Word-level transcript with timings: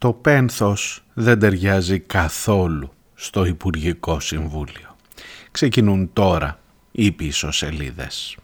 το 0.00 0.12
πένθος 0.12 1.02
δεν 1.14 1.38
ταιριάζει 1.38 1.98
καθόλου 1.98 2.92
στο 3.14 3.44
Υπουργικό 3.44 4.20
Συμβούλιο. 4.20 4.96
Ξεκινούν 5.50 6.10
τώρα 6.12 6.60
οι 6.90 7.12
πίσω 7.12 7.50
σελίδες. 7.50 8.36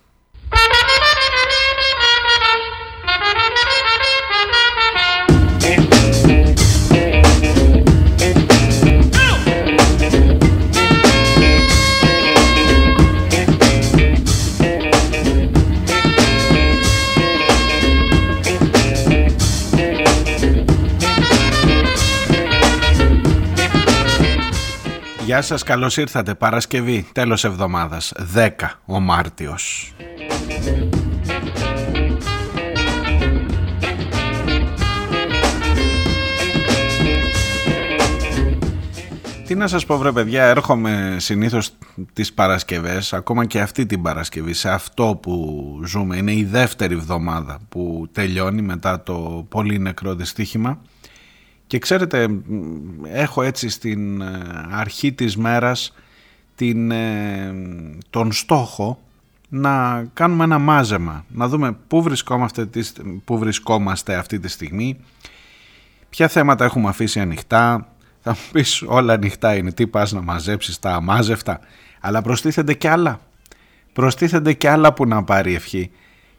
Γεια 25.27 25.43
σας, 25.43 25.63
καλώς 25.63 25.97
ήρθατε. 25.97 26.35
Παρασκευή, 26.35 27.07
τέλος 27.13 27.45
εβδομάδας, 27.45 28.13
10 28.35 28.81
ο 28.85 29.01
Μάρτιος. 29.01 29.95
Τι 39.47 39.55
να 39.55 39.67
σας 39.67 39.87
πω 39.87 39.99
βρε 39.99 40.13
παιδιά, 40.13 40.45
έρχομαι 40.45 41.17
συνήθως 41.19 41.71
τις 42.13 42.33
Παρασκευές, 42.33 43.13
ακόμα 43.13 43.45
και 43.45 43.61
αυτή 43.61 43.87
την 43.87 44.03
Παρασκευή, 44.03 44.53
σε 44.53 44.71
αυτό 44.71 45.19
που 45.23 45.65
ζούμε. 45.85 46.17
Είναι 46.17 46.33
η 46.33 46.45
δεύτερη 46.45 46.95
εβδομάδα 46.95 47.59
που 47.69 48.09
τελειώνει 48.13 48.63
μετά 48.63 49.03
το 49.03 49.47
πολύ 49.49 49.79
νεκρό 49.79 50.15
δυστύχημα 50.15 50.81
και 51.67 51.79
ξέρετε, 51.79 52.29
έχω 53.03 53.43
έτσι 53.43 53.69
στην 53.69 54.21
ε, 54.21 54.43
αρχή 54.71 55.13
της 55.13 55.37
μέρας 55.37 55.95
την, 56.55 56.91
ε, 56.91 57.55
τον 58.11 58.33
στόχο 58.33 59.01
να 59.49 60.05
κάνουμε 60.13 60.45
ένα 60.45 60.59
μάζεμα, 60.59 61.25
να 61.29 61.49
δούμε 61.49 61.77
πού 61.89 62.03
βρισκόμαστε, 62.03 62.69
πού 63.25 63.39
βρισκόμαστε 63.39 64.15
αυτή 64.15 64.39
τη 64.39 64.49
στιγμή, 64.49 64.97
ποια 66.11 66.29
θέματα 66.29 66.65
έχουμε 66.65 66.89
αφήσει 66.89 67.21
ανοιχτά, 67.21 67.89
θα 68.23 68.31
μου 68.31 68.39
πεις 68.53 68.83
όλα 68.83 69.13
ανοιχτά 69.13 69.57
είναι, 69.57 69.73
τι 69.73 69.87
πας 69.87 70.13
να 70.13 70.23
μαζέψεις 70.23 70.79
τα 70.79 70.95
αμάζευτα, 70.95 71.61
αλλά 72.01 72.23
προστίθενται 72.23 72.75
και 72.75 72.89
άλλα, 72.89 73.21
προστίθενται 73.93 74.53
και 74.53 74.69
άλλα 74.69 74.93
που 74.93 75.07
να 75.07 75.25
πάρει 75.25 75.55
ευχή 75.55 75.91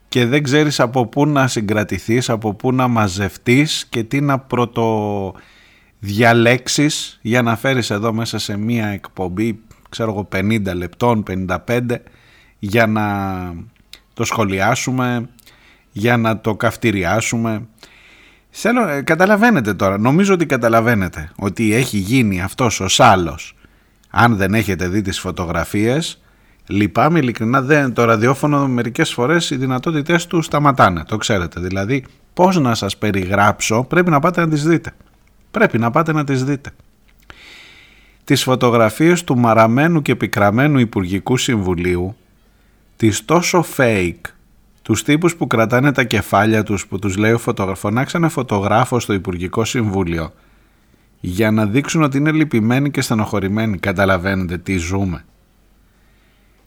και 0.08 0.26
δεν 0.26 0.44
ξέρεις 0.44 0.80
από 0.80 1.06
πού 1.06 1.26
να 1.26 1.48
συγκρατηθείς, 1.48 2.30
από 2.30 2.54
πού 2.54 2.74
να 2.74 2.88
μαζευτείς 2.88 3.86
και 3.90 4.04
τι 4.04 4.22
να 4.22 4.40
πρωτοδιαλέξεις 4.40 7.20
για 7.22 7.42
να 7.42 7.56
φέρεις 7.56 7.90
εδώ 7.90 8.14
μέσα 8.14 8.40
σε 8.40 8.58
μία 8.58 8.88
εκπομπή, 8.88 9.60
ξέρω 9.90 10.12
εγώ 10.12 10.28
50 10.36 10.76
λεπτών, 10.76 11.24
55 11.24 12.04
για 12.60 12.88
να 12.88 13.06
το 14.14 14.24
σχολιάσουμε, 14.24 15.30
για 15.92 16.18
να 16.18 16.40
το 16.40 16.56
καυτηριάσουμε. 16.56 17.68
Θέλω, 18.50 18.88
ε, 18.88 19.02
καταλαβαίνετε 19.02 19.74
τώρα, 19.74 19.98
νομίζω 19.98 20.34
ότι 20.34 20.46
καταλαβαίνετε 20.46 21.32
ότι 21.36 21.74
έχει 21.74 21.98
γίνει 21.98 22.42
αυτός 22.42 22.80
ο 22.80 22.88
σάλος. 22.88 23.56
Αν 24.10 24.36
δεν 24.36 24.54
έχετε 24.54 24.88
δει 24.88 25.02
τις 25.02 25.20
φωτογραφίες, 25.20 26.22
Λυπάμαι 26.68 27.20
ειλικρινά, 27.20 27.62
δεν, 27.62 27.94
το 27.94 28.04
ραδιόφωνο 28.04 28.68
μερικές 28.68 29.14
φορές 29.14 29.50
οι 29.50 29.56
δυνατότητές 29.56 30.28
του 30.28 30.42
σταματάνε, 30.42 31.04
το 31.08 31.18
ξέρετε. 31.18 31.60
Δηλαδή 31.60 32.06
πώς 32.34 32.60
να 32.60 32.76
σας 32.76 32.98
περιγράψω 32.98 33.84
πρέπει 33.84 34.10
να 34.10 34.20
πάτε 34.20 34.42
να 34.42 34.48
τις 34.48 34.64
δείτε. 34.64 34.92
Πρέπει 35.52 35.78
να 35.78 35.92
πάτε 35.92 36.14
να 36.14 36.24
τις 36.24 36.44
δείτε. 36.44 36.70
Τις 38.24 38.44
φωτογραφίες 38.44 39.24
του 39.24 39.38
μαραμένου 39.38 40.02
και 40.02 40.16
πικραμένου 40.16 40.80
Υπουργικού 40.80 41.38
Συμβουλίου, 41.38 42.16
τις 42.96 43.26
τόσο 43.26 43.66
fake, 43.78 44.22
τους 44.82 45.04
τύπους 45.04 45.36
που 45.36 45.48
κρατάνε 45.48 45.92
τα 45.92 46.04
κεφάλια 46.04 46.64
τους 46.64 46.88
που 46.88 47.00
τους 47.00 47.18
λέει 47.18 47.32
ο 47.32 47.38
φωτογράφο, 47.38 47.80
φωνάξανε 47.80 48.28
φωτογράφος 48.28 49.04
στο 49.04 49.14
Υπουργικό 49.14 49.66
Συμβούλιο 49.66 50.34
για 51.20 51.52
να 51.52 51.66
δείξουν 51.66 52.04
ότι 52.04 52.18
είναι 52.18 52.32
λυπημένοι 52.32 52.92
και 52.92 53.02
στενοχωρημένοι. 53.02 53.78
Καταλαβαίνετε 53.78 54.58
τι 54.58 54.78
ζούμε. 54.78 55.26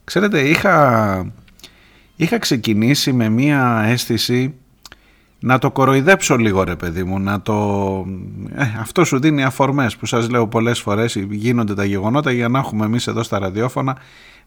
Ξέρετε, 0.04 0.40
είχα, 0.40 1.32
είχα 2.16 2.38
ξεκινήσει 2.38 3.12
με 3.12 3.28
μία 3.28 3.82
αίσθηση 3.86 4.54
να 5.40 5.58
το 5.58 5.70
κοροϊδέψω 5.70 6.36
λίγο 6.36 6.62
ρε 6.62 6.76
παιδί 6.76 7.04
μου, 7.04 7.18
να 7.18 7.42
το... 7.42 7.56
Ε, 8.54 8.64
αυτό 8.78 9.04
σου 9.04 9.20
δίνει 9.20 9.44
αφορμές 9.44 9.96
που 9.96 10.06
σας 10.06 10.30
λέω 10.30 10.48
πολλές 10.48 10.80
φορές 10.80 11.14
γίνονται 11.14 11.74
τα 11.74 11.84
γεγονότα 11.84 12.32
για 12.32 12.48
να 12.48 12.58
έχουμε 12.58 12.84
εμείς 12.84 13.06
εδώ 13.06 13.22
στα 13.22 13.38
ραδιόφωνα 13.38 13.96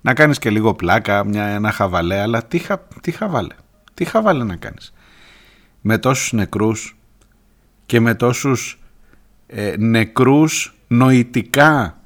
να 0.01 0.13
κάνεις 0.13 0.39
και 0.39 0.49
λίγο 0.49 0.73
πλάκα, 0.73 1.25
μια, 1.25 1.43
ένα 1.43 1.71
χαβαλέ, 1.71 2.21
αλλά 2.21 2.43
τι, 2.43 2.57
χα, 2.57 2.77
τι 2.79 3.11
χαβαλέ, 3.11 3.55
τι 3.93 4.05
χαβαλέ 4.05 4.43
να 4.43 4.55
κάνεις. 4.55 4.93
Με 5.81 5.97
τόσους 5.97 6.33
νεκρούς 6.33 6.97
και 7.85 7.99
με 7.99 8.15
τόσους 8.15 8.79
ε, 9.47 9.75
νεκρούς 9.77 10.75
νοητικά 10.87 11.97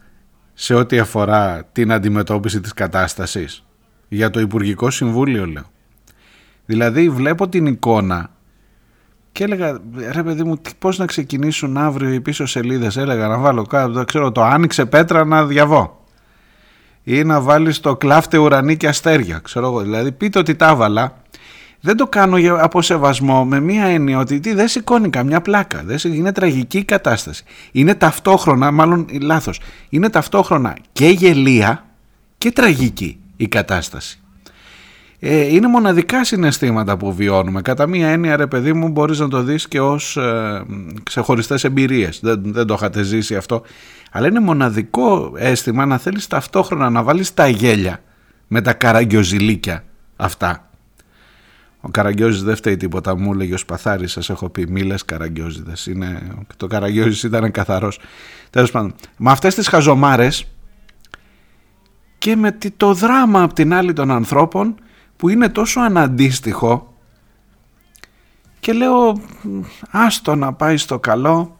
σε 0.59 0.73
ό,τι 0.73 0.99
αφορά 0.99 1.67
την 1.71 1.91
αντιμετώπιση 1.91 2.61
της 2.61 2.73
κατάστασης. 2.73 3.63
Για 4.07 4.29
το 4.29 4.39
Υπουργικό 4.39 4.89
Συμβούλιο 4.89 5.45
λέω. 5.45 5.63
Δηλαδή 6.65 7.09
βλέπω 7.09 7.49
την 7.49 7.65
εικόνα 7.65 8.29
και 9.31 9.43
έλεγα 9.43 9.81
ρε 10.11 10.23
παιδί 10.23 10.43
μου 10.43 10.61
πώς 10.79 10.97
να 10.97 11.05
ξεκινήσουν 11.05 11.77
αύριο 11.77 12.13
οι 12.13 12.21
πίσω 12.21 12.45
σελίδες; 12.45 12.97
Έλεγα 12.97 13.27
να 13.27 13.37
βάλω 13.37 13.63
κάτω 13.63 14.03
ξέρω 14.03 14.31
το 14.31 14.43
άνοιξε 14.43 14.85
πέτρα 14.85 15.25
να 15.25 15.45
διαβώ 15.45 16.05
ή 17.03 17.23
να 17.23 17.41
βάλεις 17.41 17.79
το 17.79 17.95
κλάφτε 17.95 18.37
ουρανί 18.37 18.77
και 18.77 18.87
αστέρια 18.87 19.39
ξέρω 19.43 19.65
εγώ 19.65 19.81
δηλαδή 19.81 20.11
πείτε 20.11 20.39
ότι 20.39 20.55
τα 20.55 20.69
έβαλα 20.69 21.21
δεν 21.81 21.97
το 21.97 22.07
κάνω 22.07 22.37
από 22.59 22.81
σεβασμό 22.81 23.45
με 23.45 23.59
μία 23.59 23.85
έννοια 23.85 24.19
ότι 24.19 24.39
τι, 24.39 24.53
δεν 24.53 24.67
σηκώνει 24.67 25.09
καμιά 25.09 25.41
πλάκα. 25.41 25.83
Δεν 25.85 26.13
είναι 26.13 26.31
τραγική 26.31 26.77
η 26.77 26.83
κατάσταση. 26.83 27.43
Είναι 27.71 27.95
ταυτόχρονα, 27.95 28.71
μάλλον 28.71 29.05
λάθος, 29.21 29.59
είναι 29.89 30.09
ταυτόχρονα 30.09 30.77
και 30.91 31.07
γελία 31.07 31.85
και 32.37 32.51
τραγική 32.51 33.19
η 33.37 33.47
κατάσταση. 33.47 34.19
Ε, 35.19 35.53
είναι 35.53 35.67
μοναδικά 35.67 36.23
συναισθήματα 36.23 36.97
που 36.97 37.13
βιώνουμε. 37.13 37.61
Κατά 37.61 37.87
μία 37.87 38.07
έννοια 38.07 38.35
ρε 38.35 38.47
παιδί 38.47 38.73
μου 38.73 38.89
μπορείς 38.89 39.19
να 39.19 39.27
το 39.27 39.41
δεις 39.43 39.67
και 39.67 39.79
ως 39.79 40.17
ε, 40.17 40.63
ξεχωριστές 41.03 41.63
εμπειρίες. 41.63 42.19
Δεν, 42.21 42.41
δεν 42.45 42.67
το 42.67 42.73
είχατε 42.73 43.03
ζήσει 43.03 43.35
αυτό. 43.35 43.61
Αλλά 44.11 44.27
είναι 44.27 44.39
μοναδικό 44.39 45.33
αίσθημα 45.35 45.85
να 45.85 45.97
θέλεις 45.97 46.27
ταυτόχρονα 46.27 46.89
να 46.89 47.03
βάλεις 47.03 47.33
τα 47.33 47.47
γέλια 47.47 47.99
με 48.47 48.61
τα 48.61 48.73
καραγκιοζηλίκια 48.73 49.83
αυτά 50.15 50.66
ο 51.81 51.89
Καραγκιόζης 51.89 52.43
δεν 52.43 52.55
φταίει 52.55 52.77
τίποτα, 52.77 53.17
μου 53.17 53.33
έλεγε 53.33 53.53
ο 53.53 53.57
Σπαθάρης, 53.57 54.11
σας 54.11 54.29
έχω 54.29 54.49
πει, 54.49 54.67
μη 54.69 54.81
λες 54.81 55.05
Καραγκιόζηδες. 55.05 55.85
Είναι... 55.85 56.27
Το 56.57 56.67
Καραγκιόζης 56.67 57.23
ήταν 57.23 57.51
καθαρός. 57.51 57.99
Τέλος 58.49 58.71
πάντων, 58.71 58.93
με 59.17 59.31
αυτές 59.31 59.55
τις 59.55 59.67
χαζομάρες 59.67 60.47
και 62.17 62.35
με 62.35 62.57
το 62.77 62.93
δράμα 62.93 63.43
απ' 63.43 63.53
την 63.53 63.73
άλλη 63.73 63.93
των 63.93 64.11
ανθρώπων 64.11 64.75
που 65.15 65.29
είναι 65.29 65.49
τόσο 65.49 65.79
αναντίστοιχο 65.79 66.93
και 68.59 68.73
λέω 68.73 69.21
άστο 69.89 70.35
να 70.35 70.53
πάει 70.53 70.77
στο 70.77 70.99
καλό, 70.99 71.59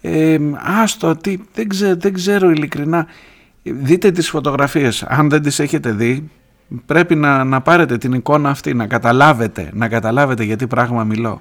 ε, 0.00 0.38
άστο, 0.54 1.16
τι, 1.16 1.38
δεν, 1.54 1.68
ξέρω, 1.68 1.96
δεν 1.96 2.12
ξέρω 2.12 2.50
ειλικρινά. 2.50 3.06
Δείτε 3.62 4.10
τις 4.10 4.28
φωτογραφίες, 4.28 5.02
αν 5.02 5.28
δεν 5.28 5.42
τις 5.42 5.58
έχετε 5.58 5.92
δει, 5.92 6.30
πρέπει 6.86 7.14
να, 7.14 7.44
να 7.44 7.60
πάρετε 7.60 7.98
την 7.98 8.12
εικόνα 8.12 8.50
αυτή, 8.50 8.74
να 8.74 8.86
καταλάβετε, 8.86 9.70
να 9.72 9.88
καταλάβετε 9.88 10.44
γιατί 10.44 10.66
πράγμα 10.66 11.04
μιλώ. 11.04 11.40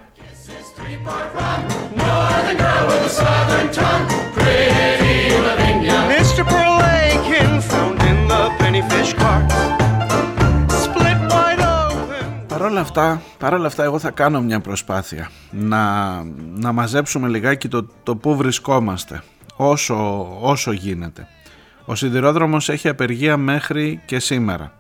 Παρόλα 12.48 12.80
αυτά, 12.80 13.22
παρόλα 13.38 13.68
αυτά 13.68 13.84
εγώ 13.84 14.00
θα 14.00 14.12
κάνω 14.12 14.42
μια 14.42 14.60
προσπάθεια 14.60 15.30
να, 15.52 16.14
να 16.56 16.72
μαζέψουμε 16.72 17.28
λιγάκι 17.28 17.68
το, 17.68 17.88
το 18.04 18.16
πού 18.16 18.36
βρισκόμαστε 18.36 19.22
όσο, 19.56 20.28
όσο 20.42 20.72
γίνεται. 20.72 21.28
Ο 21.86 21.96
σιδηρόδρομος 21.96 22.70
έχει 22.70 22.88
απεργία 22.90 23.38
μέχρι 23.38 24.02
και 24.06 24.20
σήμερα. 24.20 24.72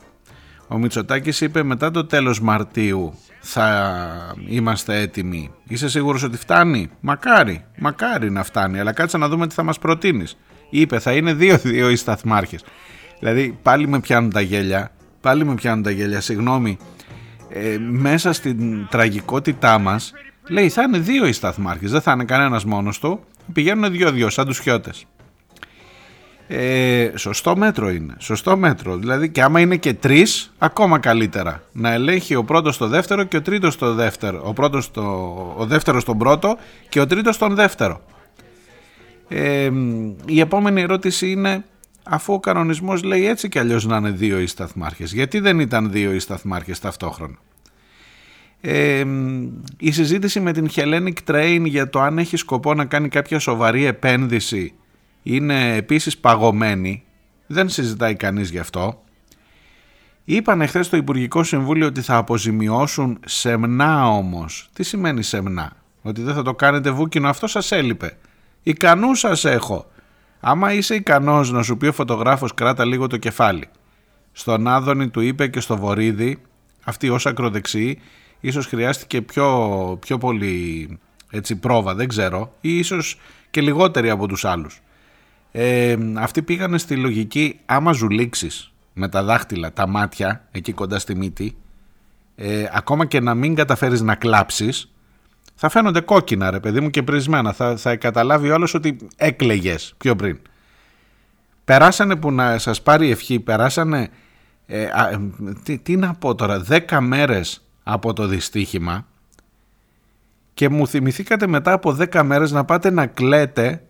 Ο 0.74 0.78
Μητσοτάκης 0.78 1.42
είπε 1.42 1.64
μετά 1.64 1.92
το 1.92 2.06
τέλος 2.06 2.42
Μαρτίου 2.42 3.14
θα 3.40 4.36
είμαστε 4.48 5.00
έτοιμοι. 5.00 5.52
Είσαι 5.68 5.90
σίγουρος 5.90 6.24
ότι 6.24 6.38
φτάνει; 6.38 6.90
Μακάρι, 7.00 7.66
μακάρι 7.78 8.31
να 8.31 8.44
φτάνει. 8.44 8.80
Αλλά 8.80 8.92
κάτσε 8.92 9.18
να 9.18 9.28
δούμε 9.28 9.48
τι 9.48 9.54
θα 9.54 9.64
μας 9.64 9.80
προτείνεις. 9.80 10.38
Είπε 10.70 11.00
θα 11.00 11.12
είναι 11.12 11.34
δύο-δύο 11.34 11.90
οι 11.90 11.96
σταθμάρχες. 11.96 12.64
Δηλαδή 13.20 13.58
πάλι 13.62 13.88
με 13.88 14.00
πιάνουν 14.00 14.30
τα 14.30 14.42
γέλια. 14.42 14.92
Πάλι 15.22 15.46
με 15.46 15.56
πιάνουν 15.56 15.84
τα 15.84 15.92
γέλια. 15.92 16.22
Συγγνώμη. 16.22 16.78
Ε, 17.50 17.78
μέσα 17.78 18.34
στην 18.34 18.88
τραγικότητά 18.90 19.80
μας 19.80 20.14
Λέει 20.50 20.70
θα 20.70 20.81
είναι 20.81 20.98
δύο 20.98 21.28
οι 21.28 21.31
σταθμάρχες, 21.31 21.92
δεν 21.92 22.02
θα 22.02 22.12
είναι 22.12 22.25
κανένας 22.25 22.66
μόνος 22.66 23.00
του. 23.00 23.20
Πηγαίνουν 23.54 23.92
δυο-δυο 23.92 24.30
σαν 24.30 24.46
τους 24.46 24.60
χιώτες. 24.60 25.06
Ε, 26.48 27.12
σωστό 27.16 27.56
μέτρο 27.56 27.90
είναι. 27.90 28.16
Σωστό 28.18 28.57
μέτρο. 28.57 28.98
Δηλαδή 28.98 29.30
και 29.30 29.42
άμα 29.42 29.60
είναι 29.60 29.78
και 29.78 29.94
τρεις, 29.94 30.54
ακόμα 30.57 31.00
καλύτερα. 31.00 31.63
Να 31.72 31.92
ελέγχει 31.92 32.36
ο 32.36 32.44
πρώτος 32.44 32.78
το 32.78 32.88
δεύτερο 32.88 33.24
και 33.24 33.38
ο 33.38 33.42
τρίτος 33.42 33.78
το 33.78 33.94
δεύτερο. 33.94 34.42
Ο, 34.45 34.54
πρώτος 34.54 34.92
το, 34.92 35.01
ο 35.57 35.66
δεύτερος 35.66 36.04
τον 36.04 36.18
πρώτο 36.18 36.57
και 36.90 37.00
ο 37.00 37.07
τρίτος 37.07 37.38
τον 37.38 37.56
δεύτερο. 37.56 38.01
Ε, 39.28 39.72
η 40.25 40.40
επόμενη 40.40 40.81
ερώτηση 40.81 41.31
είναι 41.31 41.63
αφού 42.04 42.34
ο 42.34 42.40
κανονισμός 42.40 43.04
λέει 43.04 43.28
έτσι 43.28 43.50
κι 43.50 43.60
αλλιώς 43.60 43.86
να 43.86 43.98
είναι 43.98 44.12
δύο 44.12 44.39
οι 44.39 44.48
σταθμάρχες 44.48 45.13
γιατί 45.13 45.39
δεν 45.39 45.60
ήταν 45.60 45.92
δύο 45.92 46.13
οι 46.13 46.19
σταθμάρχες 46.19 46.80
ταυτόχρονα; 46.80 47.38
Ε, 48.62 49.06
η 49.78 49.92
συζήτηση 49.92 50.39
με 50.39 50.51
την 50.51 50.69
Hellenic 50.75 51.13
Train 51.28 51.62
για 51.66 51.89
το 51.89 52.01
αν 52.01 52.18
έχει 52.18 52.38
σκοπό 52.38 52.74
να 52.74 52.86
κάνει 52.86 53.07
κάποια 53.07 53.39
σοβαρή 53.39 53.86
επένδυση 53.86 54.74
είναι 55.24 55.75
επίσης 55.75 56.18
παγωμένη 56.18 57.04
δεν 57.48 57.70
συζητάει 57.70 58.16
κανείς 58.16 58.50
γι' 58.50 58.60
αυτό 58.60 59.04
Είπαν 60.25 60.62
εχθέ 60.62 60.84
στο 60.84 60.98
Υπουργικό 60.98 61.44
Συμβούλιο 61.44 61.88
ότι 61.88 62.02
θα 62.02 62.16
αποζημιώσουν 62.16 63.20
σεμνά 63.25 64.08
όμως. 64.08 64.70
Τι 64.74 64.84
σημαίνει 64.84 65.24
σεμνά, 65.24 65.72
ότι 66.02 66.22
δεν 66.22 66.34
θα 66.34 66.42
το 66.42 66.54
κάνετε 66.54 66.92
βούκινο, 66.92 67.30
αυτό 67.30 67.48
σας 67.48 67.72
έλειπε. 67.72 68.18
Ικανούς 68.64 69.20
σας 69.20 69.46
έχω. 69.46 69.86
Άμα 70.40 70.74
είσαι 70.74 70.96
ικανός 70.96 71.52
να 71.52 71.64
σου 71.64 71.78
πει 71.78 71.88
ο 71.88 71.94
φωτογράφος 71.94 72.54
κράτα 72.54 72.86
λίγο 72.86 73.08
το 73.08 73.18
κεφάλι. 73.18 73.68
Στον 74.31 74.68
Άδωνη 74.68 75.10
του 75.10 75.22
είπε 75.22 75.48
και 75.48 75.60
στο 75.60 75.78
Βορύδη, 75.78 76.42
αυτή 76.84 77.10
ως 77.10 77.25
ακροδεξιή, 77.25 78.00
ίσως 78.40 78.66
χρειάστηκε 78.66 79.22
πιο, 79.22 79.98
πιο 80.02 80.18
πολύ 80.18 80.88
έτσι, 81.31 81.56
πρόβα, 81.56 81.96
δεν 81.96 82.08
ξέρω, 82.08 82.54
ή 82.62 82.78
ίσως 82.78 83.20
και 83.52 83.62
λιγότεροι 83.62 84.10
από 84.10 84.28
τους 84.28 84.46
άλλους. 84.46 84.81
Ε, 85.56 85.98
αυτοί 86.16 86.42
πήγανε 86.42 86.78
στη 86.78 86.96
λογική 86.96 87.60
άμα 87.66 87.92
ζουλήξεις 87.92 88.72
με 88.94 89.10
τα 89.10 89.24
δάχτυλα, 89.24 89.74
τα 89.74 89.88
μάτια, 89.88 90.48
εκεί 90.52 90.74
κοντά 90.74 91.00
στη 91.00 91.16
μύτη, 91.16 91.56
ε, 92.36 92.66
ακόμα 92.72 93.06
και 93.06 93.20
να 93.20 93.36
μην 93.36 93.56
καταφέρεις 93.56 94.02
να 94.02 94.16
κλάψεις, 94.16 94.92
θα 95.56 95.70
φαίνονται 95.70 96.02
κόκκινα 96.02 96.52
ρε 96.52 96.60
παιδί 96.60 96.80
μου 96.80 96.90
και 96.90 97.04
πρισμένα. 97.04 97.54
Θα, 97.54 97.78
θα 97.78 97.96
καταλάβει 97.96 98.50
όλο 98.50 98.72
ότι 98.74 98.98
έκλεγε 99.16 99.76
πιο 99.98 100.16
πριν. 100.16 100.40
Περάσανε 101.66 102.16
που 102.16 102.32
να 102.32 102.58
σας 102.58 102.82
πάρει 102.82 103.10
ευχή, 103.10 103.40
περάσανε, 103.40 104.10
ε, 104.66 104.88
τι, 105.64 105.78
τι 105.78 105.96
να 105.96 106.14
πω 106.14 106.36
τώρα, 106.36 106.60
δέκα 106.60 107.02
μέρες 107.02 107.64
από 107.84 108.14
το 108.14 108.28
δυστύχημα 108.28 109.06
και 110.54 110.70
μου 110.70 110.88
θυμηθήκατε 110.88 111.48
μετά 111.48 111.72
από 111.72 111.94
δέκα 111.94 112.24
μέρες 112.24 112.52
να 112.52 112.66
πάτε 112.66 112.92
να 112.92 113.06
κλαίτε 113.06 113.84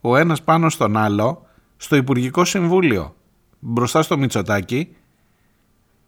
ο 0.00 0.16
ένας 0.16 0.42
πάνω 0.42 0.68
στον 0.68 0.96
άλλο 0.96 1.46
στο 1.76 1.96
Υπουργικό 1.96 2.44
Συμβούλιο 2.44 3.14
μπροστά 3.58 4.02
στο 4.02 4.18
Μητσοτάκι 4.18 4.96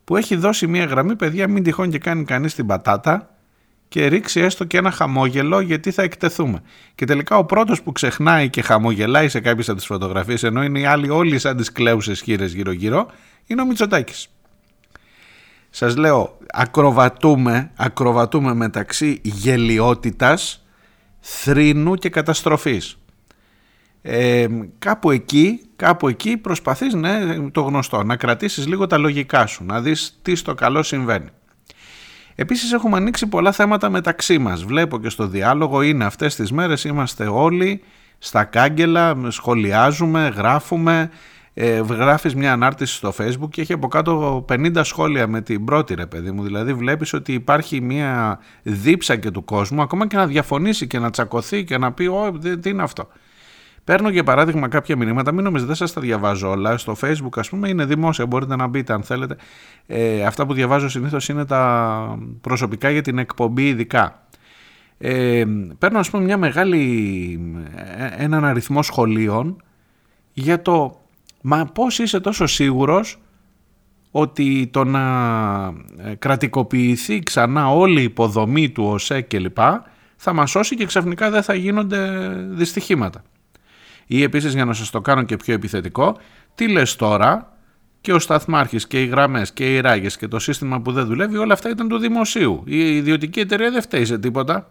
που 0.04 0.16
έχει 0.16 0.36
δώσει 0.36 0.66
μια 0.66 0.84
γραμμή 0.84 1.16
παιδιά 1.16 1.48
μην 1.48 1.62
τυχόν 1.62 1.90
και 1.90 1.98
κάνει 1.98 2.24
κανείς 2.24 2.54
την 2.54 2.66
πατάτα 2.66 3.34
και 3.88 4.06
ρίξει 4.06 4.40
έστω 4.40 4.64
και 4.64 4.76
ένα 4.76 4.90
χαμόγελο 4.90 5.60
γιατί 5.60 5.90
θα 5.90 6.02
εκτεθούμε. 6.02 6.62
Και 6.94 7.04
τελικά 7.04 7.36
ο 7.36 7.44
πρώτος 7.44 7.82
που 7.82 7.92
ξεχνάει 7.92 8.50
και 8.50 8.62
χαμογελάει 8.62 9.28
σε 9.28 9.40
κάποιες 9.40 9.68
από 9.68 9.78
τις 9.78 9.86
φωτογραφίες 9.86 10.42
ενώ 10.42 10.62
είναι 10.62 10.80
οι 10.80 10.84
άλλοι 10.84 11.08
όλοι 11.08 11.38
σαν 11.38 11.56
τις 11.56 11.72
κλαίουσες 11.72 12.20
χείρες 12.20 12.52
γύρω 12.52 12.72
γύρω 12.72 13.06
είναι 13.46 13.62
ο 13.62 13.66
Μητσοτάκης. 13.66 14.28
Σας 15.70 15.96
λέω 15.96 16.38
ακροβατούμε, 16.52 17.70
ακροβατούμε 17.76 18.54
μεταξύ 18.54 19.20
γελιότητας, 19.22 20.64
θρήνου 21.20 21.94
και 21.94 22.08
καταστροφής. 22.08 22.98
Ε, 24.02 24.46
κάπου 24.78 25.10
εκεί, 25.10 25.60
κάπου 25.76 26.08
εκεί 26.08 26.36
προσπαθείς 26.36 26.94
ναι, 26.94 27.38
το 27.50 27.60
γνωστό, 27.60 28.02
να 28.02 28.16
κρατήσεις 28.16 28.66
λίγο 28.66 28.86
τα 28.86 28.98
λογικά 28.98 29.46
σου, 29.46 29.64
να 29.64 29.80
δεις 29.80 30.18
τι 30.22 30.34
στο 30.34 30.54
καλό 30.54 30.82
συμβαίνει. 30.82 31.28
Επίσης 32.34 32.72
έχουμε 32.72 32.96
ανοίξει 32.96 33.26
πολλά 33.26 33.52
θέματα 33.52 33.90
μεταξύ 33.90 34.38
μας. 34.38 34.64
Βλέπω 34.64 34.98
και 34.98 35.08
στο 35.08 35.26
διάλογο 35.26 35.82
είναι 35.82 36.04
αυτές 36.04 36.34
τις 36.34 36.52
μέρες 36.52 36.84
είμαστε 36.84 37.26
όλοι 37.26 37.82
στα 38.18 38.44
κάγκελα, 38.44 39.16
σχολιάζουμε, 39.28 40.32
γράφουμε. 40.36 41.10
Ε, 41.54 41.80
γράφεις 41.80 42.34
μια 42.34 42.52
ανάρτηση 42.52 42.94
στο 42.94 43.14
facebook 43.18 43.48
και 43.50 43.60
έχει 43.60 43.72
από 43.72 43.88
κάτω 43.88 44.44
50 44.48 44.80
σχόλια 44.82 45.26
με 45.26 45.40
την 45.40 45.64
πρώτη 45.64 45.94
ρε 45.94 46.06
παιδί 46.06 46.30
μου. 46.30 46.42
Δηλαδή 46.42 46.74
βλέπεις 46.74 47.12
ότι 47.12 47.32
υπάρχει 47.32 47.80
μια 47.80 48.38
δίψα 48.62 49.16
και 49.16 49.30
του 49.30 49.44
κόσμου 49.44 49.82
ακόμα 49.82 50.06
και 50.06 50.16
να 50.16 50.26
διαφωνήσει 50.26 50.86
και 50.86 50.98
να 50.98 51.10
τσακωθεί 51.10 51.64
και 51.64 51.78
να 51.78 51.92
πει 51.92 52.06
«Ω, 52.06 52.38
τι 52.60 52.70
είναι 52.70 52.82
αυτό». 52.82 53.08
Παίρνω 53.84 54.08
για 54.08 54.24
παράδειγμα 54.24 54.68
κάποια 54.68 54.96
μηνύματα, 54.96 55.32
μην 55.32 55.44
νομίζετε, 55.44 55.66
δεν 55.66 55.76
σας 55.76 55.92
τα 55.92 56.00
διαβάζω 56.00 56.50
όλα. 56.50 56.78
Στο 56.78 56.96
Facebook, 57.00 57.36
ας 57.36 57.48
πούμε, 57.48 57.68
είναι 57.68 57.84
δημόσια. 57.84 58.26
Μπορείτε 58.26 58.56
να 58.56 58.66
μπείτε 58.66 58.92
αν 58.92 59.02
θέλετε. 59.02 59.36
Ε, 59.86 60.24
αυτά 60.24 60.46
που 60.46 60.52
διαβάζω 60.52 60.88
συνήθως 60.88 61.28
είναι 61.28 61.44
τα 61.44 62.18
προσωπικά 62.40 62.90
για 62.90 63.02
την 63.02 63.18
εκπομπή, 63.18 63.68
ειδικά. 63.68 64.26
Ε, 64.98 65.44
παίρνω, 65.78 65.98
ας 65.98 66.10
πούμε, 66.10 66.24
μια 66.24 66.36
μεγάλη, 66.36 66.80
ε, 67.96 68.24
έναν 68.24 68.44
αριθμό 68.44 68.82
σχολείων 68.82 69.62
για 70.32 70.62
το 70.62 71.00
μα 71.42 71.64
πώς 71.64 71.98
είσαι 71.98 72.20
τόσο 72.20 72.46
σίγουρος 72.46 73.18
ότι 74.10 74.68
το 74.72 74.84
να 74.84 75.02
ε, 75.98 76.14
κρατικοποιηθεί 76.14 77.18
ξανά 77.18 77.68
όλη 77.68 78.00
η 78.00 78.04
υποδομή 78.04 78.70
του 78.70 78.84
ΟΣΕ 78.84 79.20
κλπ 79.20 79.58
θα 80.16 80.32
μας 80.32 80.50
σώσει 80.50 80.76
και 80.76 80.86
ξαφνικά 80.86 81.30
δεν 81.30 81.42
θα 81.42 81.54
γίνονται 81.54 82.28
δυστυχήματα. 82.48 83.22
Ή 84.12 84.22
επίσης 84.22 84.54
για 84.54 84.64
να 84.64 84.72
σας 84.72 84.90
το 84.90 85.00
κάνω 85.00 85.22
και 85.22 85.36
πιο 85.36 85.54
επιθετικό, 85.54 86.16
τι 86.54 86.68
λες 86.68 86.96
τώρα; 86.96 87.56
Και 88.00 88.12
ο 88.12 88.18
σταθμάρχης 88.18 88.86
και 88.86 89.02
οι 89.02 89.06
γραμμές 89.06 89.52
και 89.52 89.74
οι 89.74 89.80
ράγες 89.80 90.16
και 90.16 90.28
το 90.28 90.38
σύστημα 90.38 90.80
που 90.80 90.92
δεν 90.92 91.06
δουλεύει, 91.06 91.36
όλα 91.36 91.52
αυτά 91.52 91.70
ήταν 91.70 91.88
του 91.88 91.98
δημοσίου. 91.98 92.62
Η 92.66 92.96
ιδιωτική 92.96 93.40
εταιρεία 93.40 93.70
δεν 93.70 93.82
φταίει 93.82 94.04
σε 94.04 94.18
τίποτα. 94.18 94.70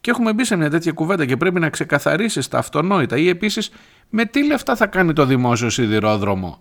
Και 0.00 0.10
έχουμε 0.10 0.32
μπει 0.32 0.44
σε 0.44 0.56
μια 0.56 0.70
τέτοια 0.70 0.92
κουβέντα 0.92 1.24
και 1.24 1.36
πρέπει 1.36 1.60
να 1.60 1.68
ξεκαθαρίσεις 1.70 2.48
τα 2.48 2.58
αυτονόητα. 2.58 3.16
Ή 3.16 3.28
επίσης 3.28 3.70
με 4.10 4.24
τι 4.24 4.46
λεφτά 4.46 4.76
θα 4.76 4.86
κάνει 4.86 5.12
το 5.12 5.26
δημόσιο 5.26 5.70
σιδηρόδρομο; 5.70 6.60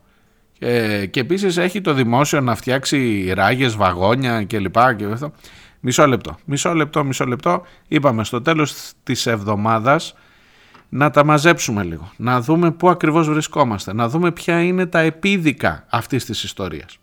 Ε, 0.59 1.05
και 1.05 1.19
επίσης 1.19 1.57
έχει 1.57 1.81
το 1.81 1.93
δημόσιο 1.93 2.41
να 2.41 2.55
φτιάξει 2.55 3.31
ράγες, 3.35 3.75
βαγόνια 3.75 4.43
κλπ. 4.45 4.75
Και 4.97 5.07
Μισό 5.79 6.05
λεπτό, 6.07 6.37
μισό 6.45 6.73
λεπτό, 6.73 7.03
μισό 7.03 7.25
λεπτό. 7.25 7.63
Είπαμε 7.87 8.23
στο 8.23 8.41
τέλος 8.41 8.91
της 9.03 9.25
εβδομάδας 9.25 10.15
να 10.93 11.09
τα 11.09 11.25
μαζέψουμε 11.25 11.83
λίγο, 11.83 12.11
να 12.17 12.41
δούμε 12.41 12.71
πού 12.71 12.89
ακριβώς 12.89 13.29
βρισκόμαστε, 13.29 13.93
να 13.93 14.09
δούμε 14.09 14.31
ποια 14.31 14.63
είναι 14.63 14.85
τα 14.85 14.99
επίδικα 14.99 15.85
αυτής 15.89 16.25
της 16.25 16.43
ιστορίας. 16.43 16.97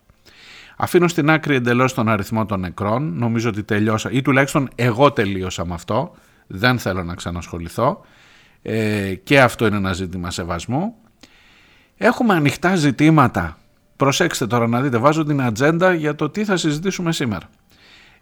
Αφήνω 0.76 1.08
στην 1.08 1.30
άκρη 1.30 1.54
εντελώς 1.54 1.94
τον 1.94 2.08
αριθμό 2.08 2.46
των 2.46 2.60
νεκρών, 2.60 3.12
νομίζω 3.18 3.48
ότι 3.48 3.62
τελειώσα 3.62 4.10
ή 4.10 4.22
τουλάχιστον 4.22 4.68
εγώ 4.74 5.12
τελείωσα 5.12 5.66
με 5.66 5.74
αυτό, 5.74 6.14
δεν 6.46 6.78
θέλω 6.78 7.04
να 7.04 7.14
ξανασχοληθώ. 7.14 8.00
Ε, 8.62 9.14
και 9.14 9.40
αυτό 9.40 9.66
είναι 9.66 9.76
ένα 9.76 9.92
ζήτημα 9.92 10.30
σεβασμού. 10.30 10.94
Έχουμε 11.96 12.34
ανοιχτά 12.34 12.76
ζητήματα, 12.76 13.58
προσέξτε 13.96 14.46
τώρα 14.46 14.66
να 14.66 14.80
δείτε, 14.80 14.98
βάζω 14.98 15.24
την 15.24 15.42
ατζέντα 15.42 15.94
για 15.94 16.14
το 16.14 16.30
τι 16.30 16.44
θα 16.44 16.56
συζητήσουμε 16.56 17.12
σήμερα. 17.12 17.48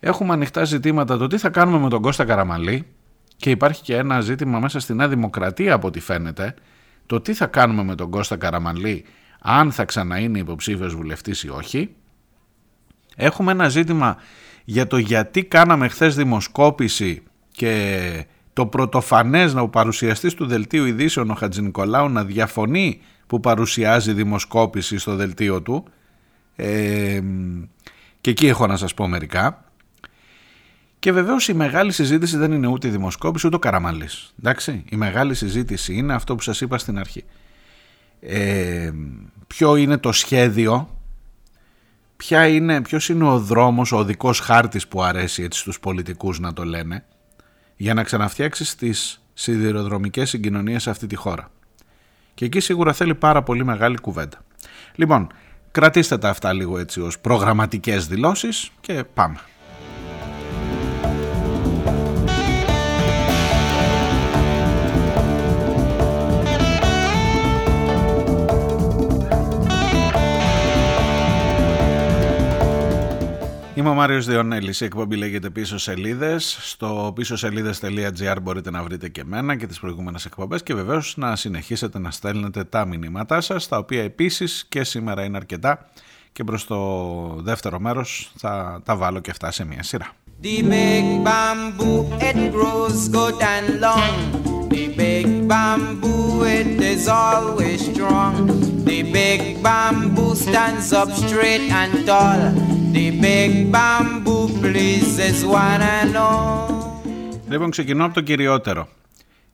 Έχουμε 0.00 0.32
ανοιχτά 0.32 0.64
ζητήματα 0.64 1.16
το 1.16 1.26
τι 1.26 1.38
θα 1.38 1.48
κάνουμε 1.48 1.78
με 1.78 1.88
τον 1.88 2.02
Κώστα 2.02 2.24
Καραμαλή, 2.24 2.86
και 3.36 3.50
υπάρχει 3.50 3.82
και 3.82 3.96
ένα 3.96 4.20
ζήτημα 4.20 4.58
μέσα 4.58 4.80
στη 4.80 4.94
Νέα 4.94 5.08
Δημοκρατία 5.08 5.74
από 5.74 5.86
ό,τι 5.86 6.00
φαίνεται, 6.00 6.54
το 7.06 7.20
τι 7.20 7.34
θα 7.34 7.46
κάνουμε 7.46 7.84
με 7.84 7.94
τον 7.94 8.10
Κώστα 8.10 8.36
Καραμανλή, 8.36 9.04
αν 9.40 9.72
θα 9.72 9.84
ξαναείνει 9.84 10.38
υποψήφιος 10.38 10.94
βουλευτής 10.94 11.42
ή 11.42 11.48
όχι. 11.48 11.94
Έχουμε 13.16 13.52
ένα 13.52 13.68
ζήτημα 13.68 14.16
για 14.64 14.86
το 14.86 14.96
γιατί 14.96 15.44
κάναμε 15.44 15.88
χθες 15.88 16.16
δημοσκόπηση 16.16 17.22
και 17.52 18.26
το 18.52 18.66
πρωτοφανές 18.66 19.54
να 19.54 19.68
παρουσιαστής 19.68 20.34
του 20.34 20.46
Δελτίου 20.46 20.84
Ειδήσεων 20.84 21.30
ο 21.30 21.34
Χατζη 21.34 21.62
Νικολάου 21.62 22.08
να 22.08 22.24
διαφωνεί 22.24 23.00
που 23.26 23.40
παρουσιάζει 23.40 24.12
δημοσκόπηση 24.12 24.98
στο 24.98 25.14
δελτίο 25.14 25.62
του. 25.62 25.84
Ε, 26.56 27.20
και 28.20 28.30
εκεί 28.30 28.46
έχω 28.46 28.66
να 28.66 28.76
σας 28.76 28.94
πω 28.94 29.08
μερικά 29.08 29.65
και 31.06 31.12
βεβαίως 31.12 31.48
η 31.48 31.54
μεγάλη 31.54 31.92
συζήτηση 31.92 32.36
δεν 32.36 32.52
είναι 32.52 32.66
ούτε 32.66 32.88
η 32.88 32.90
δημοσκόπηση 32.90 33.46
ούτε 33.46 33.56
ο 33.56 33.58
Καραμαλής. 33.58 34.34
Εντάξει, 34.38 34.84
η 34.90 34.96
μεγάλη 34.96 35.34
συζήτηση 35.34 35.94
είναι 35.94 36.14
αυτό 36.14 36.34
που 36.34 36.42
σας 36.42 36.60
είπα 36.60 36.78
στην 36.78 36.98
αρχή. 36.98 37.24
Ε, 38.20 38.90
ποιο 39.46 39.76
είναι 39.76 39.96
το 39.96 40.12
σχέδιο, 40.12 40.98
ποια 42.16 42.46
είναι, 42.46 42.82
ποιος 42.82 43.08
είναι 43.08 43.24
ο 43.24 43.38
δρόμος, 43.38 43.92
ο 43.92 43.96
οδικός 43.96 44.40
χάρτης 44.40 44.88
που 44.88 45.02
αρέσει 45.02 45.42
έτσι 45.42 45.60
στους 45.60 45.80
πολιτικούς 45.80 46.40
να 46.40 46.52
το 46.52 46.64
λένε, 46.64 47.04
για 47.76 47.94
να 47.94 48.02
ξαναφτιάξεις 48.02 48.74
τις 48.74 49.22
σιδηροδρομικές 49.34 50.28
συγκοινωνίες 50.28 50.82
σε 50.82 50.90
αυτή 50.90 51.06
τη 51.06 51.14
χώρα. 51.14 51.50
Και 52.34 52.44
εκεί 52.44 52.60
σίγουρα 52.60 52.92
θέλει 52.92 53.14
πάρα 53.14 53.42
πολύ 53.42 53.64
μεγάλη 53.64 53.96
κουβέντα. 54.00 54.44
Λοιπόν, 54.94 55.26
κρατήστε 55.70 56.18
τα 56.18 56.28
αυτά 56.28 56.52
λίγο 56.52 56.78
έτσι 56.78 57.00
ως 57.00 57.18
προγραμματικές 57.18 58.06
δηλώσεις 58.06 58.70
και 58.80 59.04
πάμε. 59.14 59.38
Είμαι 73.86 73.94
ο 73.94 73.98
Μάριος 73.98 74.26
Διονέλης, 74.26 74.80
η 74.80 74.84
εκπομπή 74.84 75.16
λέγεται 75.16 75.50
πίσω 75.50 75.78
σελίδες. 75.78 76.58
Στο 76.60 77.12
πίσω 77.14 77.36
σελίδες.gr 77.36 78.36
μπορείτε 78.42 78.70
να 78.70 78.82
βρείτε 78.82 79.08
και 79.08 79.20
εμένα 79.20 79.56
και 79.56 79.66
τις 79.66 79.80
προηγούμενες 79.80 80.24
εκπομπές 80.24 80.62
και 80.62 80.74
βεβαίως 80.74 81.14
να 81.16 81.36
συνεχίσετε 81.36 81.98
να 81.98 82.10
στέλνετε 82.10 82.64
τα 82.64 82.84
μηνύματά 82.84 83.40
σας, 83.40 83.68
τα 83.68 83.78
οποία 83.78 84.02
επίσης 84.02 84.66
και 84.68 84.84
σήμερα 84.84 85.24
είναι 85.24 85.36
αρκετά 85.36 85.86
και 86.32 86.44
προς 86.44 86.66
το 86.66 86.78
δεύτερο 87.38 87.78
μέρος 87.78 88.32
θα 88.36 88.80
τα 88.84 88.96
βάλω 88.96 89.20
και 89.20 89.30
αυτά 89.30 89.50
σε 89.50 89.64
μια 89.64 89.82
σειρά. 89.82 90.12
The 90.42 90.62
big 90.62 91.24
bamboo, 91.24 92.22
it 92.28 92.52
grows 92.54 93.08
good 93.16 93.38
and 93.54 93.80
long. 93.84 94.16
The 94.70 94.84
big 94.96 95.25
bamboo, 95.48 96.44
it 96.44 96.80
is 96.92 97.08
always 97.08 97.80
strong. 97.90 98.34
The 98.84 99.00
big 99.18 99.62
bamboo 99.62 100.34
stands 100.34 100.92
up 100.92 101.10
straight 101.24 101.70
and 101.80 101.92
tall. 102.06 102.40
The 102.96 103.06
big 103.26 103.52
bamboo 103.74 104.48
pleases 104.62 105.44
one 105.44 105.82
and 106.00 106.16
all. 106.16 106.74
Λοιπόν, 107.48 107.70
ξεκινώ 107.70 108.04
από 108.04 108.14
το 108.14 108.20
κυριότερο. 108.20 108.88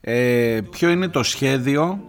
Ε, 0.00 0.61
ποιο 0.70 0.90
είναι 0.90 1.08
το 1.08 1.22
σχέδιο 1.22 2.00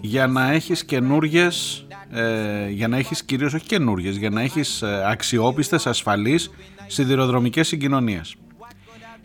για 0.00 0.26
να 0.26 0.50
έχεις 0.50 0.84
καινούργιες, 0.84 1.86
ε, 2.10 2.68
για 2.68 2.88
να 2.88 2.96
έχεις 2.96 3.24
κυρίως 3.24 3.54
όχι 3.54 3.66
καινούργιες, 3.66 4.16
για 4.16 4.30
να 4.30 4.40
έχεις 4.40 4.82
ε, 4.82 5.02
αξιόπιστες, 5.06 5.86
ασφαλείς 5.86 6.50
σιδηροδρομικές 6.86 7.66
συγκοινωνίες; 7.66 8.34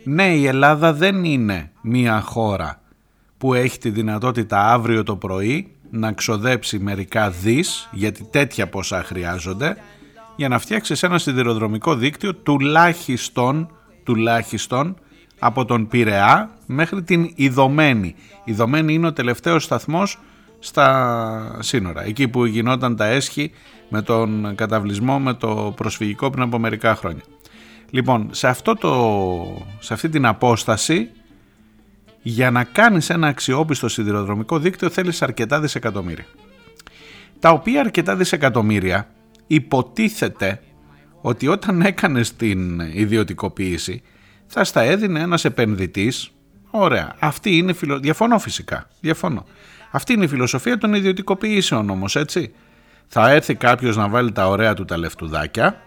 Ναι, 0.04 0.36
η 0.36 0.46
Ελλάδα 0.46 0.94
δεν 0.94 1.24
είναι 1.24 1.72
μία 1.82 2.22
χώρα 2.22 2.83
που 3.44 3.54
έχει 3.54 3.78
τη 3.78 3.90
δυνατότητα 3.90 4.72
αύριο 4.72 5.04
το 5.04 5.16
πρωί 5.16 5.68
να 5.90 6.12
ξοδέψει 6.12 6.80
μερικά 6.80 7.30
δις, 7.30 7.90
γιατί 7.92 8.24
τέτοια 8.24 8.68
ποσά 8.68 9.04
χρειάζονται, 9.04 9.78
για 10.36 10.48
να 10.48 10.60
φτιάξεις 10.60 11.04
ένα 11.04 11.18
σιδηροδρομικό 11.18 11.96
δίκτυο 11.96 12.36
τουλάχιστον, 12.36 13.72
τουλάχιστον 14.04 14.96
από 15.40 15.66
τον 15.66 15.88
Πειραιά 15.88 16.50
μέχρι 16.66 17.04
την 17.04 17.32
Ιδωμένη. 17.36 18.16
Ιδωμένη 18.44 18.94
είναι 18.94 19.08
ο 19.08 19.14
τελευταίος 19.14 19.64
σταθμός 19.64 20.20
στα 20.60 21.58
σύνορα, 21.60 22.06
εκεί 22.06 22.28
που 22.28 22.46
γινόταν 22.46 22.96
τα 22.96 23.06
έσχη 23.06 23.52
με 23.90 24.02
τον 24.02 24.56
καταβλισμό, 24.56 25.20
με 25.20 25.34
το 25.34 25.74
προσφυγικό 25.76 26.30
πριν 26.30 26.44
από 26.44 26.60
μερικά 26.60 26.96
χρόνια. 26.96 27.24
Λοιπόν, 27.90 28.28
σε, 28.32 28.48
αυτό 28.48 28.76
το, 28.76 29.66
σε 29.80 29.94
αυτή 29.94 30.10
την 30.10 30.26
απόσταση 30.26 31.10
για 32.24 32.52
να 32.52 32.64
κάνεις 32.64 33.10
ένα 33.10 33.28
αξιόπιστο 33.28 33.88
σιδηροδρομικό 33.88 34.60
δίκτυο 34.60 34.90
θέλεις 34.90 35.22
αρκετά 35.22 35.60
δισεκατομμύρια. 35.60 36.26
Τα 37.40 37.50
οποία 37.50 37.80
αρκετά 37.80 38.16
δισεκατομμύρια 38.16 39.08
υποτίθεται 39.48 40.62
ότι 41.22 41.48
όταν 41.48 41.82
έκανες 41.82 42.36
την 42.36 42.80
ιδιωτικοποίηση 42.80 44.02
θα 44.48 44.64
στα 44.64 44.82
έδινε 44.82 45.20
ένας 45.20 45.46
επενδυτής 45.46 46.34
Ωραία. 46.76 47.16
Αυτή 47.20 47.58
είναι 47.58 47.74
φιλο... 47.74 48.00
Διαφωνώ 48.00 48.40
φυσικά. 48.40 48.88
Διαφωνώ. 49.00 49.46
Αυτή 49.92 50.14
είναι 50.14 50.26
η 50.26 50.28
φιλοσοφία 50.28 50.78
των 50.78 50.94
ιδιωτικοποιήσεων 50.94 51.90
όμως 51.90 52.16
έτσι. 52.16 52.54
Θα 53.08 53.32
έρθει 53.32 53.56
κάποιος 53.56 53.96
να 53.96 54.08
βάλει 54.10 54.32
τα 54.32 54.48
ωραία 54.48 54.74
του 54.74 54.86
τα 54.86 54.98
λεφτουδάκια 54.98 55.82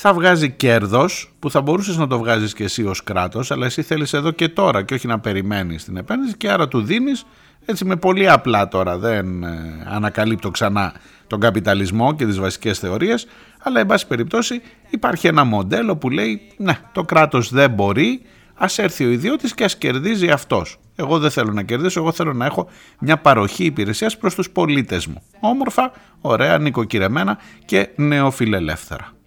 θα 0.00 0.12
βγάζει 0.12 0.50
κέρδος 0.50 1.32
που 1.38 1.50
θα 1.50 1.60
μπορούσες 1.60 1.96
να 1.96 2.06
το 2.06 2.18
βγάζεις 2.18 2.54
και 2.54 2.64
εσύ 2.64 2.84
ως 2.84 3.02
κράτος 3.02 3.50
αλλά 3.50 3.66
εσύ 3.66 3.82
θέλεις 3.82 4.12
εδώ 4.12 4.30
και 4.30 4.48
τώρα 4.48 4.82
και 4.82 4.94
όχι 4.94 5.06
να 5.06 5.18
περιμένεις 5.18 5.84
την 5.84 5.96
επένδυση 5.96 6.36
και 6.36 6.50
άρα 6.50 6.68
του 6.68 6.82
δίνεις 6.82 7.24
έτσι 7.64 7.84
με 7.84 7.96
πολύ 7.96 8.28
απλά 8.28 8.68
τώρα 8.68 8.98
δεν 8.98 9.42
ε, 9.42 9.84
ανακαλύπτω 9.88 10.50
ξανά 10.50 10.92
τον 11.26 11.40
καπιταλισμό 11.40 12.14
και 12.14 12.26
τις 12.26 12.38
βασικές 12.38 12.78
θεωρίες 12.78 13.26
αλλά 13.58 13.80
εν 13.80 13.86
πάση 13.86 14.06
περιπτώσει 14.06 14.62
υπάρχει 14.90 15.26
ένα 15.26 15.44
μοντέλο 15.44 15.96
που 15.96 16.10
λέει 16.10 16.40
ναι 16.56 16.78
το 16.92 17.02
κράτος 17.02 17.50
δεν 17.52 17.70
μπορεί 17.70 18.22
ας 18.54 18.78
έρθει 18.78 19.04
ο 19.04 19.10
ιδιώτης 19.10 19.54
και 19.54 19.64
ας 19.64 19.76
κερδίζει 19.76 20.30
αυτός. 20.30 20.78
Εγώ 20.96 21.18
δεν 21.18 21.30
θέλω 21.30 21.52
να 21.52 21.62
κερδίσω, 21.62 22.00
εγώ 22.00 22.12
θέλω 22.12 22.32
να 22.32 22.46
έχω 22.46 22.68
μια 22.98 23.16
παροχή 23.16 23.64
υπηρεσίας 23.64 24.16
προς 24.16 24.34
τους 24.34 24.50
πολίτες 24.50 25.06
μου. 25.06 25.22
Όμορφα, 25.40 25.92
ωραία, 26.20 26.58
νοικοκυρεμένα 26.58 27.38
και 27.64 27.88
νεοφιλελεύθερα. 27.96 29.17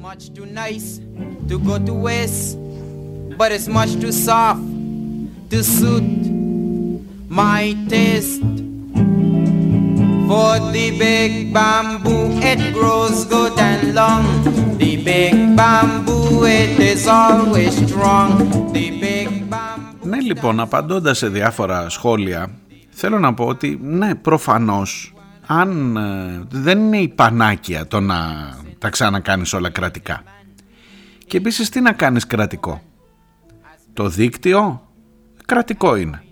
Much 0.00 0.32
too 0.32 0.46
nice 0.46 1.00
to 1.48 1.58
go 1.58 1.78
to 1.78 1.92
waste, 1.92 2.56
but 3.36 3.50
it's 3.50 3.66
much 3.66 3.92
too 4.00 4.12
soft 4.12 4.62
to 5.50 5.64
suit 5.64 6.08
my 7.28 7.74
taste. 7.88 8.40
For 10.28 10.52
the 10.74 10.86
big 10.98 11.52
bamboo, 11.52 12.38
it 12.50 12.60
grows 12.74 13.24
good 13.24 13.58
and 13.58 13.94
long. 13.94 14.26
The 14.78 14.96
big 15.02 15.56
bamboo, 15.56 16.44
it 16.44 16.78
is 16.78 17.08
always 17.08 17.74
strong. 17.86 18.30
The 18.72 18.90
big 19.00 19.50
bamboo... 19.50 20.08
Ναι, 20.08 20.20
λοιπόν, 20.20 20.60
απαντώντας 20.60 21.18
σε 21.18 21.28
διάφορα 21.28 21.88
σχόλια, 21.88 22.50
θέλω 22.90 23.18
να 23.18 23.34
πω 23.34 23.44
ότι 23.44 23.78
ναι, 23.82 24.14
προφανώς, 24.14 25.14
αν 25.46 25.96
ε, 25.96 26.42
δεν 26.50 26.78
είναι 26.78 26.98
η 26.98 27.08
πανάκια 27.08 27.86
το 27.86 28.00
να 28.00 28.16
τα 28.78 28.88
ξανακάνεις 28.88 29.52
όλα 29.52 29.70
κρατικά. 29.70 30.22
Και 31.26 31.36
επίσης 31.36 31.68
τι 31.68 31.80
να 31.80 31.92
κάνεις 31.92 32.26
κρατικό; 32.26 32.82
Το 33.92 34.08
δίκτυο 34.08 34.88
κρατικό 35.46 35.96
είναι. 35.96 36.22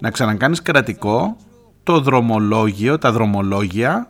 Να 0.00 0.10
ξανακάνεις 0.10 0.62
κρατικό 0.62 1.36
το 1.82 2.00
δρομολόγιο, 2.00 2.98
τα 2.98 3.12
δρομολόγια 3.12 4.08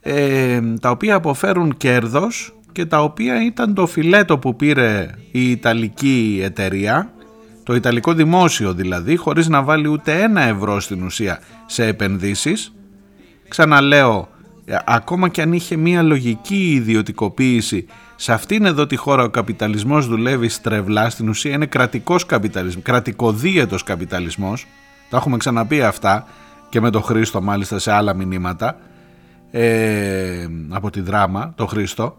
ε, 0.00 0.60
τα 0.80 0.90
οποία 0.90 1.14
αποφέρουν 1.14 1.76
κέρδος 1.76 2.58
και 2.72 2.86
τα 2.86 3.02
οποία 3.02 3.44
ήταν 3.44 3.74
το 3.74 3.86
φιλέτο 3.86 4.38
που 4.38 4.56
πήρε 4.56 5.10
η 5.30 5.50
Ιταλική 5.50 6.40
εταιρεία 6.42 7.12
το 7.62 7.74
Ιταλικό 7.74 8.12
Δημόσιο 8.12 8.74
δηλαδή 8.74 9.16
χωρίς 9.16 9.48
να 9.48 9.62
βάλει 9.62 9.88
ούτε 9.88 10.22
ένα 10.22 10.40
ευρώ 10.40 10.80
στην 10.80 11.02
ουσία 11.02 11.38
σε 11.66 11.86
επενδύσεις 11.86 12.74
ξαναλέω 13.48 14.28
ε, 14.28 14.33
ακόμα 14.84 15.28
και 15.28 15.42
αν 15.42 15.52
είχε 15.52 15.76
μια 15.76 16.02
λογική 16.02 16.72
ιδιωτικοποίηση 16.72 17.86
σε 18.16 18.32
αυτήν 18.32 18.64
εδώ 18.64 18.86
τη 18.86 18.96
χώρα 18.96 19.22
ο 19.22 19.28
καπιταλισμός 19.28 20.06
δουλεύει 20.06 20.48
στρεβλά 20.48 21.10
στην 21.10 21.28
ουσία 21.28 21.52
είναι 21.52 21.66
κρατικός 21.66 22.26
καπιταλισμός 22.26 22.82
κρατικοδίαιτος 22.84 23.82
καπιταλισμός. 23.82 24.66
Τα 25.10 25.16
έχουμε 25.16 25.36
ξαναπεί 25.36 25.82
αυτά 25.82 26.26
και 26.68 26.80
με 26.80 26.90
τον 26.90 27.02
Χρήστο 27.02 27.42
μάλιστα 27.42 27.78
σε 27.78 27.92
άλλα 27.92 28.14
μηνύματα. 28.14 28.76
Ε, 29.50 30.46
από 30.68 30.90
τη 30.90 31.00
δράμα 31.00 31.52
το 31.56 31.66
Χρήστο. 31.66 32.16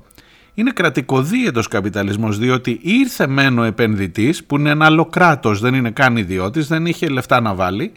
Είναι 0.53 0.71
κρατικοδίαιτος 0.71 1.67
καπιταλισμός 1.67 2.37
διότι 2.37 2.79
ήρθε 2.81 3.27
μεν 3.27 3.59
ο 3.59 3.63
επενδυτής 3.63 4.43
που 4.43 4.57
είναι 4.57 4.69
ένα 4.69 4.85
άλλο 4.85 5.05
κράτος 5.05 5.59
δεν 5.59 5.73
είναι 5.73 5.91
καν 5.91 6.17
ιδιώτης 6.17 6.67
δεν 6.67 6.85
είχε 6.85 7.07
λεφτά 7.07 7.41
να 7.41 7.53
βάλει 7.53 7.91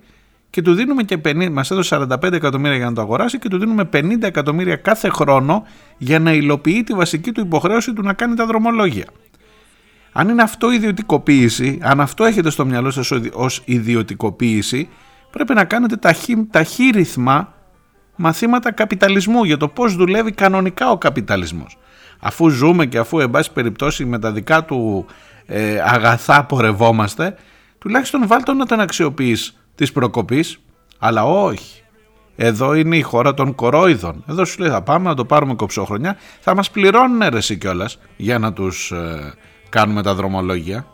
και 0.50 0.62
του 0.62 0.74
δίνουμε 0.74 1.02
και 1.02 1.18
50, 1.24 1.48
μας 1.50 1.70
έδωσε 1.70 2.06
45 2.10 2.32
εκατομμύρια 2.32 2.76
για 2.76 2.86
να 2.86 2.92
το 2.92 3.00
αγοράσει 3.00 3.38
και 3.38 3.48
του 3.48 3.58
δίνουμε 3.58 3.88
50 3.92 4.22
εκατομμύρια 4.22 4.76
κάθε 4.76 5.08
χρόνο 5.08 5.66
για 5.98 6.18
να 6.18 6.32
υλοποιεί 6.32 6.84
τη 6.84 6.94
βασική 6.94 7.32
του 7.32 7.40
υποχρέωση 7.40 7.92
του 7.92 8.02
να 8.02 8.12
κάνει 8.12 8.34
τα 8.34 8.46
δρομολόγια. 8.46 9.04
Αν 10.12 10.28
είναι 10.28 10.42
αυτό 10.42 10.70
ιδιωτικοποίηση, 10.70 11.78
αν 11.82 12.00
αυτό 12.00 12.24
έχετε 12.24 12.50
στο 12.50 12.66
μυαλό 12.66 12.90
σας 12.90 13.10
ως 13.32 13.62
ιδιωτικοποίηση, 13.64 14.88
πρέπει 15.30 15.54
να 15.54 15.64
κάνετε 15.64 15.96
ταχύ, 15.96 16.46
ταχύρυθμα 16.50 17.54
μαθήματα 18.16 18.72
καπιταλισμού 18.72 19.44
για 19.44 19.56
το 19.56 19.68
πώς 19.68 19.96
δουλεύει 19.96 20.32
κανονικά 20.32 20.90
ο 20.90 20.98
καπιταλισμός. 20.98 21.78
Αφού 22.20 22.48
ζούμε 22.48 22.86
και 22.86 22.98
αφού 22.98 23.18
εν 23.18 23.30
πάση 23.30 23.52
περιπτώσει 23.52 24.04
με 24.04 24.18
τα 24.18 24.32
δικά 24.32 24.64
του 24.64 25.06
ε, 25.46 25.80
αγαθά 25.80 26.44
πορευόμαστε, 26.44 27.36
τουλάχιστον 27.78 28.26
βάλτε 28.26 28.52
να 28.52 28.66
τον 28.66 28.80
αξιοποιείς 28.80 29.58
της 29.78 29.92
προκοπής, 29.92 30.58
αλλά 30.98 31.24
όχι. 31.24 31.82
Εδώ 32.36 32.74
είναι 32.74 32.96
η 32.96 33.02
χώρα 33.02 33.34
των 33.34 33.54
κορόιδων. 33.54 34.24
Εδώ 34.28 34.44
σου 34.44 34.60
λέει 34.60 34.70
θα 34.70 34.82
πάμε 34.82 35.08
να 35.08 35.14
το 35.14 35.24
πάρουμε 35.24 35.54
κοψόχρονια, 35.54 36.16
θα 36.40 36.54
μας 36.54 36.70
πληρώνουν 36.70 37.22
αίρεση 37.22 37.56
κιόλας 37.56 37.98
για 38.16 38.38
να 38.38 38.52
τους 38.52 38.90
ε, 38.90 39.34
κάνουμε 39.68 40.02
τα 40.02 40.14
δρομολόγια. 40.14 40.86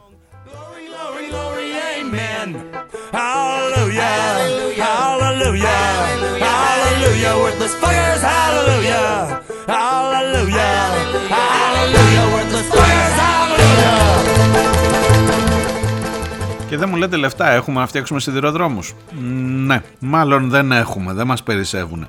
Και 16.74 16.80
δεν 16.80 16.88
μου 16.88 16.96
λέτε 16.96 17.16
λεφτά 17.16 17.50
έχουμε 17.50 17.80
να 17.80 17.86
φτιάξουμε 17.86 18.20
σιδηροδρόμους. 18.20 18.94
Ναι, 19.66 19.82
μάλλον 19.98 20.48
δεν 20.48 20.72
έχουμε, 20.72 21.12
δεν 21.12 21.26
μας 21.26 21.42
περισσεύουν. 21.42 22.08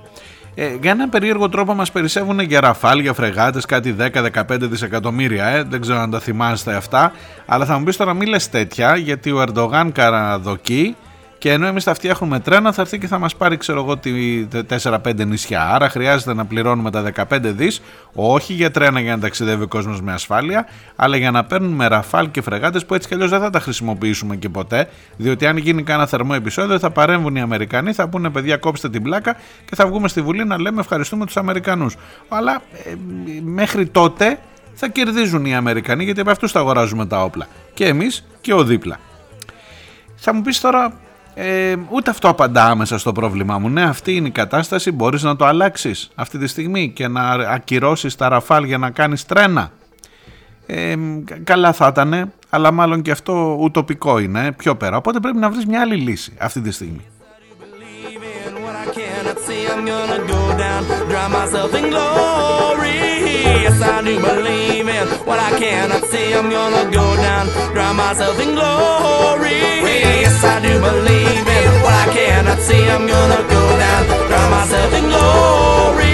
Ε, 0.56 0.76
για 0.82 0.92
έναν 0.92 1.10
περίεργο 1.10 1.50
τρόπο 1.50 1.74
μας 1.74 1.92
περισσεύουν 1.92 2.40
για 2.40 2.60
ραφάλ, 2.60 3.00
για 3.00 3.14
φρεγάτες, 3.14 3.66
κάτι 3.66 3.96
10-15 4.00 4.58
δισεκατομμύρια, 4.60 5.46
ε. 5.46 5.64
δεν 5.64 5.82
ξέρω 5.82 6.00
αν 6.00 6.10
τα 6.10 6.20
θυμάστε 6.20 6.74
αυτά, 6.74 7.12
αλλά 7.46 7.66
θα 7.66 7.78
μου 7.78 7.84
πεις 7.84 7.98
τώρα 7.98 8.14
μη 8.14 8.26
λες 8.26 8.50
τέτοια, 8.50 8.96
γιατί 8.96 9.32
ο 9.32 9.42
Ερντογάν 9.42 9.92
καραδοκεί 9.92 10.96
Και 11.46 11.52
ενώ 11.52 11.68
εμείς 11.68 11.84
θα 11.84 11.94
φτιάχνουμε 11.94 12.40
τρένα, 12.40 12.72
θα 12.72 12.82
έρθει 12.82 12.98
και 12.98 13.08
θα 13.08 13.20
μας 13.20 13.36
πάρει, 13.36 13.58
ξέρω 13.58 13.80
εγώ, 13.80 14.00
4-5 14.82 15.26
νησιά. 15.26 15.70
Άρα 15.74 15.90
χρειάζεται 15.90 16.34
να 16.34 16.46
πληρώνουμε 16.46 16.92
τα 16.92 17.02
15 17.02 17.40
δις, 17.42 17.82
όχι 18.14 18.54
για 18.54 18.72
τρένα 18.72 19.00
για 19.00 19.16
να 19.16 19.22
ταξιδεύει 19.22 19.64
ο 19.64 19.68
κόσμος 19.68 20.02
με 20.02 20.14
ασφάλεια, 20.14 20.68
αλλά 20.96 21.18
για 21.18 21.32
να 21.32 21.44
παίρνουμε 21.44 21.88
ραφάλ 21.88 22.32
και 22.32 22.42
φρεγάτες 22.42 22.86
που 22.86 22.94
έτσι 22.94 23.08
κι 23.08 23.14
αλλιώς 23.14 23.30
δεν 23.30 23.40
θα 23.40 23.50
τα 23.50 23.60
χρησιμοποιήσουμε 23.60 24.36
και 24.36 24.50
ποτέ. 24.50 24.90
Διότι 25.18 25.46
αν 25.46 25.58
γίνει 25.58 25.84
κανένα 25.84 26.08
θερμό 26.08 26.32
επεισόδιο, 26.36 26.80
θα 26.80 26.90
παρέμβουν 26.92 27.36
οι 27.36 27.42
Αμερικανοί, 27.42 27.94
θα 27.94 28.10
πούνε 28.10 28.30
παιδιά, 28.30 28.58
κόψτε 28.58 28.90
την 28.90 29.04
πλάκα 29.04 29.36
και 29.66 29.76
θα 29.76 29.88
βγούμε 29.88 30.08
στη 30.08 30.22
Βουλή 30.22 30.46
να 30.46 30.62
λέμε 30.62 30.80
ευχαριστούμε 30.80 31.26
τους 31.26 31.38
Αμερικανούς. 31.38 31.96
Αλλά 32.28 32.62
ε, 32.86 32.96
μέχρι 33.44 33.86
τότε 33.86 34.40
θα 34.74 34.88
κερδίζουν 34.88 35.46
οι 35.46 35.56
Αμερικανοί 35.56 36.04
γιατί 36.04 36.20
από 36.20 36.32
αυτούς 36.32 36.52
θα 36.52 36.60
αγοράζουμε 36.60 37.06
τα 37.06 37.24
όπλα. 37.24 37.48
Και 37.74 37.86
εμείς 37.86 38.26
και 38.42 38.54
ο 38.54 38.64
δίπλα. 38.64 39.00
Θα 40.16 40.34
μου 40.34 40.42
πεις 40.42 40.60
τώρα, 40.60 40.94
ε, 41.38 41.76
ούτε 41.90 42.10
αυτό 42.10 42.30
απαντά 42.30 42.66
άμεσα 42.66 42.98
στο 42.98 43.12
πρόβλημά 43.12 43.60
μου. 43.60 43.70
Ναι, 43.70 43.84
αυτή 43.84 44.16
είναι 44.16 44.28
η 44.28 44.32
κατάσταση. 44.32 44.92
Μπορείς 44.92 45.24
να 45.24 45.36
το 45.36 45.46
αλλάξεις 45.46 46.10
αυτή 46.16 46.38
τη 46.38 46.48
στιγμή 46.48 46.90
και 46.90 47.08
να 47.08 47.30
ακυρώσεις 47.30 48.16
τα 48.16 48.30
ραφάλ 48.30 48.64
για 48.64 48.78
να 48.78 48.90
κάνεις 48.90 49.26
τρένα. 49.26 49.72
Ε, 50.66 50.96
καλά 51.44 51.74
θα 51.74 51.88
ήταν, 51.88 52.32
αλλά 52.50 52.72
μάλλον 52.72 53.02
και 53.02 53.12
αυτό 53.12 53.58
ουτοπικό 53.60 54.20
είναι, 54.20 54.52
πιο 54.52 54.76
πέρα. 54.76 54.98
Οπότε 54.98 55.20
πρέπει 55.20 55.38
να 55.38 55.50
βρεις 55.50 55.66
μια 55.66 55.82
άλλη 55.82 55.96
λύση 55.96 56.34
αυτή 56.38 56.62
τη 56.62 56.72
στιγμή. 56.72 57.06
Yes, 63.64 63.82
I 63.82 64.02
do 64.08 64.16
believe 64.30 64.88
in 65.00 65.08
what 65.28 65.40
I 65.40 65.52
cannot 65.64 66.04
see. 66.12 66.28
I'm 66.38 66.50
gonna 66.58 66.86
go 67.00 67.08
down, 67.28 67.46
drown 67.74 67.96
myself 68.04 68.38
in 68.46 68.52
glory. 68.60 69.60
Yes, 70.24 70.44
I 70.54 70.56
do 70.66 70.74
believe 70.90 71.48
in 71.60 71.72
what 71.84 71.96
I 72.04 72.08
cannot 72.18 72.60
see. 72.68 72.84
I'm 72.96 73.06
gonna 73.14 73.42
go 73.56 73.64
down, 73.84 74.02
drown 74.30 74.50
myself 74.58 74.92
in 75.00 75.06
glory. 75.14 76.14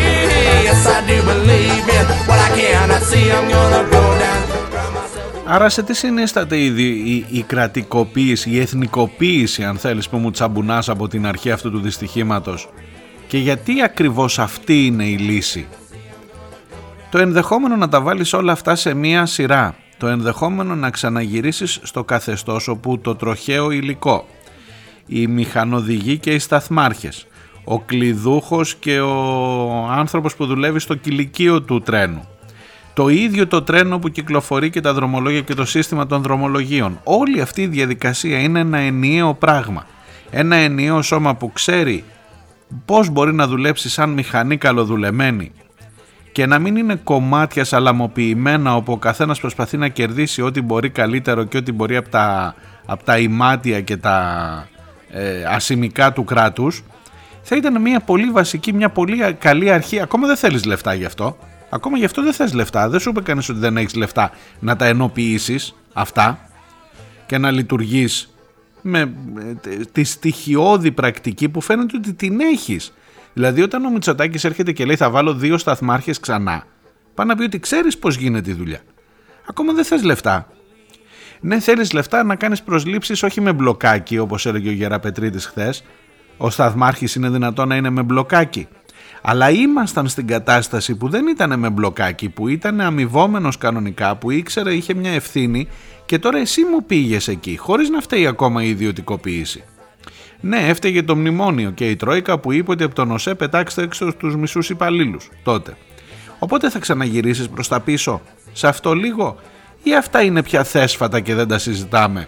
Yes, 0.67 0.81
I 0.95 1.00
do 1.10 1.17
believe 1.31 1.88
in 1.98 2.05
what 2.27 2.39
I 2.48 2.50
cannot 2.60 3.03
see. 3.10 3.25
I'm 3.38 3.48
gonna 3.55 3.83
go 3.95 4.03
down. 4.24 4.39
Άρα 5.45 5.69
σε 5.69 5.83
τι 5.83 5.93
συνίσταται 5.93 6.57
η, 6.57 6.65
η, 6.65 7.25
η 7.29 7.41
κρατικοποίηση, 7.41 8.50
η 8.50 8.60
εθνικοποίηση 8.60 9.63
αν 9.63 9.77
θέλεις 9.77 10.10
που 10.10 10.17
μου 10.17 10.31
τσαμπουνάς 10.31 10.89
από 10.89 11.07
την 11.07 11.25
αρχή 11.27 11.51
αυτού 11.51 11.71
του 11.71 11.79
δυστυχήματος 11.79 12.69
και 13.27 13.38
γιατί 13.38 13.81
ακριβώς 13.81 14.39
αυτή 14.39 14.86
είναι 14.86 15.03
η 15.03 15.17
λύση 15.17 15.67
το 17.12 17.18
ενδεχόμενο 17.18 17.75
να 17.75 17.89
τα 17.89 18.01
βάλεις 18.01 18.34
όλα 18.34 18.51
αυτά 18.51 18.75
σε 18.75 18.94
μία 18.94 19.25
σειρά. 19.25 19.75
Το 19.98 20.08
ενδεχόμενο 20.08 20.75
να 20.75 20.89
ξαναγυρίσεις 20.89 21.80
στο 21.84 22.03
καθεστώς 22.03 22.68
όπου 22.68 23.00
το 23.00 23.15
τροχαίο 23.15 23.72
υλικό, 23.72 24.27
οι 25.06 25.27
μηχανοδηγοί 25.27 26.18
και 26.18 26.34
οι 26.34 26.39
σταθμάρχες, 26.39 27.27
ο 27.63 27.80
κλειδούχος 27.80 28.75
και 28.75 29.00
ο 29.00 29.88
άνθρωπος 29.89 30.36
που 30.36 30.46
δουλεύει 30.46 30.80
στο 30.80 30.96
κηλικείο 30.96 31.62
του 31.62 31.82
τρένου, 31.82 32.27
το 32.94 33.08
ίδιο 33.08 33.48
το 33.48 33.62
τρένο 33.62 34.00
που 34.00 34.10
κυκλοφορεί 34.10 34.70
και 34.70 34.82
τα 34.82 34.94
δρομολόγια 34.94 35.41
και 35.41 35.53
το 35.53 35.65
σύστημα 35.65 36.08
των 36.08 36.22
δρομολογίων. 36.22 37.00
Όλη 37.03 37.41
αυτή 37.41 37.62
η 37.62 37.68
διαδικασία 37.68 38.39
είναι 38.39 38.60
ένα 38.60 38.77
ενιαίο 38.77 39.34
πράγμα. 39.34 39.86
Ένα 40.30 40.56
ενιαίο 40.56 41.01
σώμα 41.01 41.36
που 41.36 41.51
ξέρει 41.51 42.03
πώς 42.86 43.10
μπορεί 43.10 43.34
να 43.34 43.48
δουλέψει 43.48 43.89
σαν 43.89 44.10
μηχανή 44.10 44.58
καλοδουλεμένη 44.58 45.51
και 46.31 46.45
να 46.45 46.59
μην 46.59 46.75
είναι 46.75 46.95
κομμάτια 46.95 47.63
σαλαμοποιημένα 47.63 48.75
όπου 48.75 48.91
ο 48.91 48.97
καθένας 48.97 49.39
προσπαθεί 49.39 49.77
να 49.77 49.88
κερδίσει 49.88 50.41
ό,τι 50.41 50.61
μπορεί 50.61 50.89
καλύτερο 50.89 51.43
και 51.43 51.57
ό,τι 51.57 51.71
μπορεί 51.71 51.95
από 51.95 52.09
τα, 52.09 52.55
από 52.85 53.03
τα 53.03 53.17
ημάτια 53.17 53.81
και 53.81 53.97
τα 53.97 54.67
ε, 55.09 55.43
ασημικά 55.43 56.13
του 56.13 56.23
κράτους 56.23 56.83
θα 57.41 57.55
ήταν 57.55 57.81
μια 57.81 58.00
πολύ 58.00 58.31
βασική, 58.31 58.73
μια 58.73 58.89
πολύ 58.89 59.33
καλή 59.33 59.71
αρχή. 59.71 59.99
Ακόμα 59.99 60.27
δεν 60.27 60.36
θέλεις 60.36 60.65
λεφτά 60.65 60.93
γι' 60.93 61.06
αυτό. 61.06 61.38
Ακόμα 61.69 61.97
γι' 61.97 62.06
αυτό 62.06 62.23
δεν 62.23 62.34
θες 62.34 62.53
λεφτά. 62.53 62.89
Δεν 62.89 62.99
σου 62.99 63.10
είπε 63.10 63.21
κανείς 63.21 63.49
ότι 63.49 63.60
δεν 63.60 63.77
έχεις 63.77 63.95
λεφτά 63.95 64.32
να 64.60 64.75
τα 64.75 64.86
ενοποιήσεις 64.86 65.75
αυτά 65.93 66.39
και 67.25 67.38
να 67.38 67.51
λειτουργείς 67.51 68.34
με 68.82 68.99
ε, 68.99 69.75
τη 69.91 70.03
στοιχειώδη 70.03 70.91
πρακτική 70.91 71.49
που 71.49 71.62
φαίνεται 71.62 71.97
ότι 71.97 72.13
την 72.13 72.39
έχεις 72.39 72.93
Δηλαδή, 73.34 73.62
όταν 73.62 73.86
ο 73.86 73.89
Μητσοτάκης 73.89 74.44
έρχεται 74.44 74.72
και 74.72 74.86
λέει 74.86 74.96
θα 74.96 75.10
βάλω 75.10 75.34
δύο 75.34 75.58
σταθμάρχες 75.58 76.20
ξανά, 76.20 76.63
πάει 77.13 77.28
να 77.28 77.36
πει 77.36 77.44
ότι 77.44 77.60
ξέρεις 77.60 77.98
πώς 77.98 78.15
γίνεται 78.15 78.50
η 78.50 78.54
δουλειά. 78.54 78.80
Ακόμα 79.50 79.74
δεν 79.74 79.84
θες 79.84 80.04
λεφτά. 80.04 80.48
Ναι, 81.41 81.60
θέλεις 81.60 81.91
λεφτά 81.91 82.24
να 82.24 82.36
κάνεις 82.36 82.62
προσλήψεις 82.62 83.24
όχι 83.24 83.41
με 83.41 83.54
μπλοκάκι, 83.54 84.17
όπως 84.17 84.46
έλεγε 84.46 84.70
ο 84.70 84.72
Γεραπετρίτης 84.72 85.46
χθες. 85.46 85.84
Ο 86.38 86.50
σταθμάρχης 86.50 87.15
είναι 87.15 87.30
δυνατόν 87.30 87.67
να 87.67 87.76
είναι 87.76 87.89
με 87.89 88.04
μπλοκάκι. 88.04 88.67
Αλλά 89.22 89.50
ήμασταν 89.50 90.08
στην 90.08 90.28
κατάσταση 90.28 90.96
που 90.96 91.10
δεν 91.10 91.28
ήταν 91.28 91.60
με 91.60 91.70
μπλοκάκι, 91.70 92.30
που 92.30 92.48
ήταν 92.48 92.82
αμοιβόμενος 92.82 93.58
κανονικά, 93.58 94.15
που 94.15 94.32
ήξερε, 94.32 94.74
είχε 94.74 94.94
μια 94.94 95.12
ευθύνη 95.12 95.67
και 96.06 96.20
τώρα 96.20 96.38
εσύ 96.38 96.63
μου 96.63 96.86
πήγες 96.86 97.28
εκεί, 97.28 97.58
χωρίς 97.58 97.89
να 97.89 98.02
φταίει 98.02 98.28
ακόμα 98.28 98.63
η 98.63 98.70
ιδιωτικοποίηση. 98.70 99.63
Ναι, 100.41 100.58
έφταιγε 100.58 101.04
το 101.04 101.15
μνημόνιο 101.15 101.71
και 101.71 101.89
η 101.89 101.95
Τρόικα 101.95 102.39
που 102.39 102.51
είπε 102.51 102.71
ότι 102.71 102.84
από 102.84 102.95
τον 102.95 103.12
ΟΣΕ 103.12 103.36
πετάξτε 103.36 103.82
έξω 103.82 104.13
τους 104.13 104.36
μισούς 104.36 104.69
υπαλλήλους 104.69 105.30
τότε. 105.43 105.77
Οπότε 106.39 106.69
θα 106.69 106.80
ξαναγυρίσεις 106.80 107.49
προς 107.49 107.67
τα 107.67 107.80
πίσω 107.80 108.21
σε 108.51 108.67
αυτό 108.67 108.93
λίγο, 108.93 109.36
ή 109.84 109.95
αυτά 109.95 110.21
είναι 110.21 110.43
πια 110.43 110.63
θέσφατα 110.63 111.19
και 111.19 111.36
δεν 111.36 111.47
τα 111.47 111.58
συζητάμε; 111.58 112.27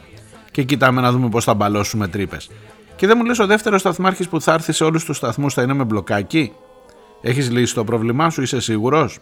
Και 0.52 0.63
κοιτάμε 0.63 1.02
να 1.02 1.12
δούμε 1.12 1.30
πώς 1.30 1.43
θα 1.43 1.54
μπαλώσουμε 1.54 2.08
τρύπες. 2.08 2.49
Και 2.95 3.08
δεν 3.08 3.17
μου 3.17 3.26
λες 3.26 3.39
ο 3.39 3.45
δεύτερος 3.45 3.80
σταθμάρχης 3.82 4.28
που 4.28 4.41
θα 4.41 4.54
έρθει 4.54 4.71
σε 4.71 4.84
όλους 4.84 5.06
τους 5.06 5.17
σταθμούς 5.17 5.54
θα 5.54 5.62
είναι 5.62 5.73
με 5.73 5.84
μπλοκάκι; 5.84 6.52
Έχεις 7.21 7.52
λύσει 7.52 7.73
το 7.73 7.84
πρόβλημά 7.84 8.30
σου, 8.30 8.41
είσαι 8.41 8.60
σίγουρος; 8.60 9.19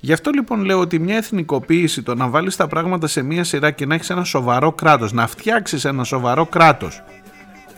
Γι' 0.00 0.12
αυτό 0.12 0.30
λοιπόν 0.30 0.64
λέω 0.64 0.80
ότι 0.80 0.98
μια 0.98 1.16
εθνικοποίηση, 1.16 2.02
το 2.02 2.14
να 2.14 2.28
βάλεις 2.28 2.56
τα 2.56 2.66
πράγματα 2.66 3.06
σε 3.06 3.22
μια 3.22 3.44
σειρά 3.44 3.70
και 3.70 3.86
να 3.86 3.94
έχεις 3.94 4.10
ένα 4.10 4.24
σοβαρό 4.24 4.72
κράτος, 4.72 5.12
να 5.12 5.26
φτιάξεις 5.26 5.84
ένα 5.84 6.04
σοβαρό 6.04 6.46
κράτος, 6.46 7.02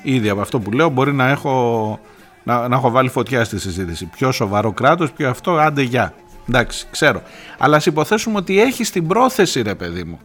Ήδη 0.03 0.29
από 0.29 0.41
αυτό 0.41 0.61
που 0.61 0.73
λέω 0.73 0.89
μπορεί 0.89 1.13
να 1.13 1.29
έχω, 1.29 1.99
να, 2.45 2.69
να 2.69 2.77
έχω 2.77 2.91
βάλει 2.91 3.09
φωτιά 3.09 3.45
στη 3.45 3.59
συζήτηση. 3.59 4.07
Πιο 4.07 4.33
σοβαρό 4.33 4.73
κράτος, 4.73 5.13
πιο 5.13 5.29
αυτό, 5.29 5.57
άντε 5.57 5.83
γεια. 5.83 6.15
Εντάξει, 6.49 6.87
ξέρω. 6.91 7.23
Αλλά 7.59 7.77
ας 7.77 7.87
υποθέσουμε 7.87 8.39
ότι 8.39 8.61
έχει 8.61 8.85
την 8.85 9.07
πρόθεση, 9.07 9.63
ρε 9.63 9.75
παιδί 9.75 10.05
μου, 10.05 10.19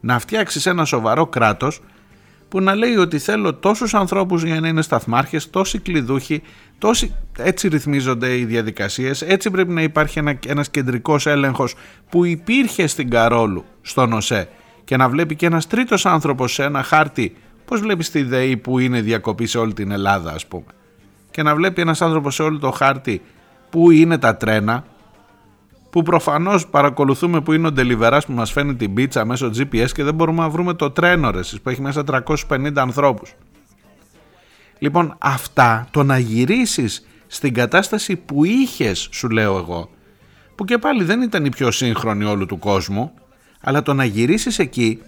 να 0.00 0.18
φτιάξεις 0.18 0.66
ένα 0.66 0.84
σοβαρό 0.84 1.26
κράτος 1.26 1.80
που 2.48 2.60
να 2.60 2.74
λέει 2.74 2.96
ότι 2.96 3.18
θέλω 3.18 3.54
τόσους 3.54 3.94
ανθρώπους 3.94 4.42
για 4.42 4.60
να 4.60 4.68
είναι 4.68 4.82
σταθμάρχες, 4.82 5.50
τόσοι 5.50 5.78
κλειδούχοι, 5.78 6.42
τόσοι... 6.78 7.14
έτσι 7.38 7.68
ρυθμίζονται 7.68 8.38
οι 8.38 8.44
διαδικασίες, 8.44 9.22
έτσι 9.22 9.50
πρέπει 9.50 9.72
να 9.72 9.82
υπάρχει 9.82 10.18
ένα, 10.18 10.38
ένας 10.46 10.70
κεντρικός 10.70 11.26
έλεγχος 11.26 11.74
που 12.10 12.24
υπήρχε 12.24 12.86
στην 12.86 13.10
Καρόλου, 13.10 13.64
στον 13.82 14.12
ΟΣΕ 14.12 14.48
και 14.84 14.96
να 14.96 15.08
βλέπει 15.08 15.36
και 15.36 15.46
ένας 15.46 15.66
τρίτος 15.66 16.06
άνθρωπος 16.06 16.52
σε 16.52 16.64
ένα 16.64 16.82
χάρτη 16.82 17.36
Πώς 17.68 17.80
βλέπεις 17.80 18.10
τη 18.10 18.22
ΔΕΗ 18.22 18.56
που 18.56 18.78
είναι 18.78 19.00
διακοπή 19.00 19.46
σε 19.46 19.58
όλη 19.58 19.72
την 19.72 19.90
Ελλάδα, 19.90 20.32
ας 20.32 20.46
πούμε. 20.46 20.64
Και 21.30 21.42
να 21.42 21.54
βλέπει 21.54 21.80
ένας 21.80 22.02
άνθρωπος 22.02 22.34
σε 22.34 22.42
όλο 22.42 22.58
το 22.58 22.70
χάρτη 22.70 23.22
που 23.70 23.90
είναι 23.90 24.18
τα 24.18 24.36
τρένα, 24.36 24.84
που 25.90 26.02
προφανώς 26.02 26.66
παρακολουθούμε 26.66 27.40
που 27.40 27.52
είναι 27.52 27.66
ο 27.66 27.72
Ντελιβεράς 27.72 28.26
που 28.26 28.32
μας 28.32 28.52
φαίνει 28.52 28.74
την 28.74 28.94
πίτσα 28.94 29.24
μέσω 29.24 29.50
GPS 29.54 29.90
και 29.92 30.04
δεν 30.04 30.14
μπορούμε 30.14 30.42
να 30.42 30.48
βρούμε 30.48 30.74
το 30.74 30.90
τρένο 30.90 31.30
ρε, 31.30 31.40
που 31.62 31.68
έχει 31.68 31.80
μέσα 31.80 32.04
350 32.04 32.72
ανθρώπους. 32.76 33.34
Λοιπόν, 34.78 35.14
αυτά 35.18 35.86
το 35.90 36.02
να 36.02 36.18
γυρίσεις 36.18 37.06
στην 37.26 37.54
κατάσταση 37.54 38.16
που 38.16 38.44
είχες, 38.44 39.08
σου 39.12 39.28
λέω 39.28 39.56
εγώ, 39.58 39.90
που 40.54 40.64
και 40.64 40.78
πάλι 40.78 41.04
δεν 41.04 41.22
ήταν 41.22 41.44
η 41.44 41.48
πιο 41.48 41.70
σύγχρονη 41.70 42.24
όλου 42.24 42.46
του 42.46 42.58
κόσμου, 42.58 43.12
αλλά 43.60 43.82
το 43.82 43.94
να 43.94 44.04
γυρίσεις 44.04 44.58
εκεί 44.58 45.02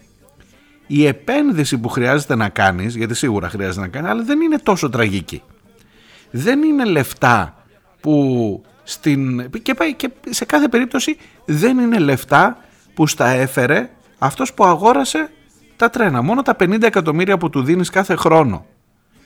η 0.92 1.06
επένδυση 1.06 1.78
που 1.78 1.88
χρειάζεται 1.88 2.34
να 2.34 2.48
κάνεις, 2.48 2.96
γιατί 2.96 3.14
σίγουρα 3.14 3.48
χρειάζεται 3.48 3.80
να 3.80 3.88
κάνεις, 3.88 4.10
αλλά 4.10 4.22
δεν 4.22 4.40
είναι 4.40 4.58
τόσο 4.58 4.88
τραγική. 4.88 5.42
Δεν 6.30 6.62
είναι 6.62 6.84
λεφτά 6.84 7.64
που 8.00 8.62
στην... 8.82 9.50
Και, 9.50 9.74
και 9.96 10.10
σε 10.30 10.44
κάθε 10.44 10.68
περίπτωση 10.68 11.16
δεν 11.44 11.78
είναι 11.78 11.98
λεφτά 11.98 12.58
που 12.94 13.06
στα 13.06 13.28
έφερε 13.28 13.90
αυτός 14.18 14.54
που 14.54 14.64
αγόρασε 14.64 15.30
τα 15.76 15.90
τρένα. 15.90 16.22
Μόνο 16.22 16.42
τα 16.42 16.56
50 16.60 16.82
εκατομμύρια 16.82 17.38
που 17.38 17.50
του 17.50 17.62
δίνεις 17.62 17.90
κάθε 17.90 18.14
χρόνο. 18.14 18.66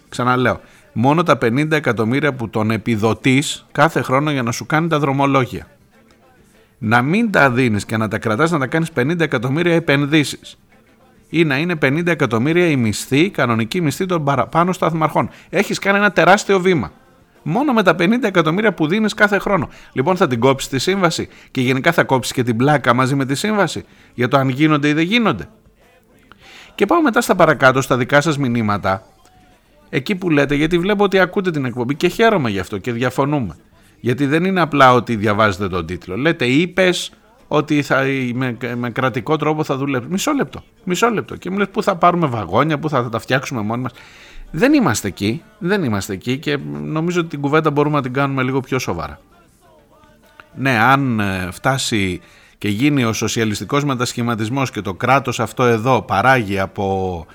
Ξαναλέω, 0.08 0.60
μόνο 0.92 1.22
τα 1.22 1.38
50 1.42 1.70
εκατομμύρια 1.70 2.34
που 2.34 2.48
τον 2.48 2.70
επιδοτείς 2.70 3.66
κάθε 3.72 4.02
χρόνο 4.02 4.30
για 4.30 4.42
να 4.42 4.52
σου 4.52 4.66
κάνει 4.66 4.88
τα 4.88 4.98
δρομολόγια. 4.98 5.66
Να 6.78 7.02
μην 7.02 7.30
τα 7.30 7.50
δίνεις 7.50 7.84
και 7.84 7.96
να 7.96 8.08
τα 8.08 8.18
κρατάς 8.18 8.50
να 8.50 8.58
τα 8.58 8.66
κάνεις 8.66 8.90
50 8.96 9.20
εκατομμύρια 9.20 9.74
επενδύσεις 9.74 10.58
ή 11.36 11.44
να 11.44 11.58
είναι 11.58 11.74
50 11.82 12.06
εκατομμύρια 12.06 12.66
η 12.66 12.76
μισθή, 12.76 13.18
η 13.18 13.30
κανονική 13.30 13.80
μισθή 13.80 14.06
των 14.06 14.24
παραπάνω 14.24 14.72
σταθμαρχών. 14.72 15.30
Έχεις 15.48 15.78
κάνει 15.78 15.98
ένα 15.98 16.12
τεράστιο 16.12 16.60
βήμα. 16.60 16.92
Μόνο 17.42 17.72
με 17.72 17.82
τα 17.82 17.94
50 17.98 18.22
εκατομμύρια 18.22 18.74
που 18.74 18.86
δίνεις 18.86 19.14
κάθε 19.14 19.38
χρόνο. 19.38 19.68
Λοιπόν, 19.92 20.16
θα 20.16 20.26
την 20.26 20.40
κόψεις 20.40 20.68
τη 20.68 20.78
σύμβαση 20.78 21.28
και 21.50 21.60
γενικά 21.60 21.92
θα 21.92 22.04
κόψεις 22.04 22.32
και 22.32 22.42
την 22.42 22.56
πλάκα 22.56 22.94
μαζί 22.94 23.14
με 23.14 23.24
τη 23.24 23.34
σύμβαση 23.34 23.84
για 24.14 24.28
το 24.28 24.36
αν 24.36 24.48
γίνονται 24.48 24.88
ή 24.88 24.92
δεν 24.92 25.04
γίνονται. 25.04 25.48
Και 26.74 26.86
πάω 26.86 27.02
μετά 27.02 27.20
στα 27.20 27.34
παρακάτω, 27.34 27.80
στα 27.80 27.96
δικά 27.96 28.20
σας 28.20 28.38
μηνύματα. 28.38 29.02
εκεί 29.88 30.14
που 30.14 30.30
λέτε, 30.30 30.54
γιατί 30.54 30.78
βλέπω 30.78 31.04
ότι 31.04 31.18
ακούτε 31.18 31.50
την 31.50 31.64
εκπομπή 31.64 31.94
και 31.94 32.08
χαίρομαι 32.08 32.50
γι' 32.50 32.58
αυτό 32.58 32.78
και 32.78 32.92
διαφωνούμε. 32.92 33.56
Γιατί 34.00 34.26
δεν 34.26 34.44
είναι 34.44 34.60
απλά 34.60 34.92
ότι 34.92 35.16
διαβάζετε 35.16 35.68
τον 35.68 35.86
τίτλο. 35.86 36.16
Λέτε, 36.16 36.44
είπες 36.44 37.12
ότι 37.48 37.82
θα, 37.82 38.04
με, 38.34 38.56
με 38.76 38.90
κρατικό 38.90 39.36
τρόπο 39.36 39.64
θα 39.64 39.76
δουλέψει. 39.76 40.08
Μισό 40.10 40.32
λεπτό. 40.32 40.62
Μισό 40.84 41.08
λεπτό. 41.08 41.36
Και 41.36 41.50
μου 41.50 41.58
λες 41.58 41.68
πού 41.68 41.82
θα 41.82 41.96
πάρουμε 41.96 42.26
βαγόνια, 42.26 42.78
πού 42.78 42.88
θα, 42.88 43.02
θα 43.02 43.08
τα 43.08 43.18
φτιάξουμε 43.18 43.60
μόνοι 43.60 43.82
μας; 43.82 43.92
Δεν 44.50 44.72
είμαστε 44.72 45.08
εκεί. 45.08 45.42
Δεν 45.58 45.84
είμαστε 45.84 46.12
εκεί 46.12 46.38
και 46.38 46.58
νομίζω 46.82 47.20
ότι 47.20 47.28
την 47.28 47.40
κουβέντα 47.40 47.70
μπορούμε 47.70 47.96
να 47.96 48.02
την 48.02 48.12
κάνουμε 48.12 48.42
λίγο 48.42 48.60
πιο 48.60 48.78
σοβαρά. 48.78 49.20
Ναι, 50.54 50.78
αν 50.78 51.20
ε, 51.20 51.48
φτάσει 51.52 52.20
και 52.58 52.68
γίνει 52.68 53.04
ο 53.04 53.12
σοσιαλιστικός 53.12 53.84
μετασχηματισμός 53.84 54.70
και 54.70 54.80
το 54.80 54.94
κράτος 54.94 55.40
αυτό 55.40 55.64
εδώ 55.64 56.02
παράγει 56.02 56.58
από 56.58 57.26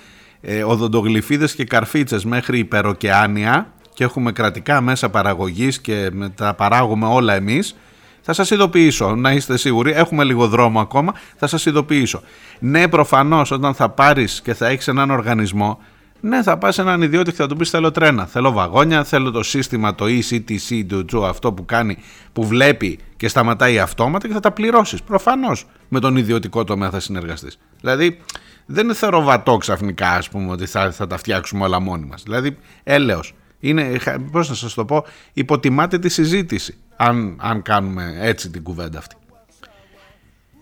ε, 0.41 0.63
οδοντογλυφίδες 0.63 1.55
και 1.55 1.63
καρφίτσες 1.63 2.25
μέχρι 2.25 2.59
υπεροκεάνια 2.59 3.73
και 3.93 4.03
έχουμε 4.03 4.31
κρατικά 4.31 4.81
μέσα 4.81 5.09
παραγωγής 5.09 5.81
και 5.81 6.11
τα 6.35 6.53
παράγουμε 6.53 7.05
όλα 7.05 7.33
εμείς, 7.33 7.75
θα 8.21 8.33
σας 8.33 8.49
ειδοποιήσω, 8.51 9.15
να 9.15 9.31
είστε 9.31 9.57
σίγουροι, 9.57 9.91
έχουμε 9.91 10.23
λίγο 10.23 10.47
δρόμο 10.47 10.79
ακόμα, 10.79 11.13
θα 11.37 11.47
σας 11.47 11.65
ειδοποιήσω. 11.65 12.21
Ναι, 12.59 12.87
προφανώς 12.87 13.51
όταν 13.51 13.73
θα 13.73 13.89
πάρεις 13.89 14.41
και 14.41 14.53
θα 14.53 14.67
έχεις 14.67 14.87
έναν 14.87 15.11
οργανισμό, 15.11 15.79
ναι, 16.21 16.43
θα 16.43 16.57
πας 16.57 16.75
σε 16.75 16.81
έναν 16.81 17.01
ιδιώτη 17.01 17.31
και 17.31 17.37
θα 17.37 17.47
του 17.47 17.55
πεις 17.55 17.69
θέλω 17.69 17.91
τρένα, 17.91 18.25
θέλω 18.25 18.51
βαγόνια, 18.51 19.03
θέλω 19.03 19.31
το 19.31 19.43
σύστημα, 19.43 19.95
το 19.95 20.05
ECTC 20.05 20.83
του 20.87 21.05
Τζο, 21.05 21.21
αυτό 21.21 21.53
που 21.53 21.65
κάνει, 21.65 21.97
που 22.33 22.47
βλέπει 22.47 22.99
και 23.17 23.27
σταματάει 23.27 23.79
αυτόματα 23.79 24.27
και 24.27 24.33
θα 24.33 24.39
τα 24.39 24.51
πληρώσεις. 24.51 25.01
Προφανώς 25.03 25.65
με 25.87 25.99
τον 25.99 26.17
ιδιωτικό 26.17 26.63
τομέα 26.63 26.89
θα 26.89 26.99
συνεργαστείς. 26.99 27.59
Δηλαδή 27.81 28.19
δεν 28.65 28.83
είναι 28.83 28.93
θεροβατό 28.93 29.57
ξαφνικά 29.57 30.09
ας 30.09 30.29
πούμε 30.29 30.51
ότι 30.51 30.65
θα, 30.65 30.91
θα 30.91 31.07
τα 31.07 31.17
φτιάξουμε 31.17 31.63
όλα 31.63 31.79
μόνοι 31.79 32.05
μας. 32.05 32.23
Δηλαδή 32.23 32.57
έλεος. 32.83 33.33
Είναι, 33.59 33.99
πώς 34.31 34.49
να 34.49 34.55
σας 34.55 34.73
το 34.73 34.85
πω, 34.85 35.05
υποτιμάται 35.33 35.99
τη 35.99 36.09
συζήτηση 36.09 36.77
αν, 37.01 37.35
αν 37.39 37.61
κάνουμε 37.61 38.15
έτσι 38.19 38.49
την 38.49 38.63
κουβέντα 38.63 38.97
αυτή. 38.97 39.15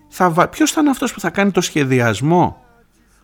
Θα, 0.08 0.48
ποιος 0.48 0.70
θα 0.70 0.80
είναι 0.80 0.90
αυτός 0.90 1.12
που 1.12 1.20
θα 1.20 1.30
κάνει 1.30 1.50
το 1.50 1.60
σχεδιασμό; 1.60 2.64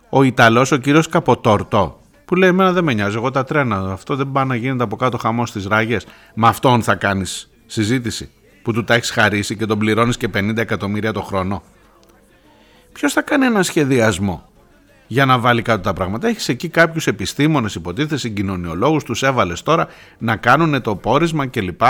Ο 0.09 0.23
Ιταλός, 0.23 0.71
ο 0.71 0.77
κύριος 0.77 1.09
Καποτόρτο 1.09 1.99
που 2.25 2.35
λέει 2.35 2.49
εμένα 2.49 2.71
δεν 2.71 2.83
με 2.83 2.93
νοιάζει 2.93 3.15
εγώ 3.15 3.31
τα 3.31 3.43
τρένα 3.43 3.91
αυτό 3.91 4.15
δεν 4.15 4.31
πάει 4.31 4.45
να 4.45 4.55
γίνεται 4.55 4.83
από 4.83 4.95
κάτω 4.95 5.17
χαμό 5.17 5.45
στις 5.45 5.67
ράγες 5.67 6.05
με 6.33 6.47
αυτόν 6.47 6.83
θα 6.83 6.95
κάνεις 6.95 7.49
συζήτηση 7.65 8.29
που 8.61 8.73
του 8.73 8.83
τα 8.83 8.93
έχεις 8.93 9.09
χαρίσει 9.09 9.55
και 9.55 9.65
τον 9.65 9.79
πληρώνεις 9.79 10.17
και 10.17 10.29
50 10.35 10.57
εκατομμύρια 10.57 11.13
το 11.13 11.21
χρόνο 11.21 11.63
ποιος 12.93 13.13
θα 13.13 13.21
κάνει 13.21 13.45
ένα 13.45 13.63
σχεδιασμό 13.63 14.49
για 15.07 15.25
να 15.25 15.39
βάλει 15.39 15.61
κάτω 15.61 15.81
τα 15.81 15.93
πράγματα; 15.93 16.27
Έχεις 16.27 16.49
εκεί 16.49 16.69
κάποιους 16.69 17.07
επιστήμονες, 17.07 17.75
υποτίθεται, 17.75 18.17
συγκοινωνιολόγους, 18.17 19.03
τους 19.03 19.23
έβαλες 19.23 19.63
τώρα 19.63 19.87
να 20.17 20.35
κάνουν 20.35 20.81
το 20.81 20.95
πόρισμα 20.95 21.47
κλπ. 21.47 21.81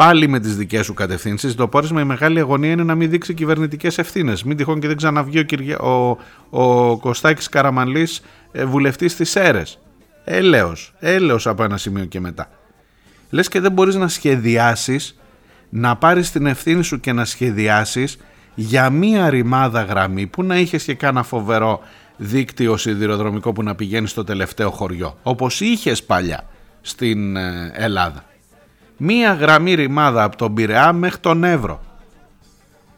Πάλι 0.00 0.28
με 0.28 0.40
τις 0.40 0.56
δικές 0.56 0.84
σου 0.84 0.94
κατευθύνσεις. 0.94 1.54
Το 1.54 1.68
πόρισμα, 1.68 2.00
η 2.00 2.04
μεγάλη 2.04 2.38
αγωνία 2.38 2.70
είναι 2.70 2.82
να 2.82 2.94
μην 2.94 3.10
δείξει 3.10 3.34
κυβερνητικές 3.34 3.98
ευθύνες. 3.98 4.42
Μην 4.42 4.56
τυχόν 4.56 4.80
και 4.80 4.86
δεν 4.86 4.96
ξαναβγεί 4.96 5.38
ο, 5.38 5.42
Κυρια... 5.42 5.78
ο, 5.78 6.16
ο 6.50 6.96
Κωστάκης 6.98 7.48
Καραμανλή 7.48 8.08
ε, 8.52 8.64
βουλευτής 8.64 9.16
της 9.16 9.30
ΣΕΡΕ. 9.30 9.62
Έλεος. 10.24 10.94
Έλεος 10.98 11.46
από 11.46 11.62
ένα 11.62 11.76
σημείο 11.76 12.04
και 12.04 12.20
μετά. 12.20 12.50
Λες 13.30 13.48
και 13.48 13.60
δεν 13.60 13.72
μπορείς 13.72 13.94
να 13.94 14.08
σχεδιάσεις, 14.08 15.18
να 15.68 15.96
πάρεις 15.96 16.30
την 16.30 16.46
ευθύνη 16.46 16.82
σου 16.82 17.00
και 17.00 17.12
να 17.12 17.24
σχεδιάσεις 17.24 18.18
για 18.54 18.90
μία 18.90 19.30
ρημάδα 19.30 19.82
γραμμή 19.82 20.26
που 20.26 20.42
να 20.42 20.58
είχες 20.58 20.84
και 20.84 20.94
κάνα 20.94 21.22
φοβερό 21.22 21.80
δίκτυο 22.16 22.76
σιδηροδρομικό 22.76 23.52
που 23.52 23.62
να 23.62 23.74
πηγαίνεις 23.74 24.10
στο 24.10 24.24
τελευταίο 24.24 24.70
χωριό, 24.70 25.18
όπως 25.22 25.60
είχες 25.60 26.02
παλιά 26.02 26.44
στην 26.80 27.36
ε, 27.36 27.72
Ελλάδα. 27.74 28.24
Μία 29.02 29.32
γραμμή 29.32 29.74
ρημάδα 29.74 30.22
από 30.22 30.36
τον 30.36 30.54
Πειραιά 30.54 30.92
μέχρι 30.92 31.18
τον 31.18 31.44
Εύρο. 31.44 31.80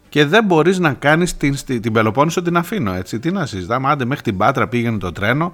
Και 0.09 0.25
δεν 0.25 0.45
μπορείς 0.45 0.79
να 0.79 0.93
κάνεις 0.93 1.37
την, 1.37 1.57
την 1.65 1.93
Πελοπόννησο 1.93 2.43
την 2.43 2.57
αφήνω 2.57 2.93
έτσι. 2.93 3.19
Τι 3.19 3.31
να 3.31 3.47
συζητάμε, 3.47 3.89
άντε 3.91 4.05
μέχρι 4.05 4.23
την 4.23 4.37
Πάτρα 4.37 4.69
πήγαινε 4.69 4.99
το 4.99 5.13
τρένο 5.13 5.53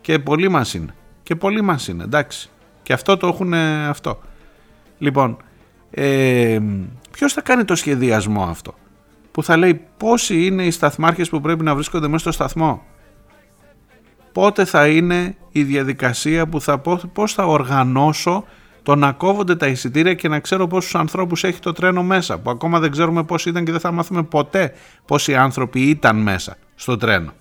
και 0.00 0.18
πολύ 0.18 0.48
μας 0.48 0.74
είναι. 0.74 0.94
Και 1.22 1.36
πολύ 1.36 1.62
μας 1.62 1.88
είναι, 1.88 2.04
εντάξει. 2.04 2.50
Και 2.82 2.92
αυτό 2.92 3.16
το 3.16 3.26
έχουν 3.26 3.54
αυτό. 3.88 4.20
Λοιπόν, 4.98 5.36
ε, 5.90 6.58
ποιος 7.10 7.32
θα 7.32 7.40
κάνει 7.40 7.64
το 7.64 7.74
σχεδιασμό 7.74 8.42
αυτό 8.42 8.74
που 9.30 9.42
θα 9.42 9.56
λέει 9.56 9.80
πόσοι 9.96 10.46
είναι 10.46 10.64
οι 10.64 10.70
σταθμάρχες 10.70 11.28
που 11.28 11.40
πρέπει 11.40 11.64
να 11.64 11.74
βρίσκονται 11.74 12.06
μέσα 12.06 12.18
στο 12.18 12.32
σταθμό; 12.32 12.82
Πότε 14.32 14.64
θα 14.64 14.88
είναι 14.88 15.36
η 15.50 15.62
διαδικασία 15.62 16.46
που 16.46 16.60
θα 16.60 16.78
πω 16.78 17.00
πώς 17.12 17.32
θα 17.32 17.44
οργανώσω 17.44 18.44
το 18.86 18.96
να 18.96 19.12
κόβονται 19.12 19.56
τα 19.56 19.66
εισιτήρια 19.66 20.14
και 20.14 20.28
να 20.28 20.40
ξέρω 20.40 20.66
πόσους 20.66 20.94
ανθρώπους 20.94 21.44
έχει 21.44 21.60
το 21.60 21.72
τρένο 21.72 22.02
μέσα 22.02 22.38
που 22.38 22.50
ακόμα 22.50 22.78
δεν 22.78 22.90
ξέρουμε 22.90 23.24
πώς 23.24 23.46
ήταν 23.46 23.64
και 23.64 23.70
δεν 23.70 23.80
θα 23.80 23.90
μάθουμε 23.90 24.22
ποτέ 24.22 24.72
πόσοι 25.06 25.34
άνθρωποι 25.34 25.80
ήταν 25.80 26.16
μέσα 26.16 26.56
στο 26.74 26.96
τρένο. 26.96 27.32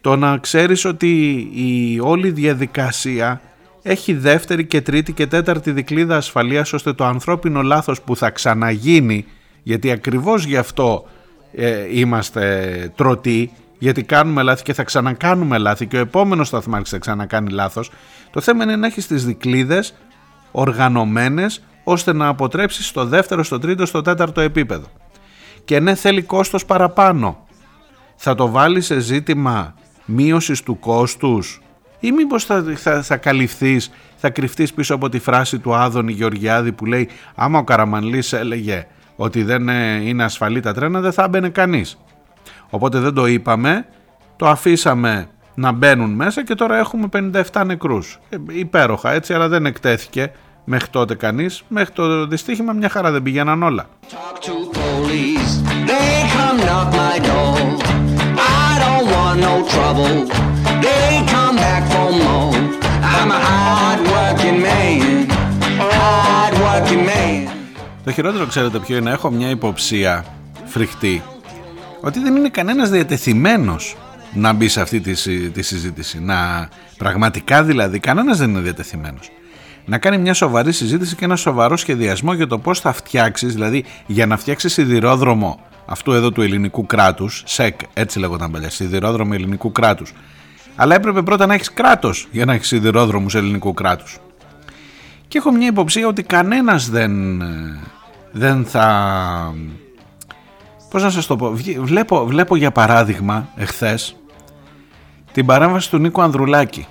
Το 0.00 0.16
να 0.16 0.38
ξέρεις 0.38 0.84
ότι 0.84 1.32
η 1.54 2.00
όλη 2.00 2.30
διαδικασία 2.30 3.40
έχει 3.82 4.14
δεύτερη 4.14 4.66
και 4.66 4.80
τρίτη 4.80 5.12
και 5.12 5.26
τέταρτη 5.26 5.70
δικλίδα 5.70 6.16
ασφαλείας 6.16 6.72
ώστε 6.72 6.92
το 6.92 7.04
ανθρώπινο 7.04 7.62
λάθος 7.62 8.02
που 8.02 8.16
θα 8.16 8.30
ξαναγίνει 8.30 9.24
γιατί 9.62 9.90
ακριβώς 9.90 10.44
γι' 10.44 10.56
αυτό 10.56 11.04
ε, 11.52 11.98
είμαστε 11.98 12.92
τρωτοί 12.96 13.50
γιατί 13.78 14.02
κάνουμε 14.02 14.42
λάθη 14.42 14.62
και 14.62 14.72
θα 14.72 14.82
ξανακάνουμε 14.82 15.58
λάθη 15.58 15.86
και 15.86 15.96
ο 15.96 16.00
επόμενος 16.00 16.46
σταθμάρχης 16.46 16.90
θα 16.90 16.98
ξανακάνει 16.98 17.50
λάθος. 17.50 17.90
Το 18.30 18.40
θέμα 18.40 18.62
είναι 18.62 18.76
να 18.76 18.86
έχεις 18.86 19.06
τις 19.06 19.24
δικλίδες 19.24 19.94
οργανωμένες 20.50 21.62
ώστε 21.84 22.12
να 22.12 22.26
αποτρέψεις 22.26 22.86
στο 22.86 23.04
δεύτερο, 23.04 23.42
στο 23.42 23.58
τρίτο, 23.58 23.86
στο 23.86 24.02
τέταρτο 24.02 24.40
επίπεδο. 24.40 24.86
Και 25.64 25.80
ναι 25.80 25.94
θέλει 25.94 26.22
κόστος 26.22 26.64
παραπάνω. 26.64 27.46
Θα 28.16 28.34
το 28.34 28.50
βάλει 28.50 28.80
σε 28.80 28.98
ζήτημα 28.98 29.74
μείωσης 30.04 30.62
του 30.62 30.78
κόστους 30.78 31.60
ή 32.00 32.12
μήπως 32.12 32.44
θα, 32.44 32.64
θα, 32.76 33.02
θα 33.02 33.16
καλυφθείς, 33.16 33.90
θα 34.16 34.30
κρυφτείς 34.30 34.72
πίσω 34.72 34.94
από 34.94 35.08
τη 35.08 35.18
φράση 35.18 35.58
του 35.58 35.74
Άδωνη 35.74 36.12
Γεωργιάδη 36.12 36.72
που 36.72 36.86
λέει 36.86 37.08
άμα 37.34 37.58
ο 37.58 37.64
Καραμανλής 37.64 38.32
έλεγε 38.32 38.86
ότι 39.16 39.42
δεν 39.42 39.68
ε, 39.68 39.94
είναι 39.94 40.24
ασφαλή 40.24 40.60
τα 40.60 40.74
τρένα 40.74 41.00
δεν 41.00 41.12
θα 41.12 41.22
έμπαινε 41.22 41.48
κανείς. 41.48 41.98
Οπότε 42.70 42.98
δεν 42.98 43.14
το 43.14 43.26
είπαμε, 43.26 43.86
το 44.36 44.48
αφήσαμε 44.48 45.28
να 45.54 45.72
μπαίνουν 45.72 46.10
μέσα 46.10 46.44
και 46.44 46.54
τώρα 46.54 46.78
έχουμε 46.78 47.08
57 47.52 47.62
νεκρούς. 47.66 48.18
Ε, 48.28 48.36
υπέροχα 48.48 49.12
έτσι, 49.12 49.34
αλλά 49.34 49.48
δεν 49.48 49.66
εκτέθηκε 49.66 50.32
μέχρι 50.64 50.88
τότε 50.88 51.14
κανείς. 51.14 51.62
Μέχρι 51.68 51.92
το 51.92 52.26
δυστύχημα 52.26 52.72
μια 52.72 52.88
χαρά 52.88 53.10
δεν 53.10 53.22
πηγαίναν 53.22 53.62
όλα. 53.62 53.88
Το 68.04 68.12
χειρότερο 68.12 68.46
ξέρετε 68.46 68.78
ποιο 68.78 68.96
είναι, 68.96 69.10
έχω 69.10 69.30
μια 69.30 69.50
υποψία 69.50 70.24
φρικτή 70.64 71.22
ότι 72.06 72.20
δεν 72.20 72.36
είναι 72.36 72.48
κανένας 72.48 72.90
διατεθειμένος 72.90 73.96
να 74.32 74.52
μπει 74.52 74.68
σε 74.68 74.80
αυτή 74.80 75.00
τη, 75.52 75.62
συζήτηση. 75.62 76.20
Να, 76.20 76.68
πραγματικά 76.96 77.62
δηλαδή 77.62 77.98
κανένας 77.98 78.38
δεν 78.38 78.50
είναι 78.50 78.60
διατεθειμένος. 78.60 79.30
Να 79.84 79.98
κάνει 79.98 80.18
μια 80.18 80.34
σοβαρή 80.34 80.72
συζήτηση 80.72 81.16
και 81.16 81.24
ένα 81.24 81.36
σοβαρό 81.36 81.76
σχεδιασμό 81.76 82.32
για 82.32 82.46
το 82.46 82.58
πώς 82.58 82.80
θα 82.80 82.92
φτιάξεις, 82.92 83.52
δηλαδή 83.54 83.84
για 84.06 84.26
να 84.26 84.36
φτιάξεις 84.36 84.72
σιδηρόδρομο 84.72 85.60
αυτού 85.86 86.12
εδώ 86.12 86.32
του 86.32 86.42
ελληνικού 86.42 86.86
κράτους, 86.86 87.42
ΣΕΚ 87.46 87.80
έτσι 87.94 88.18
λέγονταν 88.18 88.50
παλιά, 88.50 88.70
σιδηρόδρομο 88.70 89.32
ελληνικού 89.34 89.72
κράτους. 89.72 90.12
Αλλά 90.76 90.94
έπρεπε 90.94 91.22
πρώτα 91.22 91.46
να 91.46 91.54
έχεις 91.54 91.72
κράτος 91.72 92.28
για 92.30 92.44
να 92.44 92.52
έχεις 92.52 92.66
σιδηρόδρομους 92.66 93.34
ελληνικού 93.34 93.74
κράτους. 93.74 94.18
Και 95.28 95.38
έχω 95.38 95.52
μια 95.52 95.66
υποψία 95.66 96.06
ότι 96.06 96.22
κανένας 96.22 96.90
δεν, 96.90 97.42
δεν 98.32 98.64
θα 98.64 98.86
πώς 100.96 101.04
να 101.04 101.10
σας 101.10 101.26
το 101.26 101.36
πω, 101.36 101.52
βλέπω, 101.78 102.26
βλέπω 102.26 102.56
για 102.56 102.70
παράδειγμα 102.70 103.48
εχθές 103.56 104.16
την 105.32 105.46
παρέμβαση 105.46 105.90
του 105.90 105.98
Νίκου 105.98 106.22
Ανδρουλάκη 106.22 106.86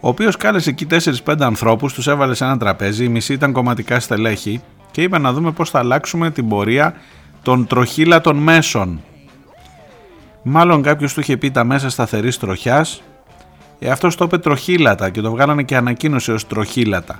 ο 0.00 0.08
οποίος 0.08 0.36
κάλεσε 0.36 0.70
εκεί 0.70 0.86
4-5 1.24 1.34
ανθρώπους, 1.40 1.92
τους 1.92 2.06
έβαλε 2.06 2.34
σε 2.34 2.44
ένα 2.44 2.58
τραπέζι, 2.58 3.04
οι 3.04 3.08
μισοί 3.08 3.32
ήταν 3.32 3.52
κομματικά 3.52 4.00
στελέχη 4.00 4.62
και 4.90 5.02
είπε 5.02 5.18
να 5.18 5.32
δούμε 5.32 5.50
πώς 5.52 5.70
θα 5.70 5.78
αλλάξουμε 5.78 6.30
την 6.30 6.48
πορεία 6.48 6.94
των 7.42 7.66
τροχύλατων 7.66 8.36
μέσων. 8.36 9.00
Μάλλον 10.42 10.82
κάποιος 10.82 11.14
του 11.14 11.20
είχε 11.20 11.36
πει 11.36 11.50
τα 11.50 11.64
μέσα 11.64 11.90
σταθερής 11.90 12.38
τροχιάς, 12.38 13.02
ε, 13.78 13.90
αυτός 13.90 14.16
το 14.16 14.24
είπε 14.24 14.38
τροχύλατα 14.38 15.10
και 15.10 15.20
το 15.20 15.30
βγάλανε 15.30 15.62
και 15.62 15.76
ανακοίνωσε 15.76 16.32
ως 16.32 16.46
τροχύλατα. 16.46 17.18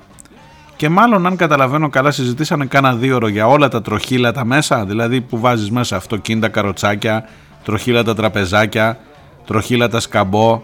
Και 0.80 0.88
μάλλον 0.88 1.26
αν 1.26 1.36
καταλαβαίνω 1.36 1.88
καλά 1.88 2.10
συζητήσανε 2.10 2.64
κάνα 2.64 2.94
δύο 2.94 3.14
ώρο 3.14 3.28
για 3.28 3.46
όλα 3.46 3.68
τα 3.68 3.82
τροχύλατα 3.82 4.44
μέσα, 4.44 4.84
δηλαδή 4.84 5.20
που 5.20 5.38
βάζεις 5.38 5.70
μέσα 5.70 5.96
αυτοκίνητα, 5.96 6.48
καροτσάκια, 6.48 7.28
τροχύλατα 7.64 8.14
τραπεζάκια, 8.14 8.98
τροχύλατα 9.46 10.00
σκαμπό, 10.00 10.62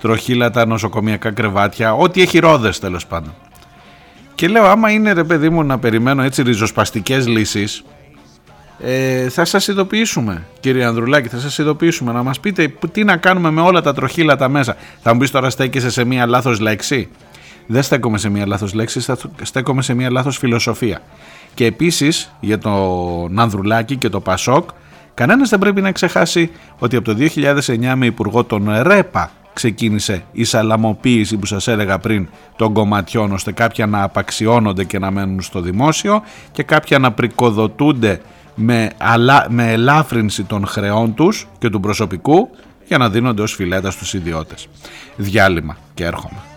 τροχύλατα, 0.00 0.66
νοσοκομιακά 0.66 1.30
κρεβάτια, 1.30 1.94
ό,τι 1.94 2.22
έχει 2.22 2.38
ρόδες 2.38 2.78
τέλος 2.78 3.06
πάντων. 3.06 3.34
Και 4.34 4.48
λέω 4.48 4.64
άμα 4.64 4.90
είναι 4.90 5.12
ρε 5.12 5.24
παιδί 5.24 5.48
μου 5.48 5.62
να 5.62 5.78
περιμένω 5.78 6.22
έτσι 6.22 6.42
ριζοσπαστικές 6.42 7.26
λύσεις 7.26 7.84
ε, 8.80 9.28
θα 9.28 9.44
σας 9.44 9.68
ειδοποιήσουμε 9.68 10.46
κύριε 10.60 10.84
Ανδρουλάκη 10.84 11.28
θα 11.28 11.38
σας 11.38 11.58
ειδοποιήσουμε 11.58 12.12
να 12.12 12.22
μας 12.22 12.40
πείτε 12.40 12.72
τι 12.92 13.04
να 13.04 13.16
κάνουμε 13.16 13.50
με 13.50 13.60
όλα 13.60 13.80
τα 13.80 13.94
τροχύλατα 13.94 14.48
μέσα 14.48 14.76
θα 15.02 15.12
μου 15.12 15.18
πεις 15.18 15.30
τώρα 15.30 15.50
στέκεσαι 15.50 15.90
σε 15.90 16.04
μία 16.04 16.26
λάθος 16.26 16.60
λέξη; 16.60 17.08
Δεν 17.70 17.82
στέκομαι 17.82 18.18
σε 18.18 18.28
μία 18.28 18.46
λάθος 18.46 18.72
λέξη 18.72 19.00
στέκομαι 19.42 19.82
σε 19.82 19.94
μία 19.94 20.10
λάθος 20.10 20.38
φιλοσοφία 20.38 21.00
και 21.54 21.64
επίσης 21.64 22.32
για 22.40 22.58
τον 22.58 23.38
Ανδρουλάκη 23.38 23.96
και 23.96 24.08
το 24.08 24.20
Πασόκ 24.20 24.68
κανένας 25.14 25.48
δεν 25.48 25.58
πρέπει 25.58 25.80
να 25.80 25.92
ξεχάσει 25.92 26.50
ότι 26.78 26.96
από 26.96 27.14
το 27.14 27.16
2009 27.34 27.92
με 27.96 28.06
υπουργό 28.06 28.44
τον 28.44 28.82
ΡΕΠΑ 28.82 29.30
ξεκίνησε 29.52 30.24
η 30.32 30.44
σαλαμοποίηση 30.44 31.36
που 31.36 31.46
σας 31.46 31.68
έλεγα 31.68 31.98
πριν 31.98 32.28
των 32.56 32.72
κομματιών 32.72 33.32
ώστε 33.32 33.52
κάποια 33.52 33.86
να 33.86 34.02
απαξιώνονται 34.02 34.84
και 34.84 34.98
να 34.98 35.10
μένουν 35.10 35.40
στο 35.40 35.60
δημόσιο 35.60 36.22
και 36.52 36.62
κάποια 36.62 36.98
να 36.98 37.12
πρικοδοτούνται 37.12 38.20
με, 38.54 38.90
αλα, 38.96 39.46
με 39.48 39.72
ελάφρυνση 39.72 40.44
των 40.44 40.66
χρεών 40.66 41.14
τους 41.14 41.48
και 41.58 41.68
του 41.70 41.80
προσωπικού 41.80 42.50
για 42.86 42.98
να 42.98 43.08
δίνονται 43.08 43.42
ως 43.42 43.54
φιλέτας 43.54 43.94
στους 43.94 44.14
ιδιώτες. 44.14 44.68
Διάλειμμα 45.16 45.76
και 45.94 46.04
έρχομαι. 46.04 46.47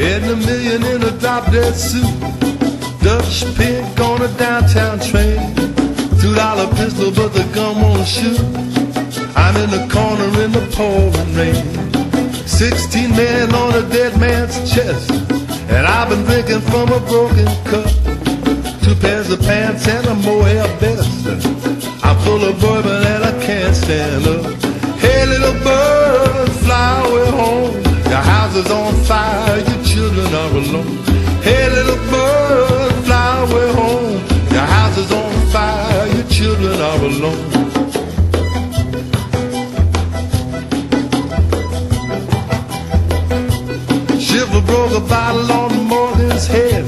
Heading 0.00 0.30
a 0.30 0.36
million 0.36 0.82
in 0.82 1.02
a 1.02 1.10
drop 1.18 1.52
dead 1.52 1.74
suit. 1.74 2.02
Dutch 3.02 3.44
pig 3.56 4.00
on 4.00 4.22
a 4.22 4.28
downtown 4.38 4.98
train. 4.98 5.54
Two 6.18 6.34
dollar 6.34 6.66
pistol, 6.76 7.10
but 7.10 7.34
the 7.34 7.46
gun 7.52 7.82
won't 7.82 8.08
shoot. 8.08 8.89
I'm 9.36 9.56
in 9.56 9.70
the 9.70 9.86
corner 9.92 10.28
in 10.44 10.52
the 10.52 10.64
pouring 10.74 11.34
rain. 11.34 11.64
Sixteen 12.46 13.10
men 13.10 13.54
on 13.54 13.74
a 13.74 13.82
dead 13.88 14.18
man's 14.18 14.56
chest. 14.72 15.10
And 15.70 15.86
I've 15.86 16.08
been 16.08 16.24
drinking 16.24 16.62
from 16.70 16.88
a 16.92 17.00
broken 17.00 17.46
cup. 17.70 17.90
Two 18.82 18.94
pairs 18.96 19.30
of 19.30 19.40
pants 19.40 19.86
and 19.86 20.06
a 20.06 20.14
mohair 20.14 20.66
vest. 20.78 21.26
I'm 22.04 22.18
full 22.20 22.42
of 22.44 22.60
bourbon 22.60 23.02
and 23.06 23.24
I 23.24 23.32
can't 23.44 23.74
stand 23.74 24.26
up. 24.26 24.44
Hey, 24.98 25.26
little 25.26 25.54
bird, 25.62 26.50
fly 26.64 27.04
away 27.06 27.30
home. 27.30 27.74
Your 28.10 28.24
house 28.32 28.56
is 28.56 28.70
on 28.70 28.94
fire, 29.04 29.58
your 29.58 29.84
children 29.84 30.34
are 30.34 30.50
alone. 30.50 30.96
Hey, 31.42 31.70
little 31.70 31.96
bird, 32.10 33.04
fly 33.04 33.46
away 33.46 33.72
home. 33.72 34.18
Your 34.50 34.66
house 34.76 34.98
is 34.98 35.12
on 35.12 35.32
fire, 35.52 36.06
your 36.16 36.26
children 36.26 36.80
are 36.80 37.04
alone. 37.04 37.59
Bottle 45.10 45.50
on 45.50 45.88
Morgan's 45.88 46.46
head, 46.46 46.84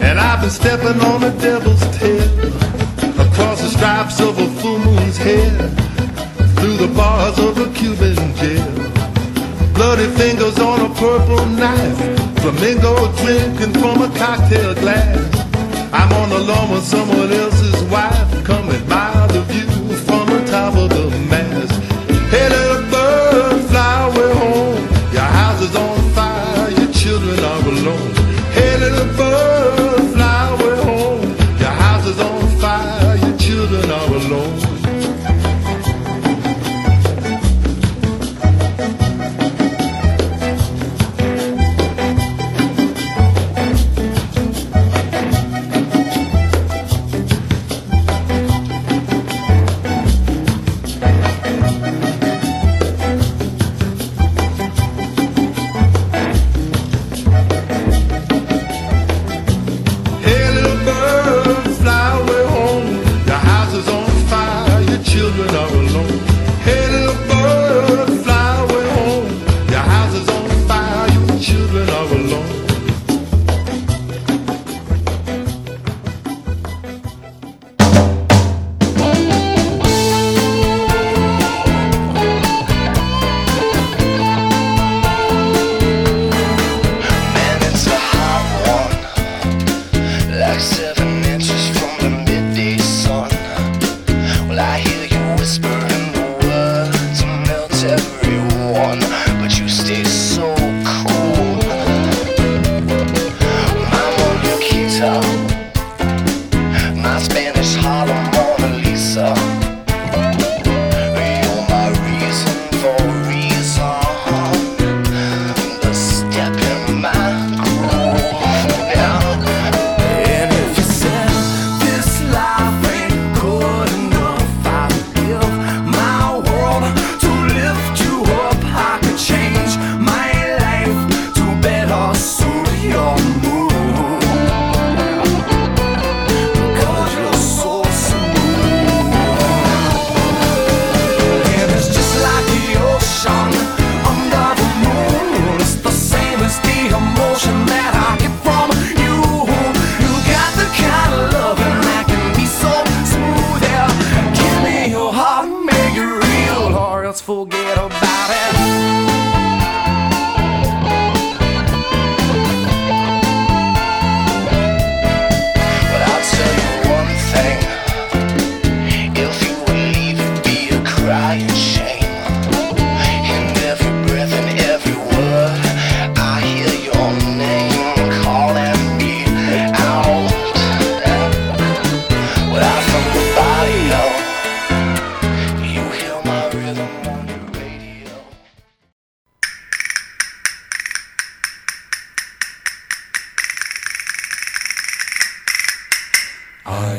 and 0.00 0.20
I've 0.20 0.40
been 0.40 0.50
stepping 0.50 1.00
on 1.10 1.20
the 1.22 1.32
devil's 1.42 1.82
tail 1.98 2.30
across 3.26 3.60
the 3.60 3.68
stripes 3.68 4.20
of 4.20 4.38
a 4.38 4.48
full 4.60 4.78
moon's 4.78 5.16
head 5.16 5.52
through 6.56 6.76
the 6.76 6.90
bars 6.94 7.36
of 7.40 7.58
a 7.58 7.68
Cuban 7.74 8.14
jail. 8.36 8.72
Bloody 9.74 10.06
fingers 10.16 10.58
on 10.60 10.78
a 10.88 10.94
purple 10.94 11.44
knife. 11.46 11.98
Flamingo 12.40 12.94
drinking 13.22 13.74
from 13.80 14.02
a 14.02 14.10
cocktail 14.16 14.74
glass. 14.74 15.18
I'm 15.92 16.12
on 16.12 16.28
the 16.30 16.38
lawn 16.38 16.70
with 16.70 16.84
someone 16.84 17.32
else's 17.32 17.82
wife. 17.90 18.44
Come 18.44 18.70
admire 18.70 19.28
the 19.28 19.42
view 19.50 19.96
from 20.06 20.26
the 20.28 20.40
top 20.48 20.76
of 20.76 20.90
the 20.90 21.10
mast. 21.28 21.41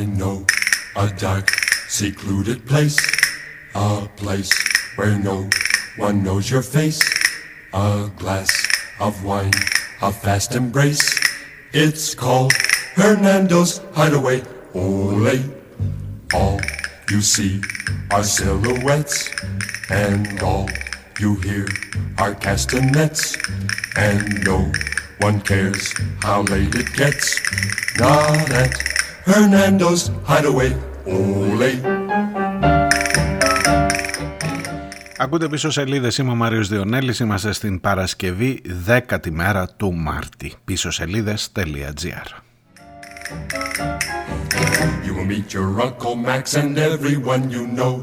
I 0.03 0.05
know 0.05 0.45
a 0.97 1.07
dark, 1.07 1.49
secluded 1.87 2.65
place, 2.67 2.99
a 3.73 4.05
place 4.17 4.51
where 4.97 5.17
no 5.17 5.49
one 5.95 6.25
knows 6.25 6.51
your 6.51 6.61
face. 6.61 6.99
A 7.73 8.11
glass 8.17 8.51
of 8.99 9.23
wine, 9.23 9.53
a 10.01 10.11
fast 10.11 10.55
embrace. 10.55 11.07
It's 11.71 12.13
called 12.13 12.51
Hernando's 12.95 13.79
Hideaway. 13.93 14.43
Ole, 14.75 15.39
all 16.33 16.59
you 17.09 17.21
see 17.21 17.61
are 18.11 18.25
silhouettes, 18.25 19.29
and 19.89 20.43
all 20.43 20.67
you 21.17 21.35
hear 21.35 21.65
are 22.17 22.35
castanets, 22.35 23.37
and 23.95 24.43
no 24.43 24.69
one 25.21 25.39
cares 25.39 25.93
how 26.21 26.41
late 26.41 26.75
it 26.75 26.91
gets. 26.91 27.39
Not 27.97 28.51
at 28.51 29.02
Hernando's 29.25 30.11
Hideaway. 30.27 30.71
Ole. 31.05 31.71
Ακούτε 35.17 35.47
πίσω 35.47 35.69
σελίδες. 35.69 36.17
Είμαι 36.17 36.31
ο 36.31 36.35
Μάριος 36.35 36.67
Διονέλης. 36.67 37.19
Είμαστε 37.19 37.51
στην 37.51 37.81
Παρασκευή 37.81 38.61
10η 38.87 39.29
μέρα 39.29 39.67
του 39.77 39.93
Μάρτη. 39.93 40.53
Πίσω 40.65 40.91
σελίδε.gr. 40.91 42.29
You 45.05 45.13
will 45.15 45.27
meet 45.31 45.53
your 45.53 45.81
Uncle 45.81 46.15
Max 46.27 46.55
and 46.61 46.77
everyone 46.77 47.43
you 47.51 47.79
know. 47.79 48.01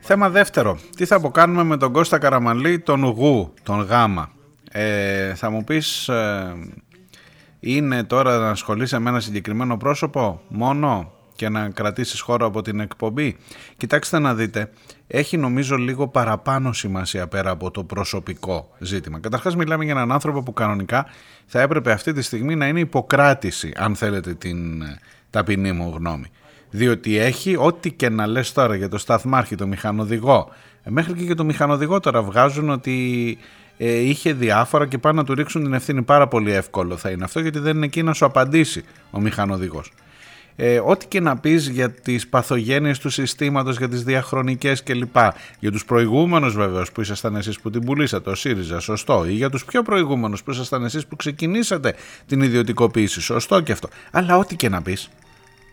Θέμα 0.00 0.28
δεύτερο. 0.28 0.78
Τι 0.96 1.04
θα 1.04 1.16
αποκάνουμε 1.16 1.64
με 1.64 1.76
τον 1.76 1.92
Κώστα 1.92 2.18
Καραμαλή, 2.18 2.80
τον 2.80 3.04
Γου, 3.04 3.54
τον 3.62 3.80
Γάμα; 3.80 4.30
Ε, 4.72 5.34
θα 5.34 5.50
μου 5.50 5.64
πεις, 5.64 6.08
ε, 6.08 6.54
είναι 7.60 8.04
τώρα 8.04 8.38
να 8.38 8.50
ασχολείσαι 8.50 8.98
με 8.98 9.10
ένα 9.10 9.20
συγκεκριμένο 9.20 9.76
πρόσωπο 9.76 10.40
μόνο 10.48 11.12
και 11.36 11.48
να 11.48 11.68
κρατήσεις 11.68 12.20
χώρο 12.20 12.46
από 12.46 12.62
την 12.62 12.80
εκπομπή; 12.80 13.36
Κοιτάξτε 13.76 14.18
να 14.18 14.34
δείτε, 14.34 14.70
έχει 15.06 15.36
νομίζω 15.36 15.76
λίγο 15.76 16.08
παραπάνω 16.08 16.72
σημασία 16.72 17.28
πέρα 17.28 17.50
από 17.50 17.70
το 17.70 17.84
προσωπικό 17.84 18.70
ζήτημα. 18.78 19.18
Καταρχάς 19.18 19.56
μιλάμε 19.56 19.84
για 19.84 19.92
έναν 19.92 20.12
άνθρωπο 20.12 20.42
που 20.42 20.52
κανονικά 20.52 21.06
θα 21.46 21.60
έπρεπε 21.60 21.92
αυτή 21.92 22.12
τη 22.12 22.22
στιγμή 22.22 22.54
να 22.54 22.68
είναι 22.68 22.80
υποκράτηση, 22.80 23.72
αν 23.76 23.96
θέλετε 23.96 24.34
την 24.34 24.82
ε, 24.82 24.98
ταπεινή 25.30 25.72
μου 25.72 25.92
γνώμη. 25.96 26.26
Διότι 26.70 27.16
έχει 27.16 27.56
ό,τι 27.56 27.92
και 27.92 28.08
να 28.08 28.26
λες 28.26 28.52
τώρα 28.52 28.74
για 28.74 28.88
το 28.88 28.98
σταθμάρχη, 28.98 29.54
το 29.54 29.66
μηχανοδηγό, 29.66 30.48
ε, 30.82 30.90
μέχρι 30.90 31.12
και 31.12 31.22
για 31.22 31.36
το 31.36 31.44
μηχανοδηγό 31.44 32.00
τώρα 32.00 32.22
βγάζουν 32.22 32.70
ότι 32.70 33.38
ε, 33.82 33.98
είχε 33.98 34.32
διάφορα 34.32 34.86
και 34.86 34.98
πάνε 34.98 35.18
να 35.18 35.24
του 35.24 35.34
ρίξουν 35.34 35.62
την 35.62 35.72
ευθύνη 35.72 36.02
πάρα 36.02 36.28
πολύ 36.28 36.52
εύκολο 36.52 36.96
θα 36.96 37.10
είναι 37.10 37.24
αυτό 37.24 37.40
γιατί 37.40 37.58
δεν 37.58 37.76
είναι 37.76 37.84
εκεί 37.84 38.02
να 38.02 38.12
σου 38.12 38.24
απαντήσει 38.24 38.84
ο 39.10 39.20
μηχανοδηγός 39.20 39.92
ε, 40.62 40.80
ό,τι 40.84 41.06
και 41.06 41.20
να 41.20 41.36
πεις 41.36 41.68
για 41.68 41.90
τις 41.90 42.28
παθογένειες 42.28 42.98
του 42.98 43.10
συστήματος, 43.10 43.78
για 43.78 43.88
τις 43.88 44.04
διαχρονικές 44.04 44.82
κλπ. 44.82 45.16
Για 45.58 45.70
τους 45.70 45.84
προηγούμενους 45.84 46.54
βεβαίως 46.54 46.92
που 46.92 47.00
ήσασταν 47.00 47.36
εσείς 47.36 47.60
που 47.60 47.70
την 47.70 47.84
πουλήσατε, 47.84 48.30
ο 48.30 48.34
ΣΥΡΙΖΑ, 48.34 48.80
σωστό. 48.80 49.24
Ή 49.28 49.32
για 49.32 49.50
τους 49.50 49.64
πιο 49.64 49.82
προηγούμενους 49.82 50.42
που 50.42 50.50
ήσασταν 50.50 50.84
εσείς 50.84 51.06
που 51.06 51.16
ξεκινήσατε 51.16 51.94
την 52.26 52.40
ιδιωτικοποίηση, 52.42 53.20
σωστό 53.20 53.60
και 53.60 53.72
αυτό. 53.72 53.88
Αλλά 54.10 54.36
ό,τι 54.36 54.56
και 54.56 54.68
να 54.68 54.82
πεις, 54.82 55.08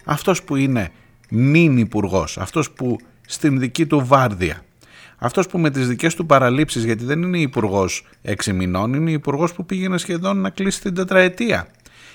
αυτός 0.06 0.43
που 0.43 0.56
είναι 0.56 0.91
νυν 1.30 1.78
υπουργός, 1.78 2.38
αυτός 2.38 2.72
που 2.72 2.98
στην 3.28 3.60
δική 3.60 3.86
του 3.86 4.06
βάρδια, 4.06 4.62
αυτός 5.17 5.47
που 5.47 5.58
με 5.58 5.69
τις 5.69 5.88
δικές 5.88 6.15
του 6.15 6.25
παραλήψεις, 6.25 6.84
γιατί 6.84 7.06
δεν 7.06 7.21
είναι 7.21 7.39
υπουργός 7.39 8.06
6 8.21 8.53
μηνών, 8.53 8.93
είναι 8.93 9.12
υπουργός 9.12 9.53
που 9.53 9.65
πήγαινε 9.65 9.97
σχεδόν 9.97 10.38
να 10.38 10.49
κλείσει 10.49 10.82
την 10.82 10.93
τετραετία 10.93 11.67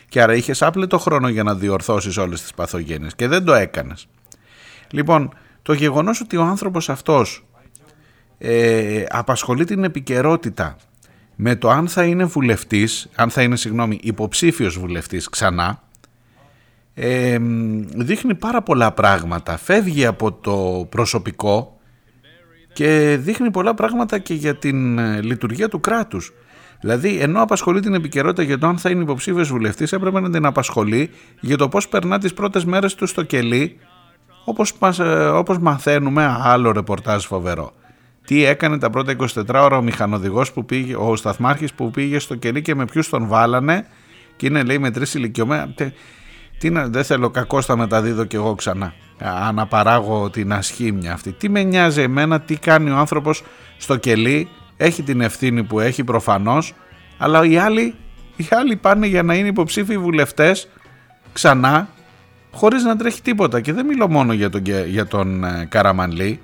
και 0.08 0.22
άρα 0.22 0.34
είχες 0.34 0.62
άπλετο 0.62 0.98
χρόνο 0.98 1.28
για 1.28 1.42
να 1.42 1.54
διορθώσεις 1.54 2.16
όλες 2.16 2.42
τις 2.42 2.54
παθογένειες 2.54 3.14
και 3.14 3.28
δεν 3.28 3.44
το 3.44 3.54
έκανες. 3.54 4.06
Λοιπόν, 4.90 5.34
το 5.62 5.72
γεγονός 5.72 6.20
ότι 6.20 6.36
ο 6.36 6.42
άνθρωπος 6.42 6.88
αυτός 6.88 7.44
ε, 8.38 9.04
απασχολεί 9.08 9.64
την 9.64 9.84
επικαιρότητα 9.84 10.76
με 11.36 11.56
το 11.56 11.70
αν 11.70 11.88
θα 11.88 12.04
είναι 12.04 12.24
βουλευτής, 12.24 13.08
αν 13.14 13.30
θα 13.30 13.42
είναι 13.42 13.56
συγγνώμη 13.56 13.98
υποψήφιος 14.02 14.78
βουλευτής 14.78 15.28
ξανά, 15.28 15.82
ε, 16.94 17.38
δείχνει 17.96 18.34
πάρα 18.34 18.62
πολλά 18.62 18.92
πράγματα. 18.92 19.56
Φεύγει 19.56 20.06
από 20.06 20.32
το 20.32 20.86
προσωπικό 20.88 21.80
και 22.72 23.16
δείχνει 23.20 23.50
πολλά 23.50 23.74
πράγματα 23.74 24.18
και 24.18 24.34
για 24.34 24.54
την 24.56 24.98
ε, 24.98 25.20
λειτουργία 25.22 25.68
του 25.68 25.80
κράτους. 25.80 26.32
Δηλαδή, 26.80 27.18
ενώ 27.20 27.42
απασχολεί 27.42 27.80
την 27.80 27.94
επικαιρότητα 27.94 28.42
για 28.42 28.58
το 28.58 28.66
αν 28.66 28.78
θα 28.78 28.90
είναι 28.90 29.02
υποψήφιος 29.02 29.48
βουλευτής, 29.48 29.92
έπρεπε 29.92 30.20
να 30.20 30.30
την 30.30 30.46
απασχολεί 30.46 31.10
για 31.40 31.56
το 31.56 31.68
πώς 31.68 31.88
περνά 31.88 32.18
τις 32.18 32.34
πρώτες 32.34 32.64
μέρες 32.64 32.94
του 32.94 33.06
στο 33.06 33.22
κελί, 33.22 33.78
όπως 34.44 34.74
όπως 35.32 35.58
μαθαίνουμε. 35.58 36.36
Άλλο 36.42 36.72
ρεπορτάζ 36.72 37.24
φοβερό. 37.24 37.72
Τι 38.24 38.44
έκανε 38.44 38.78
τα 38.78 38.90
πρώτα 38.90 39.16
24 39.18 39.26
ώρα 39.54 39.76
ο 39.76 39.82
μηχανοδηγός 39.82 40.52
που 40.52 40.64
πήγε, 40.64 40.96
ο 40.96 41.16
σταθμάρχης 41.16 41.72
που 41.72 41.90
πήγε 41.90 42.18
στο 42.18 42.34
κελί 42.34 42.62
και 42.62 42.74
με 42.74 42.84
ποιους 42.84 43.08
τον 43.08 43.26
βάλανε. 43.26 43.86
Και 44.36 44.46
είναι, 44.46 44.62
λέει, 44.62 44.78
με 44.78 44.90
τρεις 44.90 45.14
ηλικιωμένα. 45.14 45.74
Τι 46.58 46.70
να, 46.70 46.88
δεν 46.88 47.04
θέλω 47.04 47.30
κακό 47.30 47.62
θα 47.62 47.76
μεταδίδω 47.76 48.24
κι 48.24 48.36
εγώ 48.36 48.54
ξανά. 48.54 48.92
Αναπαράγω 49.24 50.30
την 50.30 50.52
ασχήμια 50.52 51.12
αυτή. 51.12 51.32
Τι 51.32 51.48
με 51.48 51.62
νοιάζει 51.62 52.00
εμένα, 52.00 52.40
τι 52.40 52.56
κάνει 52.56 52.90
ο 52.90 52.96
άνθρωπος 52.96 53.42
στο 53.78 53.96
κελί 53.96 54.48
έχει 54.76 55.02
την 55.02 55.20
ευθύνη 55.20 55.62
που 55.62 55.80
έχει 55.80 56.04
προφανώς, 56.04 56.74
αλλά 57.18 57.44
οι 57.44 57.56
άλλοι, 57.56 57.94
οι 58.36 58.46
άλλοι 58.50 58.76
πάνε 58.76 59.06
για 59.06 59.22
να 59.22 59.34
είναι 59.34 59.48
υποψήφιοι 59.48 59.98
βουλευτές 59.98 60.68
ξανά, 61.32 61.88
χωρίς 62.52 62.84
να 62.84 62.96
τρέχει 62.96 63.22
τίποτα. 63.22 63.60
Και 63.60 63.72
δεν 63.72 63.86
μιλώ 63.86 64.08
μόνο 64.08 64.32
για 64.32 64.50
τον, 64.50 64.62
για 64.86 65.06
τον 65.06 65.44
ε, 65.44 65.66
Καραμανλή, 65.68 66.40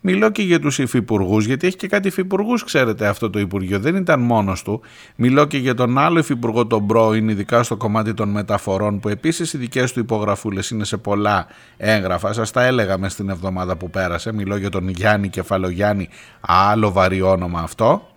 Μιλώ 0.00 0.30
και 0.30 0.42
για 0.42 0.60
τους 0.60 0.78
υφυπουργούς, 0.78 1.44
γιατί 1.44 1.66
έχει 1.66 1.76
και 1.76 1.88
κάτι 1.88 2.08
υφυπουργούς, 2.08 2.64
ξέρετε, 2.64 3.06
αυτό 3.06 3.30
το 3.30 3.38
Υπουργείο. 3.38 3.78
Δεν 3.78 3.96
ήταν 3.96 4.20
μόνος 4.20 4.62
του. 4.62 4.80
Μιλώ 5.16 5.44
και 5.44 5.58
για 5.58 5.74
τον 5.74 5.98
άλλο 5.98 6.18
υφυπουργό, 6.18 6.66
τον 6.66 6.86
πρώην, 6.86 7.28
ειδικά 7.28 7.62
στο 7.62 7.76
κομμάτι 7.76 8.14
των 8.14 8.28
μεταφορών, 8.28 9.00
που 9.00 9.08
επίσης 9.08 9.52
οι 9.52 9.58
δικές 9.58 9.92
του 9.92 10.00
υπογραφούλες 10.00 10.70
είναι 10.70 10.84
σε 10.84 10.96
πολλά 10.96 11.46
έγγραφα. 11.76 12.32
Σας 12.32 12.50
τα 12.50 12.64
έλεγα 12.64 12.98
μες 12.98 13.12
στην 13.12 13.28
εβδομάδα 13.28 13.76
που 13.76 13.90
πέρασε. 13.90 14.32
Μιλώ 14.32 14.56
για 14.56 14.70
τον 14.70 14.88
Γιάννη 14.88 15.28
Κεφαλογιάννη, 15.28 16.08
άλλο 16.40 16.92
βαρύ 16.92 17.22
όνομα 17.22 17.60
αυτό. 17.60 18.08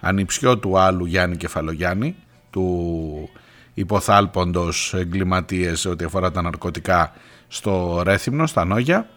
Ανιψιό 0.00 0.58
του 0.58 0.78
άλλου 0.78 1.04
Γιάννη 1.04 1.36
Κεφαλογιάννη, 1.36 2.16
του 2.50 3.28
υποθάλποντος 3.74 4.94
εγκληματίες 4.94 5.84
ό,τι 5.84 6.04
αφορά 6.04 6.30
τα 6.30 6.42
ναρκωτικά 6.42 7.12
στο 7.48 8.02
Ρέθυμνο, 8.04 8.46
στα 8.46 8.64
Νόγια 8.64 9.08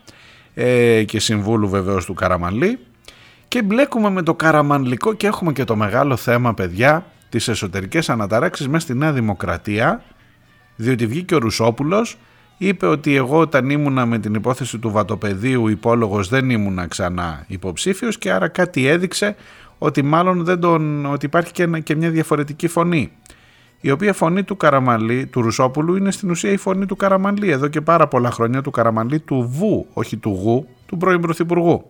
ε, 0.54 1.04
και 1.04 1.20
συμβούλου 1.20 1.70
βεβαίως 1.70 2.06
του 2.06 2.13
Καραμανλή 2.13 2.80
και 3.48 3.62
μπλέκουμε 3.62 4.10
με 4.10 4.22
το 4.22 4.34
Καραμανλικό 4.34 5.13
και 5.13 5.28
έχουμε 5.28 5.52
και 5.52 5.63
το 5.63 5.76
μεγάλο 5.76 6.16
θέμα 6.16 6.54
παιδιά 6.54 7.06
τις 7.30 7.48
εσωτερικές 7.48 8.10
αναταράξεις 8.10 8.68
μέσα 8.68 8.86
στη 8.86 8.94
Νέα 8.94 9.12
Δημοκρατία 9.12 10.04
διότι 10.76 11.08
βγήκε 11.08 11.36
ο 11.36 11.38
Ρουσόπουλος 11.38 12.18
είπε 12.58 12.86
ότι 12.86 13.16
εγώ 13.16 13.39
όταν 13.39 13.70
ήμουνα 13.70 14.06
με 14.06 14.20
την 14.20 14.34
υπόθεση 14.34 14.78
του 14.78 14.92
βατοπεδίου 14.92 15.68
υπόλογος 15.68 16.28
δεν 16.28 16.50
ήμουνα 16.50 16.88
ξανά 16.88 17.46
υποψήφιος 17.48 18.18
και 18.18 18.32
άρα 18.32 18.48
κάτι 18.48 18.88
έδειξε 18.88 19.36
ότι 19.78 20.02
μάλλον 20.02 20.44
δεν 20.44 20.60
τον, 20.60 21.06
ότι 21.06 21.26
υπάρχει 21.26 21.52
και, 21.52 21.68
και 21.68 21.96
μια 21.96 22.10
διαφορετική 22.10 22.68
φωνή 22.68 23.12
η 23.86 23.91
οποία 23.91 24.14
φωνή 24.14 24.43
του 24.43 24.58
Καραμαλή, 24.58 25.26
του 25.26 25.41
Ρουσόπουλου, 25.41 25.95
είναι 25.95 26.12
στην 26.12 26.30
ουσία 26.30 26.51
η 26.51 26.58
φωνή 26.58 26.86
του 26.86 26.95
Καραμαλή 26.95 27.49
εδώ 27.49 27.68
και 27.68 27.82
πάρα 27.82 28.08
πολλά 28.08 28.32
χρόνια 28.32 28.62
του 28.62 28.72
Καραμαλή 28.72 29.20
του 29.20 29.49
Βου, 29.51 29.86
όχι 29.93 30.18
του 30.18 30.30
Γου, 30.30 30.68
του 30.86 30.97
πρώην 30.97 31.22
Πρωθυπουργού. 31.22 31.86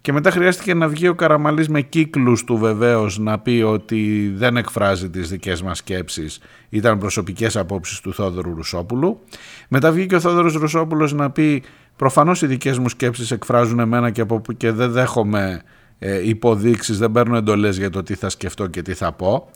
Και 0.00 0.12
μετά 0.12 0.30
χρειάστηκε 0.30 0.74
να 0.74 0.88
βγει 0.88 1.08
ο 1.08 1.14
Καραμαλής 1.14 1.68
με 1.68 1.80
κύκλους 1.80 2.44
του 2.44 2.56
βεβαίως 2.56 3.18
να 3.18 3.38
πει 3.38 3.62
ότι 3.66 4.32
δεν 4.36 4.56
εκφράζει 4.56 5.10
τις 5.10 5.28
δικές 5.28 5.62
μας 5.62 5.78
σκέψεις, 5.78 6.40
ήταν 6.68 6.98
προσωπικές 6.98 7.56
απόψεις 7.56 8.00
του 8.00 8.14
Θόδωρου 8.14 8.54
Ρουσόπουλου. 8.54 9.20
Μετά 9.68 9.92
βγήκε 9.92 10.14
ο 10.14 10.20
Θόδωρος 10.20 10.54
Ρουσόπουλος 10.54 11.12
να 11.12 11.30
πει 11.30 11.62
προφανώς 11.96 12.42
οι 12.42 12.46
δικές 12.46 12.78
μου 12.78 12.88
σκέψεις 12.88 13.30
εκφράζουν 13.30 13.78
εμένα 13.78 14.10
και, 14.10 14.20
από, 14.20 14.42
και 14.56 14.70
δεν 14.70 14.90
δέχομαι 14.90 15.62
ε, 15.98 16.28
υποδείξεις, 16.28 16.98
δεν 16.98 17.12
παίρνω 17.12 17.36
εντολές 17.36 17.76
για 17.76 17.90
το 17.90 18.02
τι 18.02 18.14
θα 18.14 18.28
σκεφτώ 18.28 18.66
και 18.66 18.82
τι 18.82 18.94
θα 18.94 19.12
πω. 19.12 19.48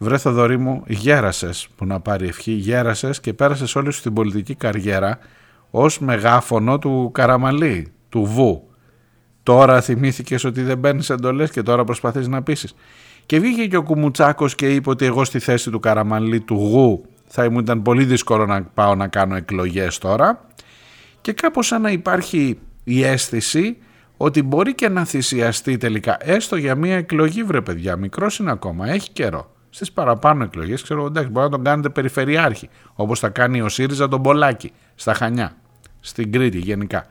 Βρε 0.00 0.18
Θοδωρή 0.18 0.56
μου, 0.56 0.82
γέρασες 0.86 1.68
που 1.76 1.86
να 1.86 2.00
πάρει 2.00 2.26
ευχή, 2.26 2.52
γέρασες 2.52 3.20
και 3.20 3.32
πέρασες 3.32 3.76
όλη 3.76 3.92
σου 3.92 4.02
την 4.02 4.12
πολιτική 4.12 4.54
καριέρα 4.54 5.18
ως 5.70 5.98
μεγάφωνο 5.98 6.78
του 6.78 7.10
Καραμαλή, 7.14 7.92
του 8.08 8.24
Βου. 8.24 8.68
Τώρα 9.42 9.80
θυμήθηκες 9.80 10.44
ότι 10.44 10.62
δεν 10.62 10.80
παίρνεις 10.80 11.10
εντολές 11.10 11.50
και 11.50 11.62
τώρα 11.62 11.84
προσπαθείς 11.84 12.28
να 12.28 12.42
πείσεις. 12.42 12.74
Και 13.26 13.38
βγήκε 13.40 13.66
και 13.66 13.76
ο 13.76 13.82
Κουμουτσάκος 13.82 14.54
και 14.54 14.74
είπε 14.74 14.90
ότι 14.90 15.04
εγώ 15.04 15.24
στη 15.24 15.38
θέση 15.38 15.70
του 15.70 15.80
Καραμαλή, 15.80 16.40
του 16.40 16.54
Γου, 16.54 17.04
θα 17.26 17.50
μου 17.50 17.58
ήταν 17.58 17.82
πολύ 17.82 18.04
δύσκολο 18.04 18.46
να 18.46 18.62
πάω 18.62 18.94
να 18.94 19.08
κάνω 19.08 19.36
εκλογές 19.36 19.98
τώρα. 19.98 20.46
Και 21.20 21.32
κάπως 21.32 21.66
σαν 21.66 21.82
να 21.82 21.90
υπάρχει 21.90 22.58
η 22.84 23.04
αίσθηση 23.04 23.76
ότι 24.16 24.42
μπορεί 24.42 24.74
και 24.74 24.88
να 24.88 25.04
θυσιαστεί 25.04 25.76
τελικά, 25.76 26.16
έστω 26.20 26.56
για 26.56 26.74
μια 26.74 26.96
εκλογή 26.96 27.42
βρε 27.42 27.60
παιδιά, 27.60 27.96
μικρός 27.96 28.38
είναι 28.38 28.50
ακόμα, 28.50 28.88
έχει 28.88 29.10
καιρό 29.10 29.56
Στις 29.70 29.92
παραπάνω 29.92 30.44
εκλογές, 30.44 30.82
ξέρω 30.82 31.06
εντάξει, 31.06 31.30
μπορεί 31.30 31.44
να 31.44 31.50
τον 31.50 31.64
κάνετε 31.64 31.88
περιφερειάρχη. 31.88 32.68
Όπως 32.94 33.18
θα 33.18 33.28
κάνει 33.28 33.60
ο 33.60 33.68
ΣΥΡΙΖΑ 33.68 34.08
τον 34.08 34.22
Πολάκη 34.22 34.72
στα 34.94 35.14
Χανιά, 35.14 35.56
στην 36.00 36.32
Κρήτη 36.32 36.58
γενικά. 36.58 37.06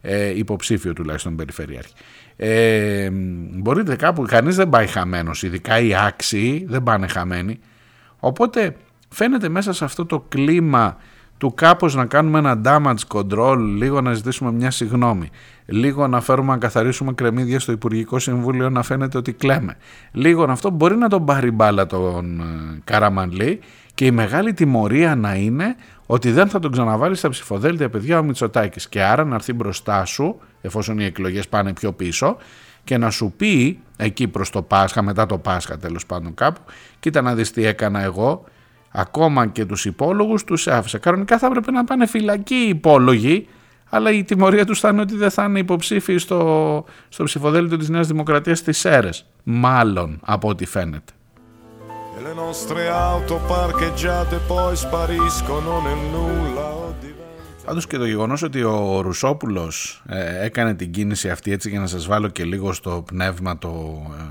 Ε, 0.00 0.38
υποψήφιο 0.38 0.92
τουλάχιστον 0.92 1.36
περιφερειάρχη. 1.36 1.92
Ε, 2.36 3.10
μπορείτε 3.52 3.96
κάπου, 3.96 4.22
κανείς 4.22 4.56
δεν 4.56 4.68
πάει 4.68 4.86
χαμένος, 4.86 5.42
ειδικά 5.42 5.80
οι 5.80 5.94
άξιοι 5.94 6.66
δεν 6.68 6.82
πάνε 6.82 7.06
χαμένοι. 7.06 7.58
Οπότε 8.18 8.76
φαίνεται 9.08 9.48
μέσα 9.48 9.72
σε 9.72 9.84
αυτό 9.84 10.06
το 10.06 10.24
κλίμα 10.28 10.96
του 11.38 11.54
κάπως 11.54 11.94
να 11.94 12.06
κάνουμε 12.06 12.38
ένα 12.38 12.60
damage 12.64 13.16
control, 13.16 13.56
λίγο 13.58 14.00
να 14.00 14.12
ζητήσουμε 14.12 14.52
μια 14.52 14.70
συγνώμη, 14.70 15.30
λίγο 15.66 16.06
να 16.06 16.20
φέρουμε 16.20 16.52
να 16.52 16.58
καθαρίσουμε 16.58 17.12
κρεμμύδια 17.12 17.60
στο 17.60 17.72
Υπουργικό 17.72 18.18
Συμβούλιο 18.18 18.70
να 18.70 18.82
φαίνεται 18.82 19.18
ότι 19.18 19.32
κλαίμε. 19.32 19.76
Λίγο 20.12 20.46
να 20.46 20.52
αυτό 20.52 20.70
μπορεί 20.70 20.96
να 20.96 21.08
τον 21.08 21.24
πάρει 21.24 21.50
μπάλα 21.50 21.86
τον 21.86 22.40
ε, 22.40 22.44
Καραμανλή 22.84 23.60
και 23.94 24.06
η 24.06 24.10
μεγάλη 24.10 24.52
τιμωρία 24.52 25.16
να 25.16 25.34
είναι 25.34 25.76
ότι 26.06 26.30
δεν 26.30 26.48
θα 26.48 26.58
τον 26.58 26.72
ξαναβάλει 26.72 27.14
στα 27.14 27.28
ψηφοδέλτια 27.28 27.88
παιδιά 27.88 28.18
ο 28.18 28.22
Μητσοτάκης 28.22 28.88
και 28.88 29.02
άρα 29.02 29.24
να 29.24 29.34
έρθει 29.34 29.52
μπροστά 29.52 30.04
σου 30.04 30.40
εφόσον 30.60 30.98
οι 30.98 31.04
εκλογές 31.04 31.48
πάνε 31.48 31.72
πιο 31.72 31.92
πίσω 31.92 32.36
και 32.84 32.98
να 32.98 33.10
σου 33.10 33.32
πει 33.36 33.80
εκεί 33.96 34.28
προς 34.28 34.50
το 34.50 34.62
Πάσχα, 34.62 35.02
μετά 35.02 35.26
το 35.26 35.38
Πάσχα 35.38 35.78
τέλος 35.78 36.06
πάντων 36.06 36.34
κάπου 36.34 36.60
κοίτα 37.00 37.22
να 37.22 37.34
δεις 37.34 37.50
τι 37.50 37.64
έκανα 37.64 38.02
εγώ 38.02 38.44
ακόμα 38.90 39.46
και 39.46 39.64
τους 39.64 39.84
υπόλογους 39.84 40.44
τους 40.44 40.66
άφησα. 40.68 40.98
Κανονικά 40.98 41.38
θα 41.38 41.46
έπρεπε 41.46 41.70
να 41.70 41.84
πάνε 41.84 42.06
φυλακοί 42.06 42.54
οι 42.54 42.68
υπόλογοι, 42.68 43.48
αλλά 43.88 44.10
η 44.10 44.24
τιμωρία 44.24 44.64
τους 44.64 44.80
θα 44.80 44.88
είναι 44.88 45.00
ότι 45.00 45.16
δεν 45.16 45.30
θα 45.30 45.44
είναι 45.44 45.58
υποψήφιοι 45.58 46.18
στο, 46.18 46.84
στο 47.08 47.24
ψηφοδέλτιο 47.24 47.76
της 47.76 47.88
Νέας 47.88 48.06
Δημοκρατίας 48.06 48.58
στις 48.58 48.78
ΣΕΡΕΣ. 48.78 49.26
Μάλλον 49.42 50.20
από 50.24 50.48
ό,τι 50.48 50.66
φαίνεται. 50.66 51.12
E 52.18 52.22
le 52.28 52.34
nostre 52.44 52.82
auto 52.88 53.34
parcheggiate 53.54 54.36
poi 54.52 54.74
spariscono 54.86 55.72
nel 55.86 56.00
nulla 56.14 56.66
o 56.84 56.94
diventano 57.00 57.64
Πάντως 57.64 57.86
και 57.86 57.96
το 57.96 58.06
γεγονός 58.06 58.42
ότι 58.42 58.62
ο 58.62 59.00
Ρουσόπουλος 59.00 60.02
ε, 60.06 60.44
έκανε 60.44 60.74
την 60.74 60.90
κίνηση 60.90 61.30
αυτή 61.30 61.52
έτσι 61.52 61.68
για 61.68 61.80
να 61.80 61.86
σας 61.86 62.06
βάλω 62.06 62.28
και 62.28 62.44
λίγο 62.44 62.72
στο 62.72 63.04
πνεύμα 63.06 63.58
το, 63.58 64.02
ε, 64.18 64.22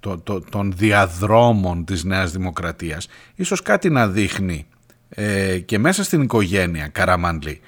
το, 0.00 0.18
το, 0.18 0.40
των 0.40 0.72
διαδρόμων 0.76 1.84
της 1.84 2.04
Νέας 2.04 2.32
Δημοκρατίας 2.32 3.08
ίσως 3.34 3.62
κάτι 3.62 3.90
να 3.90 4.08
δείχνει 4.08 4.66
ε, 5.08 5.58
και 5.58 5.78
μέσα 5.78 6.04
στην 6.04 6.22
οικογένεια 6.22 6.88
Καραμανλή 6.88 7.60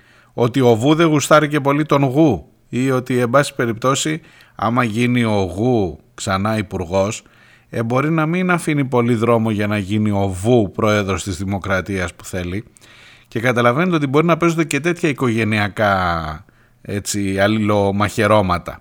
ότι 0.42 0.60
ο 0.60 0.74
Βου 0.74 0.94
δεν 0.94 1.06
γουστάρει 1.06 1.48
και 1.48 1.60
πολύ 1.60 1.84
τον 1.84 2.04
Γου 2.04 2.46
ή 2.68 2.90
ότι 2.90 3.18
εν 3.18 3.30
πάση 3.30 3.54
περιπτώσει 3.54 4.20
άμα 4.54 4.84
γίνει 4.84 5.24
ο 5.24 5.52
Γου 5.54 5.98
ξανά 6.14 6.58
υπουργός, 6.58 7.22
ε, 7.70 7.82
μπορεί 7.82 8.10
να 8.10 8.26
μην 8.26 8.50
αφήνει 8.50 8.84
πολύ 8.84 9.14
δρόμο 9.14 9.50
για 9.50 9.66
να 9.66 9.78
γίνει 9.78 10.10
ο 10.10 10.28
Βου 10.28 10.70
πρόεδρος 10.70 11.22
της 11.22 11.36
Δημοκρατίας 11.36 12.14
που 12.14 12.24
θέλει 12.24 12.64
και 13.28 13.40
καταλαβαίνετε 13.40 13.96
ότι 13.96 14.06
μπορεί 14.06 14.26
να 14.26 14.36
παίζονται 14.36 14.64
και 14.64 14.80
τέτοια 14.80 15.08
οικογενειακά 15.08 16.44
έτσι, 16.82 17.38
αλληλομαχαιρώματα. 17.38 18.80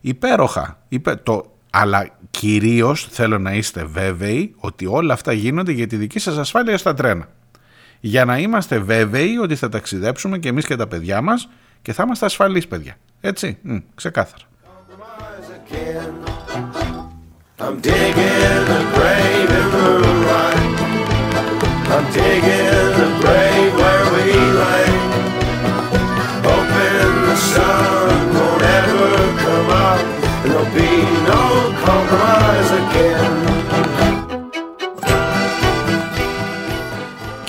Υπέροχα. 0.00 0.78
Υπέ... 0.88 1.16
Το... 1.16 1.44
Αλλά 1.70 2.08
κυρίως 2.30 3.06
θέλω 3.10 3.38
να 3.38 3.52
είστε 3.54 3.84
βέβαιοι 3.84 4.54
ότι 4.56 4.86
όλα 4.86 5.12
αυτά 5.12 5.32
γίνονται 5.32 5.72
για 5.72 5.86
τη 5.86 5.96
δική 5.96 6.18
σας 6.18 6.38
ασφάλεια 6.38 6.78
στα 6.78 6.94
τρένα. 6.94 7.28
Για 8.06 8.24
να 8.24 8.38
είμαστε 8.38 8.78
βέβαιοι 8.78 9.36
ότι 9.36 9.56
θα 9.56 9.68
ταξιδέψουμε 9.68 10.38
και 10.38 10.48
εμείς 10.48 10.66
και 10.66 10.76
τα 10.76 10.86
παιδιά 10.86 11.20
μας 11.20 11.48
και 11.82 11.92
θα 11.92 12.02
είμαστε 12.02 12.26
ασφαλείς 12.26 12.66
παιδιά. 12.66 12.96
Έτσι, 13.20 13.58
Μ, 13.62 13.76
ξεκάθαρα. 13.94 14.44
I'm 22.78 23.53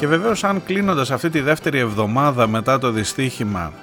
Και 0.05 0.11
βεβαίως 0.11 0.43
αν 0.43 0.63
κλείνοντας 0.65 1.11
αυτή 1.11 1.29
τη 1.29 1.39
δεύτερη 1.39 1.79
εβδομάδα 1.79 2.47
μετά 2.47 2.79
το 2.79 2.91
δυστύχημα 2.91 3.73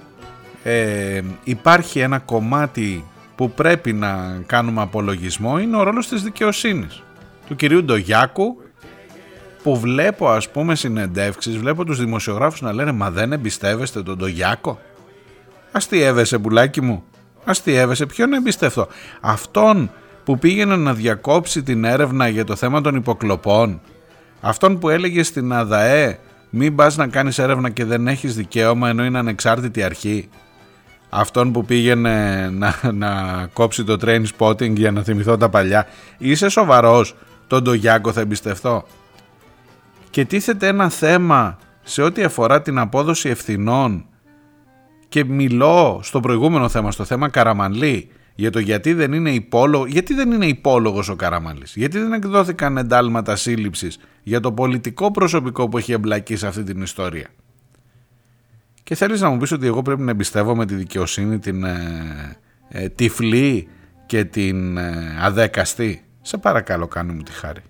ε, 0.62 1.20
υπάρχει 1.44 1.98
ένα 1.98 2.18
κομμάτι 2.18 3.04
που 3.36 3.50
πρέπει 3.50 3.92
να 3.92 4.42
κάνουμε 4.46 4.82
απολογισμό 4.82 5.58
είναι 5.58 5.76
ο 5.76 5.82
ρόλος 5.82 6.08
της 6.08 6.22
δικαιοσύνης. 6.22 7.02
Του 7.48 7.56
κυρίου 7.56 7.84
Ντογιάκου 7.84 8.62
που 9.62 9.78
βλέπω 9.78 10.28
ας 10.28 10.48
πούμε 10.48 10.74
συνεντεύξεις, 10.74 11.56
βλέπω 11.56 11.84
τους 11.84 11.98
δημοσιογράφους 11.98 12.60
να 12.60 12.72
λένε 12.72 12.92
μα 12.92 13.10
δεν 13.10 13.32
εμπιστεύεστε 13.32 14.02
τον 14.02 14.16
Ντογιάκο; 14.16 14.78
Αστείευεσαι 15.72 16.38
πουλάκι 16.38 16.80
μου; 16.80 17.04
Αστείευεσαι 17.44 18.06
ποιον 18.06 18.28
να 18.28 18.36
εμπιστευτώ; 18.36 18.88
Αυτόν 19.20 19.90
που 20.24 20.38
πήγαινε 20.38 20.76
να 20.76 20.94
διακόψει 20.94 21.62
την 21.62 21.84
έρευνα 21.84 22.28
για 22.28 22.44
το 22.44 22.56
θέμα 22.56 22.80
των 22.80 22.94
υποκλοπών 22.94 23.80
αυτόν 24.42 24.78
που 24.78 24.88
έλεγε 24.88 25.22
στην 25.22 25.52
ΑΔΑΕ 25.52 26.18
μην 26.50 26.74
πας 26.74 26.96
να 26.96 27.06
κάνεις 27.06 27.38
έρευνα 27.38 27.70
και 27.70 27.84
δεν 27.84 28.08
έχεις 28.08 28.36
δικαίωμα 28.36 28.88
ενώ 28.88 29.04
είναι 29.04 29.18
ανεξάρτητη 29.18 29.82
αρχή 29.82 30.28
αυτόν 31.08 31.52
που 31.52 31.64
πήγαινε 31.64 32.48
να, 32.50 32.74
να 32.92 33.12
κόψει 33.52 33.84
το 33.84 33.96
train 34.00 34.24
spotting 34.38 34.72
για 34.72 34.90
να 34.90 35.02
θυμηθώ 35.02 35.36
τα 35.36 35.48
παλιά 35.48 35.86
είσαι 36.18 36.48
σοβαρός 36.48 37.14
τον 37.46 37.62
Ντογιάκο 37.62 38.12
θα 38.12 38.20
εμπιστευτώ 38.20 38.84
και 40.12 40.24
τίθεται 40.24 40.66
ένα 40.66 40.88
θέμα 40.88 41.58
σε 41.82 42.02
ό,τι 42.02 42.22
αφορά 42.22 42.62
την 42.62 42.78
απόδοση 42.78 43.28
ευθυνών. 43.28 44.04
Και 45.08 45.24
μιλώ 45.24 46.00
στο 46.02 46.20
προηγούμενο 46.20 46.68
θέμα, 46.68 46.90
στο 46.90 47.04
θέμα 47.04 47.28
Καραμανλή 47.28 48.08
για 48.34 48.50
το 48.50 48.58
γιατί 48.58 48.92
δεν 48.92 49.12
είναι 49.12 49.30
υπόλογο, 49.30 49.86
γιατί 49.86 50.14
δεν 50.14 50.32
είναι 50.32 50.46
υπόλογος 50.46 51.08
ο 51.08 51.16
Καραμανλής, 51.16 51.72
γιατί 51.76 51.98
δεν 51.98 52.12
εκδόθηκαν 52.12 52.76
εντάλματα 52.76 53.36
σύλληψης 53.36 53.98
για 54.22 54.40
το 54.40 54.52
πολιτικό 54.52 55.10
προσωπικό 55.10 55.68
που 55.68 55.78
έχει 55.78 55.92
εμπλακεί 55.92 56.36
σε 56.36 56.46
αυτή 56.46 56.62
την 56.62 56.82
ιστορία; 56.82 57.28
Και 58.82 58.94
θέλεις 58.94 59.20
να 59.20 59.30
μου 59.30 59.36
πεις 59.36 59.52
ότι 59.52 59.66
εγώ 59.66 59.82
πρέπει 59.82 60.02
να 60.02 60.10
εμπιστεύομαι 60.10 60.66
τη 60.66 60.74
δικαιοσύνη, 60.74 61.38
την 61.38 61.64
ε, 61.64 62.36
ε, 62.68 62.88
τυφλή 62.88 63.68
και 64.06 64.24
την 64.24 64.76
ε, 64.76 65.16
αδέκαστη; 65.20 66.04
Σε 66.22 66.38
παρακαλώ 66.38 66.86
κάνε 66.86 67.12
μου 67.12 67.22
τη 67.22 67.32
χάρη. 67.32 67.60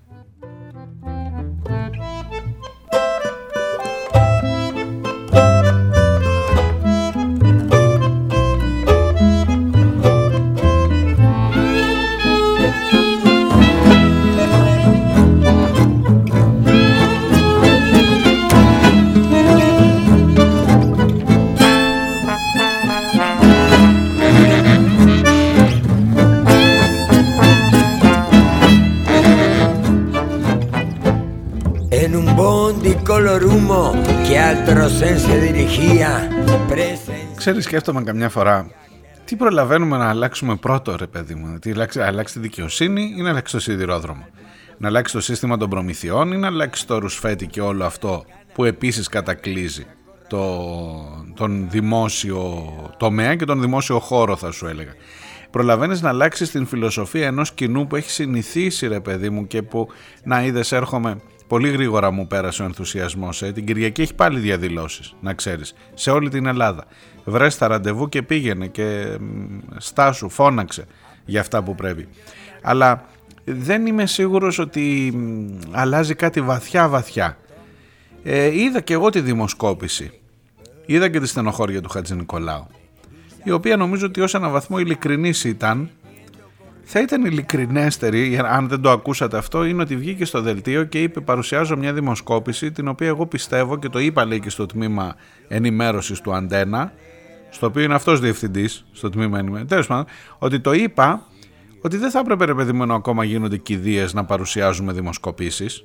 Color 33.22 33.44
humo 33.44 33.82
que 34.26 34.36
al 34.48 34.56
tren 34.64 35.16
se 35.26 35.34
dirigía. 35.48 36.10
Presen- 36.68 37.36
Ξέρεις 37.36 37.64
σκέφτομαι 37.64 38.02
καμιά 38.02 38.28
φορά 38.28 38.70
τι 39.24 39.36
προλαβαίνουμε 39.36 39.96
να 39.96 40.08
αλλάξουμε 40.08 40.56
πρώτο 40.56 40.96
ρε 40.96 41.06
παιδί 41.06 41.34
μου. 41.34 41.58
Τι 41.58 41.70
αλλάξει, 41.70 42.00
αλλάξει 42.00 42.34
τη 42.34 42.40
δικαιοσύνη 42.40 43.14
ή 43.16 43.22
να 43.22 43.28
αλλάξει 43.30 43.52
το 43.54 43.60
σιδηρόδρομο. 43.60 44.26
Να 44.78 44.88
αλλάξει 44.88 45.12
το 45.14 45.20
σύστημα 45.20 45.56
των 45.56 45.68
προμηθειών 45.70 46.32
ή 46.32 46.36
να 46.36 46.46
αλλάξει 46.46 46.86
το 46.86 46.98
ρουσφέτη 46.98 47.46
και 47.46 47.60
όλο 47.60 47.84
αυτό 47.84 48.24
που 48.54 48.64
επίσης 48.64 49.08
κατακλείζει 49.08 49.86
το, 50.28 50.58
τον 51.34 51.66
δημόσιο 51.70 52.64
τομέα 52.98 53.34
και 53.34 53.44
τον 53.44 53.60
δημόσιο 53.60 53.98
χώρο 53.98 54.36
θα 54.36 54.50
σου 54.50 54.66
έλεγα. 54.66 54.92
Προλαβαίνεις 55.50 56.02
να 56.02 56.08
αλλάξεις 56.08 56.50
την 56.50 56.66
φιλοσοφία 56.66 57.26
ενός 57.26 57.52
κοινού 57.52 57.86
που 57.86 57.96
έχει 57.96 58.10
συνηθίσει 58.10 58.86
ρε 58.88 59.00
παιδί 59.00 59.30
μου 59.30 59.46
και 59.46 59.62
που 59.62 59.88
να 60.24 60.44
είδες 60.44 60.72
έρχομαι 60.72 61.20
Πολύ 61.52 61.70
γρήγορα 61.70 62.10
μου 62.10 62.26
πέρασε 62.26 62.62
ο 62.62 62.64
ενθουσιασμός. 62.64 63.42
Ε. 63.42 63.52
Την 63.52 63.66
Κυριακή 63.66 64.02
έχει 64.02 64.14
πάλι 64.14 64.38
διαδηλώσεις, 64.38 65.14
να 65.20 65.34
ξέρεις, 65.34 65.74
σε 65.94 66.10
όλη 66.10 66.28
την 66.28 66.46
Ελλάδα. 66.46 66.84
Βρες 67.24 67.58
τα 67.58 67.66
ραντεβού 67.68 68.08
και 68.08 68.22
πήγαινε 68.22 68.66
και 68.66 69.16
μ, 69.20 69.58
στάσου, 69.76 70.28
φώναξε 70.28 70.86
για 71.24 71.40
αυτά 71.40 71.62
που 71.62 71.74
πρέπει. 71.74 72.08
Αλλά 72.62 73.04
δεν 73.44 73.86
είμαι 73.86 74.06
σίγουρος 74.06 74.58
ότι 74.58 75.12
μ, 75.14 75.58
αλλάζει 75.70 76.14
κάτι 76.14 76.40
βαθιά 76.40 76.88
βαθιά. 76.88 77.36
Ε, 78.22 78.60
είδα 78.60 78.80
και 78.80 78.92
εγώ 78.92 79.10
τη 79.10 79.20
δημοσκόπηση. 79.20 80.20
Είδα 80.86 81.08
και 81.08 81.20
τη 81.20 81.26
στενοχώρια 81.26 81.80
του 81.80 81.88
Χατζη 81.88 82.14
Νικολάου. 82.14 82.66
Η 83.44 83.50
οποία 83.50 83.76
νομίζω 83.76 84.06
ότι 84.06 84.20
ως 84.20 84.34
ένα 84.34 84.48
βαθμό 84.48 84.78
ειλικρινής 84.78 85.44
ήταν 85.44 85.90
θα 86.84 87.00
ήταν 87.00 87.24
ειλικρινέστερη, 87.24 88.38
αν 88.38 88.68
δεν 88.68 88.80
το 88.80 88.90
ακούσατε 88.90 89.36
αυτό, 89.36 89.64
είναι 89.64 89.82
ότι 89.82 89.96
βγήκε 89.96 90.24
στο 90.24 90.40
δελτίο 90.40 90.84
και 90.84 91.02
είπε 91.02 91.20
παρουσιάζω 91.20 91.76
μια 91.76 91.92
δημοσκόπηση 91.92 92.72
την 92.72 92.88
οποία 92.88 93.06
εγώ 93.06 93.26
πιστεύω 93.26 93.78
και 93.78 93.88
το 93.88 93.98
είπα 93.98 94.24
λέει 94.24 94.40
και 94.40 94.50
στο 94.50 94.66
τμήμα 94.66 95.16
ενημέρωσης 95.48 96.20
του 96.20 96.34
Αντένα, 96.34 96.92
στο 97.50 97.66
οποίο 97.66 97.82
είναι 97.82 97.94
αυτός 97.94 98.20
διευθυντής 98.20 98.84
στο 98.92 99.10
τμήμα 99.10 99.38
ενημέρωσης, 99.38 99.68
τέλος 99.68 99.86
πάντων, 99.86 100.04
ότι 100.38 100.60
το 100.60 100.72
είπα 100.72 101.26
ότι 101.80 101.96
δεν 101.96 102.10
θα 102.10 102.18
έπρεπε 102.18 102.44
ρε 102.44 102.54
παιδί 102.54 102.72
μου 102.72 102.82
ενώ 102.82 102.94
ακόμα 102.94 103.24
γίνονται 103.24 103.56
κηδείες 103.56 104.14
να 104.14 104.24
παρουσιάζουμε 104.24 104.92
δημοσκοπήσεις. 104.92 105.84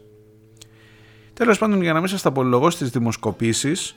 Τέλος 1.34 1.58
πάντων 1.58 1.82
για 1.82 1.94
να 1.94 2.00
μην 2.00 2.08
σας 2.08 2.22
τα 2.22 2.32
πολυλογώ 2.32 2.70
στις 2.70 2.90
δημοσκοπήσεις 2.90 3.96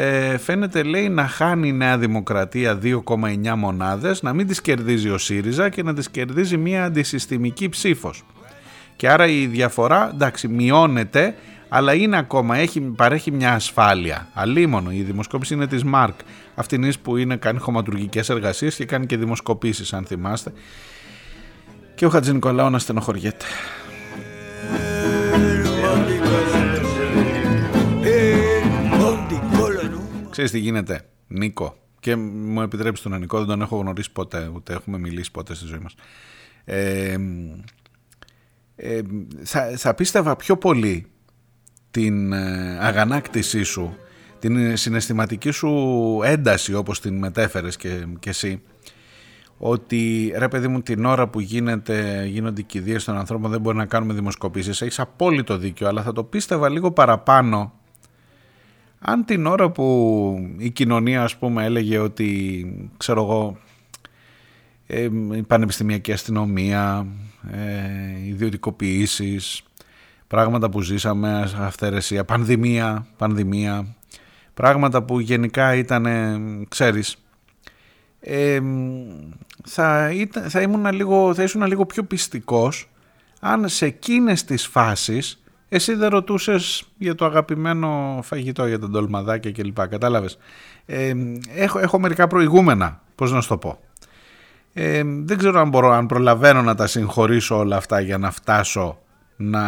ε, 0.00 0.38
φαίνεται 0.38 0.82
λέει 0.82 1.08
να 1.08 1.26
χάνει 1.26 1.68
η 1.68 1.72
Νέα 1.72 1.98
Δημοκρατία 1.98 2.78
2,9 2.82 3.54
μονάδες, 3.56 4.22
να 4.22 4.32
μην 4.32 4.46
τις 4.46 4.60
κερδίζει 4.60 5.08
ο 5.08 5.18
ΣΥΡΙΖΑ 5.18 5.68
και 5.68 5.82
να 5.82 5.94
τις 5.94 6.10
κερδίζει 6.10 6.56
μια 6.56 6.84
αντισυστημική 6.84 7.68
ψήφος. 7.68 8.24
Και 8.96 9.08
άρα 9.08 9.26
η 9.26 9.46
διαφορά, 9.46 10.10
εντάξει, 10.14 10.48
μειώνεται, 10.48 11.34
αλλά 11.68 11.94
είναι 11.94 12.18
ακόμα, 12.18 12.56
έχει, 12.56 12.80
παρέχει 12.80 13.30
μια 13.30 13.54
ασφάλεια. 13.54 14.28
Αλίμονο, 14.34 14.90
η 14.90 15.02
δημοσκόπηση 15.02 15.54
είναι 15.54 15.66
της 15.66 15.84
ΜΑΡΚ, 15.84 16.18
αυτήν 16.54 16.92
που 17.02 17.16
είναι, 17.16 17.36
κάνει 17.36 17.58
χωματουργικές 17.58 18.28
εργασίες 18.28 18.74
και 18.74 18.84
κάνει 18.84 19.06
και 19.06 19.16
δημοσκοπήσεις, 19.16 19.92
αν 19.92 20.04
θυμάστε. 20.04 20.52
Και 21.94 22.06
ο 22.06 22.08
Χατζη 22.08 22.32
Νικολάου 22.32 22.70
να 22.70 22.78
στενοχωριέται. 22.78 23.44
Ξέρεις 30.38 30.56
τι 30.56 30.64
γίνεται, 30.64 31.00
Νίκο. 31.26 31.76
Και 32.00 32.16
μου 32.16 32.62
επιτρέψεις 32.62 33.04
τον 33.04 33.18
Νικό, 33.18 33.38
δεν 33.38 33.46
τον 33.46 33.60
έχω 33.60 33.76
γνωρίσει 33.76 34.12
ποτέ, 34.12 34.50
ούτε 34.54 34.72
έχουμε 34.72 34.98
μιλήσει 34.98 35.30
ποτέ 35.30 35.54
στη 35.54 35.66
ζωή 35.66 35.78
μας. 35.78 35.94
Ε, 36.64 37.16
ε, 38.76 39.00
θα, 39.42 39.72
θα 39.76 39.94
πίστευα 39.94 40.36
πιο 40.36 40.56
πολύ 40.56 41.06
την 41.90 42.32
ε, 42.32 42.78
αγανάκτησή 42.80 43.62
σου, 43.62 43.96
την 44.38 44.76
συναισθηματική 44.76 45.50
σου 45.50 45.70
ένταση 46.24 46.74
όπως 46.74 47.00
την 47.00 47.18
μετέφερες 47.18 47.76
και, 47.76 48.06
και 48.18 48.28
εσύ, 48.28 48.62
ότι 49.58 50.32
ρε 50.36 50.48
παιδί 50.48 50.68
μου 50.68 50.82
την 50.82 51.04
ώρα 51.04 51.28
που 51.28 51.40
γίνεται, 51.40 52.24
γίνονται 52.26 52.60
οι 52.60 52.64
κηδείες 52.64 53.04
των 53.04 53.16
ανθρώπων 53.16 53.50
δεν 53.50 53.60
μπορεί 53.60 53.76
να 53.76 53.86
κάνουμε 53.86 54.14
δημοσκοπήσεις, 54.14 54.80
έχεις 54.80 54.98
απόλυτο 54.98 55.56
δίκιο, 55.56 55.88
αλλά 55.88 56.02
θα 56.02 56.12
το 56.12 56.24
πίστευα 56.24 56.68
λίγο 56.68 56.92
παραπάνω 56.92 57.77
αν 58.98 59.24
την 59.24 59.46
ώρα 59.46 59.70
που 59.70 60.54
η 60.58 60.70
κοινωνία 60.70 61.22
ας 61.22 61.36
πούμε 61.36 61.64
έλεγε 61.64 61.98
ότι 61.98 62.90
ξέρω 62.96 63.22
εγώ 63.22 63.56
ε, 64.86 65.08
η 65.32 65.42
πανεπιστημιακή 65.42 66.12
αστυνομία, 66.12 67.06
ε, 67.50 68.26
ιδιωτικοποιήσεις, 68.26 69.62
πράγματα 70.26 70.70
που 70.70 70.80
ζήσαμε, 70.80 71.50
αυθαιρεσία, 71.58 72.24
πανδημία, 72.24 73.06
πανδημία, 73.16 73.96
πράγματα 74.54 75.02
που 75.02 75.20
γενικά 75.20 75.74
ήταν, 75.74 76.06
ξέρεις, 76.68 77.16
ε, 78.20 78.60
θα, 79.64 80.10
ήταν, 80.12 80.50
θα, 80.50 80.60
ήμουν 80.60 80.92
λίγο, 80.92 81.34
θα 81.34 81.42
ήσουν 81.42 81.62
λίγο 81.62 81.86
πιο 81.86 82.04
πιστικός 82.04 82.88
αν 83.40 83.68
σε 83.68 83.86
εκείνες 83.86 84.44
τις 84.44 84.66
φάσεις 84.66 85.42
εσύ 85.68 85.94
δεν 85.94 86.08
ρωτούσες 86.08 86.84
για 86.98 87.14
το 87.14 87.24
αγαπημένο 87.24 88.20
φαγητό, 88.22 88.66
για 88.66 88.78
τα 88.78 88.88
ντολμαδάκια 88.88 89.52
κλπ. 89.52 89.88
Κατάλαβες; 89.88 90.38
Ε, 90.86 91.12
έχω, 91.54 91.78
έχω 91.78 91.98
μερικά 91.98 92.26
προηγούμενα, 92.26 93.00
πώς 93.14 93.32
να 93.32 93.40
σου 93.40 93.48
το 93.48 93.58
πω. 93.58 93.78
Ε, 94.72 95.02
δεν 95.04 95.38
ξέρω 95.38 95.60
αν 95.60 95.68
μπορώ, 95.68 95.90
αν 95.90 96.06
προλαβαίνω 96.06 96.62
να 96.62 96.74
τα 96.74 96.86
συγχωρήσω 96.86 97.58
όλα 97.58 97.76
αυτά 97.76 98.00
για 98.00 98.18
να 98.18 98.30
φτάσω 98.30 98.98
να 99.36 99.62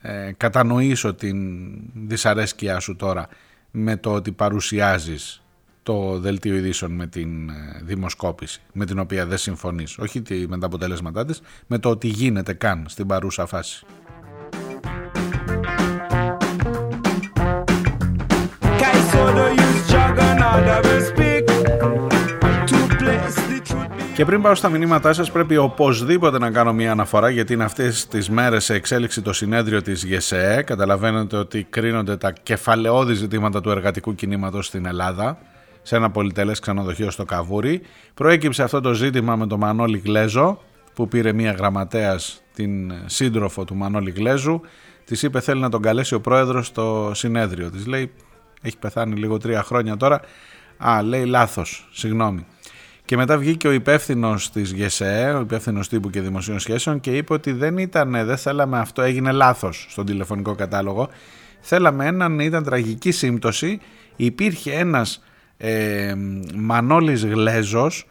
ε, 0.00 0.32
κατανοήσω 0.36 1.14
την 1.14 1.36
δυσαρέσκειά 1.94 2.80
σου 2.80 2.96
τώρα 2.96 3.28
με 3.70 3.96
το 3.96 4.12
ότι 4.12 4.32
παρουσιάζεις 4.32 5.42
το 5.82 6.18
δελτίο 6.18 6.56
ειδήσεων 6.56 6.92
με 6.92 7.06
την 7.06 7.48
ε, 7.48 7.80
δημοσκόπηση 7.82 8.60
με 8.72 8.86
την 8.86 8.98
οποία 8.98 9.26
δεν 9.26 9.38
συμφωνείς 9.38 9.98
όχι 9.98 10.22
με 10.48 10.58
τα 10.58 10.66
αποτελέσματά 10.66 11.24
της 11.24 11.42
με 11.66 11.78
το 11.78 11.90
ότι 11.90 12.08
γίνεται 12.08 12.52
καν 12.52 12.84
στην 12.88 13.06
παρούσα 13.06 13.46
φάση 13.46 13.86
Και 24.14 24.24
πριν 24.24 24.42
πάω 24.42 24.54
στα 24.54 24.68
μηνύματά 24.68 25.12
σας 25.12 25.30
πρέπει 25.30 25.56
οπωσδήποτε 25.56 26.38
να 26.38 26.50
κάνω 26.50 26.72
μια 26.72 26.90
αναφορά 26.90 27.30
γιατί 27.30 27.52
είναι 27.52 27.64
αυτές 27.64 28.06
τις 28.06 28.30
μέρες 28.30 28.64
σε 28.64 28.74
εξέλιξη 28.74 29.22
το 29.22 29.32
συνέδριο 29.32 29.82
της 29.82 30.04
ΓΕΣΕΕ. 30.04 30.62
Καταλαβαίνετε 30.62 31.36
ότι 31.36 31.66
κρίνονται 31.70 32.16
τα 32.16 32.32
κεφαλαιώδη 32.42 33.14
ζητήματα 33.14 33.60
του 33.60 33.70
εργατικού 33.70 34.14
κινήματος 34.14 34.66
στην 34.66 34.86
Ελλάδα 34.86 35.38
σε 35.82 35.96
ένα 35.96 36.10
πολυτελές 36.10 36.58
ξενοδοχείο 36.58 37.10
στο 37.10 37.24
Καβούρι. 37.24 37.80
Προέκυψε 38.14 38.62
αυτό 38.62 38.80
το 38.80 38.92
ζήτημα 38.92 39.36
με 39.36 39.46
τον 39.46 39.58
Μανώλη 39.58 40.02
Γλέζο 40.04 40.60
που 40.94 41.08
πήρε 41.08 41.32
μια 41.32 41.52
γραμματέας 41.52 42.42
την 42.54 42.92
σύντροφο 43.06 43.64
του 43.64 43.74
Μανώλη 43.74 44.10
Γλέζου. 44.10 44.60
Της 45.04 45.22
είπε 45.22 45.40
θέλει 45.40 45.60
να 45.60 45.68
τον 45.68 45.82
καλέσει 45.82 46.14
ο 46.14 46.20
πρόεδρος 46.20 46.66
στο 46.66 47.10
συνέδριο. 47.14 47.70
Της 47.70 47.86
λέει 47.86 48.12
έχει 48.62 48.78
πεθάνει 48.78 49.14
λίγο 49.14 49.38
τρία 49.38 49.62
χρόνια 49.62 49.96
τώρα. 49.96 50.20
Α, 50.76 51.02
λέει 51.02 51.24
λάθος, 51.24 51.88
συγγνώμη. 51.92 52.46
Και 53.04 53.16
μετά 53.16 53.38
βγήκε 53.38 53.68
ο 53.68 53.72
υπεύθυνος 53.72 54.50
της 54.50 54.72
ΓΕΣΕ, 54.72 55.34
ο 55.36 55.40
υπεύθυνος 55.40 55.88
τύπου 55.88 56.10
και 56.10 56.20
δημοσίων 56.20 56.58
σχέσεων 56.58 57.00
και 57.00 57.16
είπε 57.16 57.32
ότι 57.32 57.52
δεν 57.52 57.78
ήταν, 57.78 58.10
δεν 58.10 58.36
θέλαμε 58.36 58.78
αυτό, 58.78 59.02
έγινε 59.02 59.32
λάθος 59.32 59.86
στον 59.90 60.06
τηλεφωνικό 60.06 60.54
κατάλογο. 60.54 61.08
Θέλαμε 61.60 62.06
έναν, 62.06 62.38
ήταν 62.38 62.64
τραγική 62.64 63.10
σύμπτωση. 63.10 63.80
Υπήρχε 64.16 64.72
ένας 64.72 65.22
ε, 65.56 66.14
Μανώλης 66.54 67.24
Γλέζος 67.24 68.06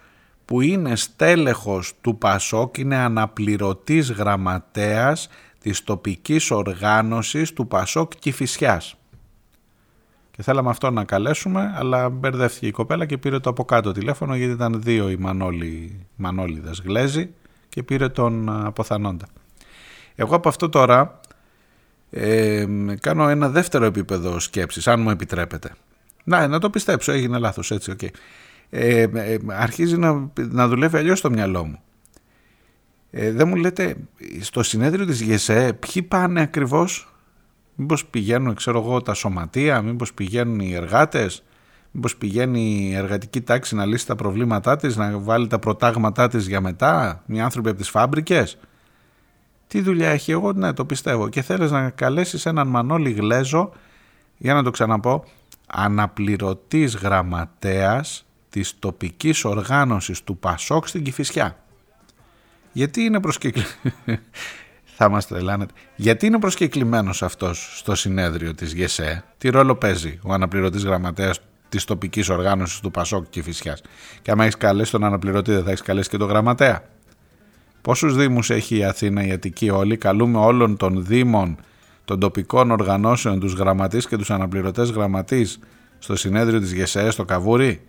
που 0.45 0.61
είναι 0.61 0.95
στέλεχος 0.95 1.93
του 2.01 2.17
Πασόκ, 2.17 2.77
είναι 2.77 2.95
αναπληρωτής 2.95 4.11
γραμματέας 4.11 5.29
της 5.61 5.83
τοπικής 5.83 6.51
οργάνωσης 6.51 7.53
του 7.53 7.67
Πασόκ 7.67 8.11
Κηφισιάς. 8.19 8.95
Και 10.41 10.47
θέλαμε 10.47 10.69
αυτό 10.69 10.91
να 10.91 11.03
καλέσουμε, 11.03 11.73
αλλά 11.75 12.09
μπερδεύτηκε 12.09 12.67
η 12.67 12.71
κοπέλα 12.71 13.05
και 13.05 13.17
πήρε 13.17 13.39
το 13.39 13.49
από 13.49 13.65
κάτω 13.65 13.91
τηλέφωνο 13.91 14.35
γιατί 14.35 14.51
ήταν 14.51 14.81
δύο 14.81 15.09
οι 15.09 15.17
Μανώλη, 15.17 16.05
Μανώλιδες 16.15 16.81
Γλέζοι 16.85 17.29
και 17.69 17.83
πήρε 17.83 18.09
τον 18.09 18.49
αποθανόντα. 18.65 19.27
Εγώ 20.15 20.35
από 20.35 20.49
αυτό 20.49 20.69
τώρα 20.69 21.19
ε, 22.09 22.65
κάνω 22.99 23.29
ένα 23.29 23.49
δεύτερο 23.49 23.85
επίπεδο 23.85 24.39
σκέψης, 24.39 24.87
αν 24.87 25.01
μου 25.01 25.09
επιτρέπετε. 25.09 25.71
Να, 26.23 26.47
να 26.47 26.59
το 26.59 26.69
πιστέψω, 26.69 27.11
έγινε 27.11 27.37
λάθος, 27.37 27.71
έτσι, 27.71 27.91
OK. 27.91 27.99
Okay. 28.01 28.09
Ε, 28.69 29.01
ε, 29.01 29.37
αρχίζει 29.47 29.97
να, 29.97 30.31
να 30.37 30.67
δουλεύει 30.67 30.97
αλλιώς 30.97 31.21
το 31.21 31.29
μυαλό 31.29 31.65
μου. 31.65 31.79
Ε, 33.11 33.31
δεν 33.31 33.47
μου 33.47 33.55
λέτε, 33.55 33.95
στο 34.39 34.63
συνέδριο 34.63 35.05
της 35.05 35.21
ΓΣΕΕ 35.21 35.73
ποιοι 35.73 36.03
πάνε 36.03 36.41
ακριβώς 36.41 37.10
Μήπως 37.75 38.05
πηγαίνουν, 38.05 38.55
ξέρω 38.55 38.79
εγώ, 38.79 39.01
τα 39.01 39.13
σωματεία, 39.13 39.81
μήπως 39.81 40.13
πηγαίνουν 40.13 40.59
οι 40.59 40.73
εργάτες, 40.73 41.43
μήπως 41.91 42.15
πηγαίνει 42.15 42.89
η 42.89 42.95
εργατική 42.95 43.41
τάξη 43.41 43.75
να 43.75 43.85
λύσει 43.85 44.07
τα 44.07 44.15
προβλήματά 44.15 44.75
της, 44.75 44.95
να 44.95 45.17
βάλει 45.17 45.47
τα 45.47 45.59
προτάγματά 45.59 46.27
της 46.27 46.47
για 46.47 46.61
μετά, 46.61 47.23
οι 47.25 47.39
άνθρωποι 47.39 47.69
από 47.69 47.77
τις 47.77 47.89
φάμπρικες. 47.89 48.57
Τι 49.67 49.81
δουλειά 49.81 50.09
έχει 50.09 50.31
εγώ, 50.31 50.53
ναι 50.53 50.73
το 50.73 50.85
πιστεύω. 50.85 51.29
Και 51.29 51.41
θέλεις 51.41 51.71
να 51.71 51.89
καλέσεις 51.89 52.45
έναν 52.45 52.67
Μανώλη 52.67 53.11
Γλέζο, 53.11 53.71
για 54.37 54.53
να 54.53 54.63
το 54.63 54.71
ξαναπώ, 54.71 55.23
αναπληρωτής 55.67 56.95
γραμματέας 56.95 58.25
της 58.49 58.79
τοπικής 58.79 59.45
οργάνωσης 59.45 60.23
του 60.23 60.37
Πασόκ 60.37 60.87
στην 60.87 61.03
Κηφισιά. 61.03 61.57
Γιατί 62.71 63.01
είναι 63.01 63.19
προσκεκλημένος 63.19 63.75
θα 65.01 65.09
μας 65.09 65.27
τρελάνετε. 65.27 65.73
Γιατί 65.95 66.25
είναι 66.25 66.39
προσκεκλημένος 66.39 67.23
αυτός 67.23 67.73
στο 67.77 67.95
συνέδριο 67.95 68.53
της 68.53 68.73
ΓΕΣΕ, 68.73 69.23
τι 69.37 69.49
ρόλο 69.49 69.75
παίζει 69.75 70.19
ο 70.23 70.33
αναπληρωτής 70.33 70.83
γραμματέας 70.83 71.39
της 71.69 71.83
τοπικής 71.83 72.29
οργάνωσης 72.29 72.79
του 72.79 72.91
Πασόκ 72.91 73.25
και 73.29 73.41
Φυσιάς; 73.41 73.81
Και 74.21 74.31
άμα 74.31 74.43
έχεις 74.43 74.57
καλέσει 74.57 74.91
τον 74.91 75.03
αναπληρωτή, 75.03 75.51
δεν 75.51 75.63
θα 75.63 75.69
έχεις 75.69 75.81
καλέσει 75.81 76.09
και 76.09 76.17
τον 76.17 76.27
γραμματέα. 76.27 76.83
Πόσους 77.81 78.15
Δήμους 78.15 78.49
έχει 78.49 78.77
η 78.77 78.83
Αθήνα, 78.83 79.25
η 79.25 79.31
Αττική, 79.31 79.69
όλοι; 79.69 79.97
Καλούμε 79.97 80.37
όλων 80.37 80.77
των 80.77 81.05
Δήμων, 81.05 81.57
των 82.05 82.19
τοπικών 82.19 82.71
οργανώσεων, 82.71 83.39
τους 83.39 83.53
γραμματείς 83.53 84.07
και 84.07 84.17
τους 84.17 84.31
αναπληρωτές 84.31 84.89
γραμματείς 84.89 85.59
στο 85.99 86.15
συνέδριο 86.15 86.59
της 86.59 86.73
ΓΕΣΕ 86.73 87.11
στο 87.11 87.25
Καβούρι; 87.25 87.81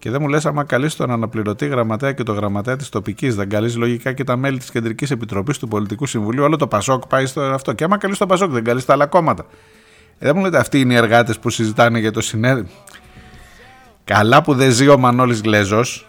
Και 0.00 0.10
δεν 0.10 0.22
μου 0.22 0.28
λες, 0.28 0.46
άμα 0.46 0.64
καλείς 0.64 0.96
τον 0.96 1.10
αναπληρωτή 1.10 1.66
γραμματέα 1.66 2.12
και 2.12 2.22
τον 2.22 2.34
γραμματέα 2.34 2.76
της 2.76 2.88
τοπικής, 2.88 3.34
δεν 3.34 3.48
καλείς 3.48 3.76
λογικά 3.76 4.12
και 4.12 4.24
τα 4.24 4.36
μέλη 4.36 4.58
της 4.58 4.70
Κεντρικής 4.70 5.10
Επιτροπής 5.10 5.58
του 5.58 5.68
Πολιτικού 5.68 6.06
Συμβουλίου, 6.06 6.44
όλο 6.44 6.56
το 6.56 6.66
Πασόκ 6.66 7.06
πάει 7.06 7.26
στο 7.26 7.40
αυτό. 7.40 7.72
Και 7.72 7.84
άμα 7.84 7.98
καλείς 7.98 8.18
τον 8.18 8.28
Πασόκ, 8.28 8.50
δεν 8.50 8.64
καλείς 8.64 8.84
τα 8.84 8.92
άλλα 8.92 9.06
κόμματα. 9.06 9.44
Ε, 10.18 10.26
δεν 10.26 10.32
μου 10.36 10.42
λέτε, 10.42 10.58
αυτοί 10.58 10.80
είναι 10.80 10.92
οι 10.92 10.96
εργάτες 10.96 11.38
που 11.38 11.50
συζητάνε 11.50 11.98
για 11.98 12.12
το 12.12 12.20
συνέδριο. 12.20 12.66
Καλά 14.04 14.42
που 14.42 14.54
δεν 14.54 14.70
ζει 14.70 14.88
ο 14.88 14.98
Μανώλης 14.98 15.40
Γλέζος 15.40 16.08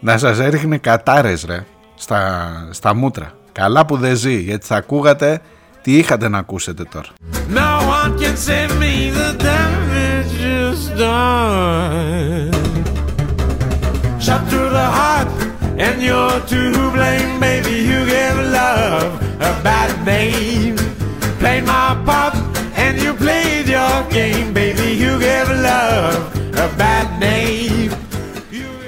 να 0.00 0.18
σας 0.18 0.38
έριχνε 0.38 0.78
κατάρες, 0.78 1.44
ρε. 1.44 1.64
στα, 1.94 2.68
στα 2.70 2.94
μούτρα. 2.94 3.32
Καλά 3.52 3.86
που 3.86 3.96
δεν 3.96 4.16
ζει, 4.16 4.40
γιατί 4.40 4.66
θα 4.66 4.76
ακούγατε 4.76 5.40
τι 5.82 5.96
είχατε 5.96 6.28
να 6.28 6.38
ακούσετε 6.38 6.84
τώρα. 6.84 7.08
No 7.54 7.70
one 7.98 8.12
can 8.20 8.36
save 8.36 8.72
me 8.82 9.10
the 9.18 9.30
damage 9.44 10.36
is 10.60 10.80
done. 11.00 12.57
Shot 14.28 14.44
through 14.50 14.70
the 14.80 14.88
heart, 14.98 15.30
and 15.84 15.96
you're 16.08 16.40
to 16.52 16.60
blame, 16.96 17.32
baby. 17.46 17.76
You 17.90 18.00
gave 18.14 18.38
love 18.58 19.10
a 19.50 19.52
bad 19.66 19.90
name. 20.12 20.76
Played 21.40 21.64
my 21.72 21.86
part, 22.08 22.34
and 22.82 22.94
you 23.02 23.12
played 23.24 23.66
your 23.76 23.96
game, 24.18 24.48
baby. 24.60 24.88
You 25.04 25.12
gave 25.26 25.48
love 25.68 26.20
a 26.64 26.66
bad 26.80 27.08
name. 27.26 27.92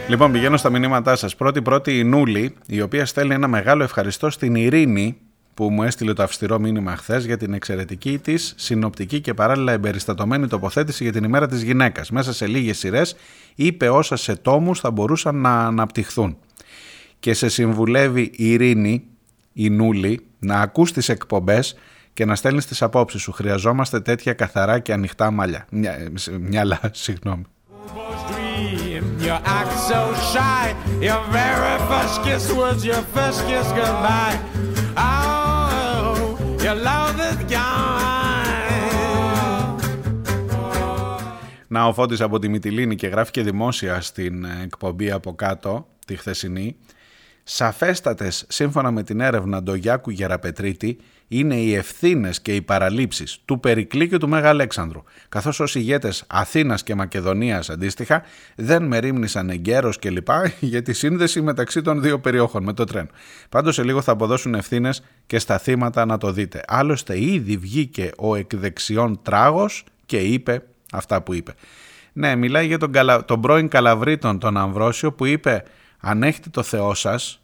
Λοιπόν, 0.08 0.32
πηγαίνω 0.32 0.56
στα 0.56 0.70
μηνύματά 0.70 1.16
σας. 1.16 1.36
Πρώτη-πρώτη 1.36 1.98
η 1.98 2.04
Νούλη, 2.04 2.54
η 2.66 2.80
οποία 2.80 3.06
στέλνει 3.06 3.34
ένα 3.34 3.48
μεγάλο 3.48 3.82
ευχαριστώ 3.82 4.30
στην 4.30 4.54
Ειρήνη, 4.54 5.16
που 5.54 5.70
μου 5.70 5.82
έστειλε 5.82 6.12
το 6.12 6.22
αυστηρό 6.22 6.58
μήνυμα 6.58 6.96
χθες 6.96 7.24
για 7.24 7.36
την 7.36 7.54
εξαιρετική 7.54 8.18
της 8.18 8.54
συνοπτική 8.56 9.20
και 9.20 9.34
παράλληλα 9.34 9.72
εμπεριστατωμένη 9.72 10.46
τοποθέτηση 10.46 11.02
για 11.02 11.12
την 11.12 11.24
ημέρα 11.24 11.46
της 11.46 11.62
γυναίκας. 11.62 12.10
Μέσα 12.10 12.32
σε 12.32 12.46
λίγες 12.46 12.78
σειρές 12.78 13.16
είπε 13.54 13.88
όσα 13.88 14.16
σε 14.16 14.36
τόμους 14.36 14.80
θα 14.80 14.90
μπορούσαν 14.90 15.36
να 15.36 15.66
αναπτυχθούν. 15.66 16.36
Και 17.18 17.34
σε 17.34 17.48
συμβουλεύει 17.48 18.22
η 18.22 18.52
Ειρήνη, 18.52 19.04
η 19.52 19.70
Νούλη, 19.70 20.26
να 20.38 20.60
ακούς 20.60 20.92
τις 20.92 21.08
εκπομπές 21.08 21.76
και 22.12 22.24
να 22.24 22.34
στέλνεις 22.34 22.66
τις 22.66 22.82
απόψεις 22.82 23.20
σου. 23.20 23.32
Χρειαζόμαστε 23.32 24.00
τέτοια 24.00 24.32
καθαρά 24.32 24.78
και 24.78 24.92
ανοιχτά 24.92 25.30
μαλλιά. 25.30 25.66
Μια, 25.70 26.10
μυαλά, 26.40 26.80
συγγνώμη. 26.92 27.44
Boy's 27.94 28.22
dream, 28.30 29.02
you 29.20 29.34
act 29.58 29.74
so 29.90 30.00
shy. 30.32 30.64
Your 31.00 31.22
very 31.38 31.76
first 31.90 32.16
kiss 32.24 32.44
was 32.52 32.84
your 32.84 33.02
first 33.14 33.40
kiss 33.48 33.66
goodbye. 33.80 34.36
Oh, 34.96 35.39
your 36.70 36.78
love 36.78 37.18
is 37.30 37.52
gone. 37.52 38.30
Να 41.68 41.84
ο 41.84 41.92
Φώτης 41.92 42.20
από 42.20 42.38
τη 42.38 42.48
Μυτιλίνη 42.48 42.96
και 42.96 43.06
γράφει 43.06 43.30
και 43.30 43.42
δημόσια 43.42 44.00
στην 44.00 44.44
ε, 44.44 44.60
εκπομπή 44.62 45.10
από 45.10 45.34
κάτω, 45.34 45.86
τη 46.06 46.16
χθεσινή, 46.16 46.76
σαφέστατες 47.42 48.44
σύμφωνα 48.48 48.90
με 48.90 49.02
την 49.02 49.20
έρευνα 49.20 49.62
Ντογιάκου 49.62 50.10
Γεραπετρίτη 50.10 50.98
είναι 51.32 51.56
οι 51.56 51.74
ευθύνες 51.74 52.40
και 52.40 52.54
οι 52.54 52.62
παραλήψεις 52.62 53.38
του 53.44 53.60
Περικλή 53.60 54.08
και 54.08 54.18
του 54.18 54.28
Μέγα 54.28 54.48
Αλέξανδρου, 54.48 55.02
καθώς 55.28 55.60
ως 55.60 55.74
ηγέτες 55.74 56.24
Αθήνας 56.26 56.82
και 56.82 56.94
Μακεδονίας 56.94 57.70
αντίστοιχα 57.70 58.22
δεν 58.56 58.82
μερίμνησαν 58.82 59.50
εγκαίρος 59.50 59.98
κλπ. 59.98 60.28
για 60.60 60.82
τη 60.82 60.92
σύνδεση 60.92 61.40
μεταξύ 61.40 61.82
των 61.82 62.02
δύο 62.02 62.20
περιοχών 62.20 62.62
με 62.62 62.72
το 62.72 62.84
τρένο. 62.84 63.08
Πάντως 63.48 63.74
σε 63.74 63.82
λίγο 63.82 64.02
θα 64.02 64.12
αποδώσουν 64.12 64.54
ευθύνες 64.54 65.02
και 65.26 65.38
στα 65.38 65.58
θύματα 65.58 66.04
να 66.04 66.18
το 66.18 66.32
δείτε. 66.32 66.62
Άλλωστε 66.66 67.20
ήδη 67.20 67.56
βγήκε 67.56 68.10
ο 68.18 68.34
εκδεξιών 68.34 69.20
τράγος 69.22 69.84
και 70.06 70.16
είπε 70.16 70.62
αυτά 70.92 71.22
που 71.22 71.34
είπε. 71.34 71.54
Ναι, 72.12 72.36
μιλάει 72.36 72.66
για 72.66 72.78
τον, 72.78 72.92
καλα... 72.92 73.24
τον 73.24 73.40
πρώην 73.40 73.68
Καλαβρίτων, 73.68 74.38
τον 74.38 74.56
Αμβρόσιο, 74.56 75.12
που 75.12 75.24
είπε 75.24 75.64
αν 76.00 76.22
έχετε 76.22 76.48
το 76.50 76.62
Θεό 76.62 76.94
σας, 76.94 77.40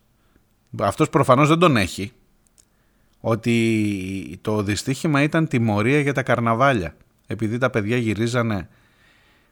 αυτός 0.81 1.11
προφανώς 1.11 1.49
δεν 1.49 1.59
τον 1.59 1.77
έχει, 1.77 2.13
ότι 3.21 4.39
το 4.41 4.63
δυστύχημα 4.63 5.23
ήταν 5.23 5.49
τιμωρία 5.49 6.01
για 6.01 6.13
τα 6.13 6.23
καρναβάλια. 6.23 6.95
Επειδή 7.27 7.59
τα 7.59 7.71
παιδιά 7.71 7.97
γυρίζανε 7.97 8.69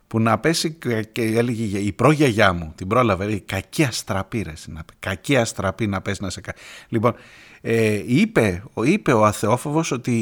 που 0.06 0.20
να 0.20 0.38
πέσει 0.38 0.76
και 1.12 1.22
έλεγε 1.22 1.78
η 1.78 1.92
πρόγιαγιά 1.92 2.52
μου, 2.52 2.72
την 2.76 2.86
πρόλαβε, 2.86 3.32
η 3.32 3.40
κακή 3.40 3.84
αστραπή 3.84 4.42
ρε, 4.42 4.52
να, 4.66 4.84
κακή 4.98 5.36
αστραπή 5.36 5.86
να 5.86 6.00
πέσει 6.00 6.22
να 6.22 6.30
σε 6.30 6.40
κάνει. 6.40 6.58
Λοιπόν, 6.88 7.14
ε, 7.60 8.02
είπε, 8.06 8.62
είπε 8.84 9.12
ο 9.12 9.24
αθεόφοβος 9.24 9.90
ότι 9.90 10.12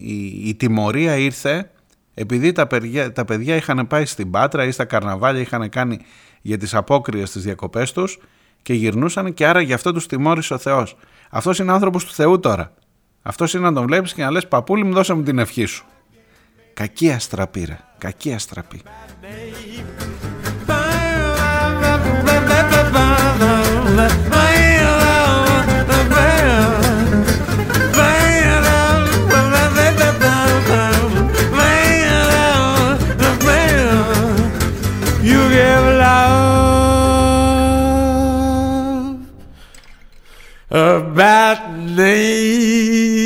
η, 0.00 0.48
η 0.48 0.54
τιμωρία 0.54 1.16
ήρθε 1.16 1.70
επειδή 2.18 2.52
τα 2.52 2.66
παιδιά, 2.66 3.12
τα 3.12 3.24
παιδιά 3.24 3.56
είχαν 3.56 3.86
πάει 3.86 4.04
στην 4.04 4.30
Πάτρα 4.30 4.64
ή 4.64 4.70
στα 4.70 4.84
καρναβάλια, 4.84 5.40
είχαν 5.40 5.68
κάνει 5.68 5.98
για 6.42 6.58
τις 6.58 6.74
απόκριες 6.74 7.30
τις 7.30 7.42
διακοπές 7.42 7.92
τους 7.92 8.18
και 8.62 8.74
γυρνούσαν 8.74 9.34
και 9.34 9.46
άρα 9.46 9.60
γι' 9.60 9.72
αυτό 9.72 9.92
τους 9.92 10.06
τιμώρησε 10.06 10.54
ο 10.54 10.58
Θεός. 10.58 10.96
Αυτός 11.30 11.58
είναι 11.58 11.72
άνθρωπος 11.72 12.04
του 12.04 12.12
Θεού 12.12 12.40
τώρα. 12.40 12.72
Αυτός 13.22 13.54
είναι 13.54 13.62
να 13.62 13.72
τον 13.72 13.86
βλέπεις 13.86 14.12
και 14.12 14.22
να 14.22 14.30
λες 14.30 14.48
παππούλη 14.48 14.84
μου 14.84 14.92
δώσε 14.92 15.14
μου 15.14 15.22
την 15.22 15.38
ευχή 15.38 15.64
σου. 15.64 15.84
Κακή 16.74 17.10
αστραπή 17.10 17.64
ρε, 17.64 17.78
κακή 17.98 18.32
αστραπή. 18.32 18.82
You 24.08 24.55
about 40.76 41.72
name. 41.78 43.16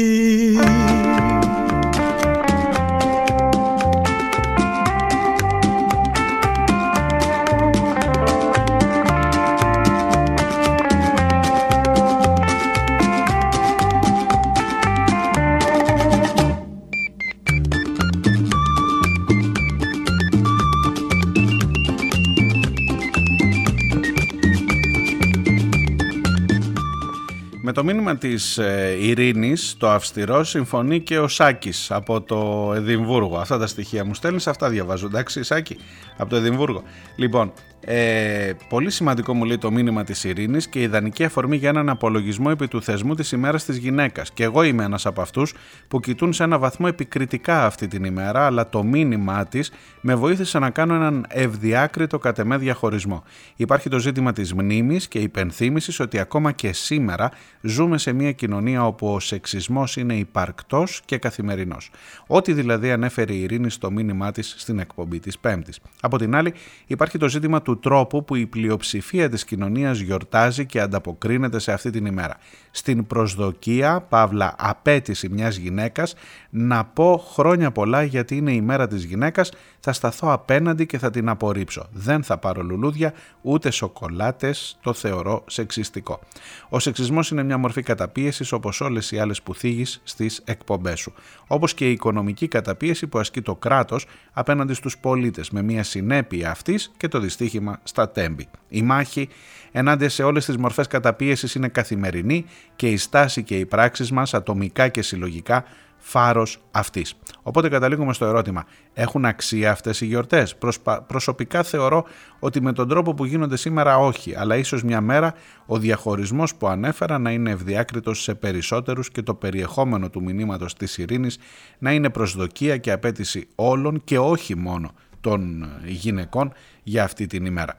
Με 27.71 27.77
το 27.77 27.85
μήνυμα 27.85 28.17
της 28.17 28.59
ε, 28.59 28.97
Ειρήνης, 29.01 29.75
το 29.79 29.91
αυστηρό, 29.91 30.45
συμφωνεί 30.45 31.01
και 31.01 31.19
ο 31.19 31.29
Σάκης 31.29 31.91
από 31.91 32.21
το 32.21 32.73
Εδιμβούργο. 32.77 33.39
Αυτά 33.39 33.59
τα 33.59 33.67
στοιχεία 33.67 34.05
μου 34.05 34.15
στέλνεις, 34.15 34.47
αυτά 34.47 34.69
διαβάζω. 34.69 35.07
Εντάξει, 35.07 35.43
Σάκη, 35.43 35.77
από 36.17 36.31
το 36.31 36.37
Εδιμβούργο. 36.37 36.83
Λοιπόν, 37.17 37.53
ε, 37.85 38.53
πολύ 38.69 38.91
σημαντικό 38.91 39.35
μου 39.35 39.45
λέει 39.45 39.59
το 39.59 39.71
μήνυμα 39.71 40.05
της 40.05 40.25
Ειρήνης 40.25 40.69
και 40.69 40.83
ιδανική 40.83 41.25
αφορμή 41.25 41.57
για 41.57 41.69
έναν 41.69 41.89
απολογισμό 41.89 42.47
επί 42.51 42.69
του 42.69 42.83
θεσμού 42.83 43.15
της 43.15 43.33
ημέρας 43.33 43.65
της 43.65 43.77
γυναίκας. 43.77 44.33
Και 44.33 44.45
εγώ 44.45 44.63
είμαι 44.63 44.85
ένας 44.85 45.07
από 45.07 45.21
αυτούς 45.21 45.55
που 45.89 46.01
κοιτούν 46.01 46.33
σε 46.33 46.43
ένα 46.43 46.59
βαθμό 46.59 46.87
επικριτικά 46.89 47.65
αυτή 47.67 47.87
την 47.87 48.05
ημέρα, 48.05 48.47
αλλά 48.47 48.69
το 48.69 48.83
μήνυμά 48.83 49.47
της 49.47 49.73
με 50.01 50.15
βοήθησε 50.15 50.59
να 50.59 50.71
κάνω 50.71 50.95
έναν 50.95 51.27
ευδιάκριτο 51.29 52.19
κατ' 52.19 52.39
εμέ 52.39 52.57
διαχωρισμό. 52.57 53.23
Υπάρχει 53.57 53.89
το 53.89 53.99
ζήτημα 53.99 54.33
της 54.33 54.55
μνήμης 54.55 55.09
και 55.09 55.19
υπενθύμησης 55.19 56.01
ότι 56.01 56.19
ακόμα 56.19 56.53
και 56.53 56.73
σήμερα 56.73 57.31
ζούμε 57.61 57.99
σε 57.99 58.13
μια 58.13 58.33
κοινωνία 58.33 58.87
όπου 58.87 59.13
ο 59.13 59.21
σεξισμός 59.21 59.97
είναι 59.97 60.15
υπαρκτός 60.15 61.03
και 61.05 61.19
καθημερινός. 61.19 61.91
Ό,τι 62.27 62.53
δηλαδή 62.53 62.91
ανέφερε 62.91 63.33
η 63.33 63.43
Ειρήνη 63.43 63.71
στο 63.71 63.91
μήνυμά 63.91 64.33
της 64.33 64.55
στην 64.59 64.79
εκπομπή 64.79 65.21
της 65.21 65.39
Πέμπτης. 65.39 65.81
Από 66.01 66.19
την 66.19 66.35
άλλη 66.35 66.55
υπάρχει 66.87 67.19
το 67.19 67.29
ζήτημα 67.29 67.63
του 67.63 67.70
τρόπου 67.79 68.25
που 68.25 68.35
η 68.35 68.47
πλειοψηφία 68.47 69.29
της 69.29 69.45
κοινωνίας 69.45 69.99
γιορτάζει 69.99 70.67
και 70.67 70.81
ανταποκρίνεται 70.81 71.59
σε 71.59 71.73
αυτή 71.73 71.91
την 71.91 72.07
ημέρα. 72.07 72.37
Στην 72.71 73.07
προσδοκία, 73.07 74.01
παύλα 74.01 74.55
απέτηση 74.59 75.29
μιας 75.29 75.57
γυναίκας, 75.57 76.15
να 76.51 76.85
πω 76.85 77.25
χρόνια 77.33 77.71
πολλά 77.71 78.03
γιατί 78.03 78.37
είναι 78.37 78.53
η 78.53 78.61
μέρα 78.61 78.87
της 78.87 79.05
γυναίκας, 79.05 79.53
θα 79.81 79.93
σταθώ 79.93 80.33
απέναντι 80.33 80.87
και 80.87 80.99
θα 80.99 81.11
την 81.11 81.29
απορρίψω. 81.29 81.87
Δεν 81.93 82.23
θα 82.23 82.39
πάρω 82.39 82.63
λουλούδια 82.63 83.13
ούτε 83.43 83.71
σοκολάτες, 83.71 84.79
το 84.83 84.93
θεωρώ 84.93 85.45
σεξιστικό. 85.47 86.21
Ο 86.69 86.79
σεξισμός 86.79 87.31
είναι 87.31 87.43
μια 87.43 87.59
μορφή 87.59 87.83
καταπίεσης 87.83 88.53
όπως 88.53 88.81
όλες 88.81 89.11
οι 89.11 89.19
άλλες 89.19 89.43
που 89.43 89.55
θίγεις 89.55 90.01
στις 90.05 90.43
εκπομπές 90.45 91.01
σου. 91.01 91.13
Όπως 91.47 91.75
και 91.75 91.89
η 91.89 91.93
οικονομική 91.93 92.49
καταπίεση 92.49 93.07
που 93.07 93.19
ασκεί 93.19 93.43
το 93.43 93.55
κράτος 93.55 94.07
απέναντι 94.33 94.75
στους 94.75 94.99
πολίτες 94.99 95.51
με 95.51 95.63
μια 95.63 95.83
συνέπεια 95.83 96.51
αυτής 96.51 96.93
και 96.97 97.09
το 97.09 97.21
δυστύχημα 97.21 97.60
στα 97.83 98.11
τέμπη. 98.11 98.49
Η 98.69 98.83
μάχη 98.83 99.29
ενάντια 99.73 100.09
σε 100.09 100.23
όλες 100.23 100.45
τις 100.45 100.57
μορφές 100.57 100.87
καταπίεσης 100.87 101.55
είναι 101.55 101.69
καθημερινή 101.69 102.45
και 102.77 102.89
η 102.89 102.97
στάση 102.97 103.43
και 103.43 103.59
οι 103.59 103.67
πράξεις 103.67 104.11
μας 104.11 104.35
ατομικά 104.35 104.89
και 104.89 105.03
συλλογικά 105.03 105.65
φάρος 106.01 106.59
αυτής. 106.71 107.15
Οπότε 107.43 107.69
καταλήγουμε 107.69 108.13
στο 108.13 108.25
ερώτημα, 108.25 108.65
έχουν 108.93 109.25
αξία 109.25 109.71
αυτές 109.71 110.01
οι 110.01 110.07
γιορτές; 110.07 110.57
Προσπα... 110.57 111.03
Προσωπικά 111.03 111.63
θεωρώ 111.63 112.05
ότι 112.39 112.61
με 112.61 112.73
τον 112.73 112.89
τρόπο 112.89 113.15
που 113.15 113.25
γίνονται 113.25 113.57
σήμερα 113.57 113.99
όχι, 113.99 114.35
αλλά 114.37 114.57
ίσως 114.57 114.83
μια 114.83 115.01
μέρα 115.01 115.35
ο 115.67 115.79
διαχωρισμός 115.79 116.55
που 116.55 116.69
ανέφερα 116.69 117.19
να 117.19 117.31
είναι 117.31 117.51
ευδιάκριτος 117.51 118.23
σε 118.23 118.35
περισσότερους 118.35 119.11
και 119.11 119.23
το 119.23 119.35
περιεχόμενο 119.35 120.11
του 120.11 120.23
μηνύματος 120.23 120.75
της 120.75 120.99
ειρήνης 120.99 121.39
να 121.79 121.93
είναι 121.93 122.11
προσδοκία 122.11 122.77
και 122.77 122.93
απέτηση 122.93 123.49
όλων 123.55 124.05
και 124.05 124.19
όχι 124.19 124.57
μόνο 124.57 124.91
των 125.21 125.71
γυναικών 125.85 126.53
για 126.83 127.05
αυτή 127.05 127.27
την 127.27 127.45
ημέρα 127.45 127.79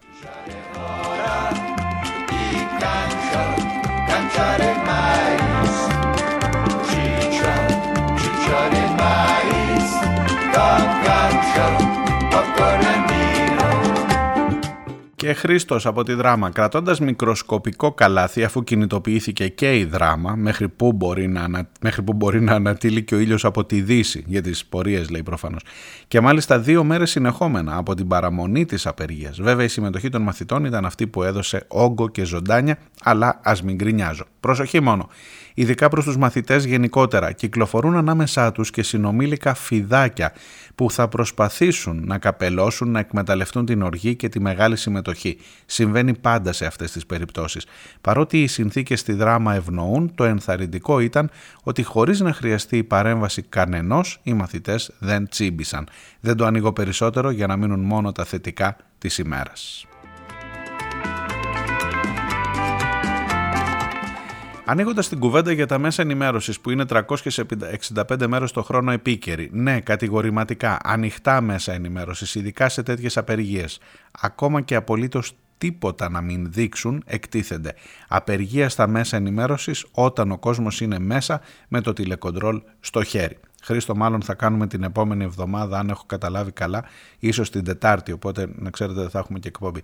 έλεγε 15.23 15.39
Χρήστος 15.39 15.85
από 15.85 16.03
τη 16.03 16.13
δράμα. 16.13 16.49
Κρατώντας 16.49 16.99
μικροσκοπικό 16.99 17.91
καλάθι, 17.91 18.43
αφού 18.43 18.63
κινητοποιήθηκε 18.63 19.47
και 19.47 19.77
η 19.77 19.85
δράμα, 19.85 20.35
μέχρι 20.35 20.69
που 20.69 20.93
μπορεί 20.93 21.27
να, 21.27 21.41
ανα... 21.41 21.69
μέχρι 21.81 22.01
που 22.01 22.13
μπορεί 22.13 22.41
να 22.41 22.53
ανατείλει 22.53 23.03
και 23.03 23.15
ο 23.15 23.19
ήλιος 23.19 23.45
από 23.45 23.65
τη 23.65 23.81
Δύση, 23.81 24.23
για 24.27 24.41
τις 24.41 24.65
πορείες 24.65 25.09
λέει 25.09 25.23
προφανώς. 25.23 25.61
Και 26.07 26.21
μάλιστα 26.21 26.59
δύο 26.59 26.83
μέρες 26.83 27.09
συνεχόμενα 27.09 27.77
από 27.77 27.95
την 27.95 28.07
παραμονή 28.07 28.65
της 28.65 28.85
απεργίας. 28.87 29.41
Βέβαια, 29.41 29.65
η 29.65 29.67
συμμετοχή 29.67 30.09
των 30.09 30.21
μαθητών 30.21 30.65
ήταν 30.65 30.85
αυτή 30.85 31.07
που 31.07 31.23
έδωσε 31.23 31.65
όγκο 31.67 32.09
και 32.09 32.23
ζωντάνια, 32.23 32.77
αλλά 33.03 33.39
ας 33.43 33.63
μην 33.63 33.75
γκρινιάζω. 33.75 34.25
Προσοχή 34.39 34.79
μόνο 34.79 35.09
ειδικά 35.53 35.89
προς 35.89 36.05
τους 36.05 36.17
μαθητές 36.17 36.65
γενικότερα. 36.65 37.31
Κυκλοφορούν 37.31 37.95
ανάμεσά 37.95 38.51
τους 38.51 38.71
και 38.71 38.83
συνομήλικα 38.83 39.53
φιδάκια 39.53 40.33
που 40.75 40.91
θα 40.91 41.07
προσπαθήσουν 41.07 42.03
να 42.05 42.17
καπελώσουν, 42.17 42.91
να 42.91 42.99
εκμεταλλευτούν 42.99 43.65
την 43.65 43.81
οργή 43.81 44.15
και 44.15 44.29
τη 44.29 44.39
μεγάλη 44.39 44.75
συμμετοχή. 44.75 45.37
Συμβαίνει 45.65 46.13
πάντα 46.13 46.53
σε 46.53 46.65
αυτές 46.65 46.91
τις 46.91 47.05
περιπτώσεις. 47.05 47.65
Παρότι 48.01 48.41
οι 48.41 48.47
συνθήκες 48.47 48.99
στη 48.99 49.13
δράμα 49.13 49.55
ευνοούν, 49.55 50.11
το 50.15 50.23
ενθαρρυντικό 50.23 50.99
ήταν 50.99 51.29
ότι 51.63 51.83
χωρίς 51.83 52.19
να 52.19 52.33
χρειαστεί 52.33 52.77
η 52.77 52.83
παρέμβαση 52.83 53.41
κανενός, 53.41 54.19
οι 54.23 54.33
μαθητές 54.33 54.91
δεν 54.99 55.27
τσίμπησαν. 55.27 55.87
Δεν 56.19 56.35
το 56.35 56.45
ανοίγω 56.45 56.73
περισσότερο 56.73 57.29
για 57.29 57.47
να 57.47 57.55
μείνουν 57.55 57.79
μόνο 57.79 58.11
τα 58.11 58.25
θετικά 58.25 58.77
της 58.97 59.17
ημέρας. 59.17 59.85
Ανοίγοντας 64.71 65.09
την 65.09 65.19
κουβέντα 65.19 65.51
για 65.51 65.65
τα 65.65 65.77
μέσα 65.77 66.01
ενημέρωσης 66.01 66.59
που 66.59 66.69
είναι 66.69 66.85
365 66.87 68.27
μέρε 68.27 68.45
το 68.45 68.63
χρόνο 68.63 68.91
επίκαιρη, 68.91 69.49
ναι, 69.53 69.79
κατηγορηματικά, 69.79 70.77
ανοιχτά 70.83 71.41
μέσα 71.41 71.73
ενημέρωσης, 71.73 72.35
ειδικά 72.35 72.69
σε 72.69 72.83
τέτοιες 72.83 73.17
απεργίες, 73.17 73.79
ακόμα 74.21 74.61
και 74.61 74.75
απολύτως 74.75 75.33
τίποτα 75.57 76.09
να 76.09 76.21
μην 76.21 76.51
δείξουν, 76.51 77.03
εκτίθενται. 77.05 77.73
Απεργία 78.07 78.69
στα 78.69 78.87
μέσα 78.87 79.17
ενημέρωσης 79.17 79.85
όταν 79.91 80.31
ο 80.31 80.37
κόσμος 80.37 80.81
είναι 80.81 80.99
μέσα 80.99 81.41
με 81.67 81.81
το 81.81 81.93
τηλεκοντρόλ 81.93 82.61
στο 82.79 83.03
χέρι. 83.03 83.37
Χρήστο 83.63 83.95
μάλλον 83.95 84.21
θα 84.21 84.33
κάνουμε 84.33 84.67
την 84.67 84.83
επόμενη 84.83 85.23
εβδομάδα 85.23 85.79
αν 85.79 85.89
έχω 85.89 86.03
καταλάβει 86.05 86.51
καλά, 86.51 86.83
ίσως 87.19 87.49
την 87.49 87.63
Τετάρτη, 87.63 88.11
οπότε 88.11 88.47
να 88.55 88.69
ξέρετε 88.69 88.99
δεν 88.99 89.09
θα 89.09 89.19
έχουμε 89.19 89.39
και 89.39 89.47
εκπομπή. 89.47 89.81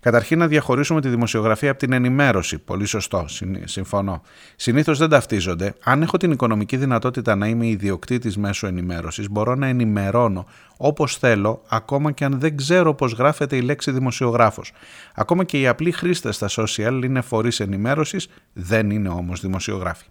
Καταρχήν 0.00 0.38
να 0.38 0.46
διαχωρίσουμε 0.46 1.00
τη 1.00 1.08
δημοσιογραφία 1.08 1.70
από 1.70 1.78
την 1.78 1.92
ενημέρωση. 1.92 2.58
Πολύ 2.58 2.86
σωστό, 2.86 3.24
συμφωνώ. 3.64 4.22
Συνήθως 4.56 4.98
δεν 4.98 5.08
ταυτίζονται. 5.08 5.74
Αν 5.84 6.02
έχω 6.02 6.16
την 6.16 6.30
οικονομική 6.30 6.76
δυνατότητα 6.76 7.34
να 7.34 7.46
είμαι 7.46 7.66
ιδιοκτήτης 7.66 8.36
μέσω 8.36 8.66
ενημέρωσης, 8.66 9.30
μπορώ 9.30 9.54
να 9.54 9.66
ενημερώνω 9.66 10.46
όπως 10.76 11.16
θέλω, 11.16 11.62
ακόμα 11.68 12.12
και 12.12 12.24
αν 12.24 12.38
δεν 12.38 12.56
ξέρω 12.56 12.94
πώς 12.94 13.12
γράφεται 13.12 13.56
η 13.56 13.60
λέξη 13.60 13.90
δημοσιογράφος. 13.90 14.72
Ακόμα 15.14 15.44
και 15.44 15.60
οι 15.60 15.66
απλοί 15.66 15.92
χρήστες 15.92 16.36
στα 16.36 16.48
social 16.50 17.00
είναι 17.04 17.20
φορείς 17.20 17.60
ενημέρωσης, 17.60 18.28
δεν 18.52 18.90
είναι 18.90 19.08
όμως 19.08 19.40
δημοσιογράφοι. 19.40 20.04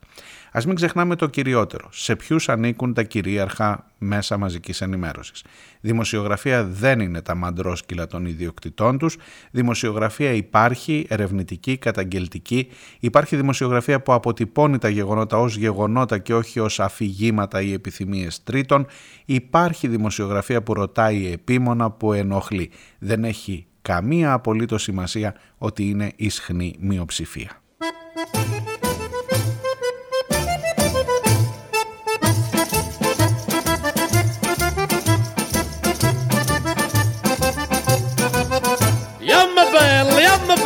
Α 0.56 0.62
μην 0.66 0.76
ξεχνάμε 0.76 1.16
το 1.16 1.28
κυριότερο. 1.28 1.89
Σε 1.91 2.16
ποιους 2.16 2.49
ανήκουν 2.49 2.93
τα 2.93 3.04
κυρίαρχα 3.04 3.86
μέσα 3.97 4.38
μαζικής 4.38 4.82
ενημέρωσης. 4.82 5.43
Δημοσιογραφία 5.82 6.64
δεν 6.64 6.99
είναι 6.99 7.22
τα 7.22 7.36
μαντρόσκυλα 7.36 8.08
των 8.08 8.26
ιδιοκτητών 8.26 8.97
τους. 8.97 9.18
Δημοσιογραφία 9.51 10.32
υπάρχει, 10.32 11.06
ερευνητική, 11.10 11.78
καταγγελτική. 11.78 12.68
Υπάρχει 12.99 13.36
δημοσιογραφία 13.36 14.01
που 14.01 14.14
αποτυπώνει 14.14 14.78
τα 14.78 14.89
γεγονότα 14.89 15.38
ως 15.38 15.56
γεγονότα 15.56 16.18
και 16.18 16.34
όχι 16.34 16.60
ως 16.60 16.80
αφηγήματα 16.80 17.62
ή 17.62 17.74
επιθυμίες 17.74 18.43
τρίτων. 18.43 18.86
Υπάρχει 19.26 19.88
δημοσιογραφία 19.88 20.64
που 20.64 20.74
ρωτάει 20.74 21.32
επίμονα, 21.32 21.91
που 21.91 22.14
ενοχλεί. 22.14 22.72
Δεν 22.99 23.24
έχει 23.24 23.66
καμία 23.82 24.34
απολύτως 24.34 24.84
σημασία 24.84 25.36
ότι 25.58 25.89
είναι 25.89 26.12
ισχνή 26.16 26.76
μειοψηφία. 26.80 27.62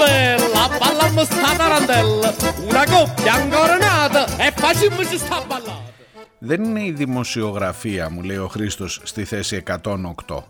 Bella, 0.07 0.63
ballammo 0.81 1.23
sta 1.23 1.51
tarantella, 1.61 2.29
una 2.69 2.85
coppia 2.93 3.33
ancora 3.41 3.77
nata 3.77 4.21
e 4.45 4.51
facciamoci 4.55 5.17
sta 5.17 5.41
ballata. 5.47 5.95
Δεν 6.39 6.63
είναι 6.63 6.85
η 6.85 6.91
δημοσιογραφία, 6.91 8.09
μου 8.09 8.21
λέει 8.23 8.37
ο 8.37 8.47
Χρήστος 8.47 9.01
στη 9.03 9.23
θέση 9.23 9.63
108. 9.67 9.83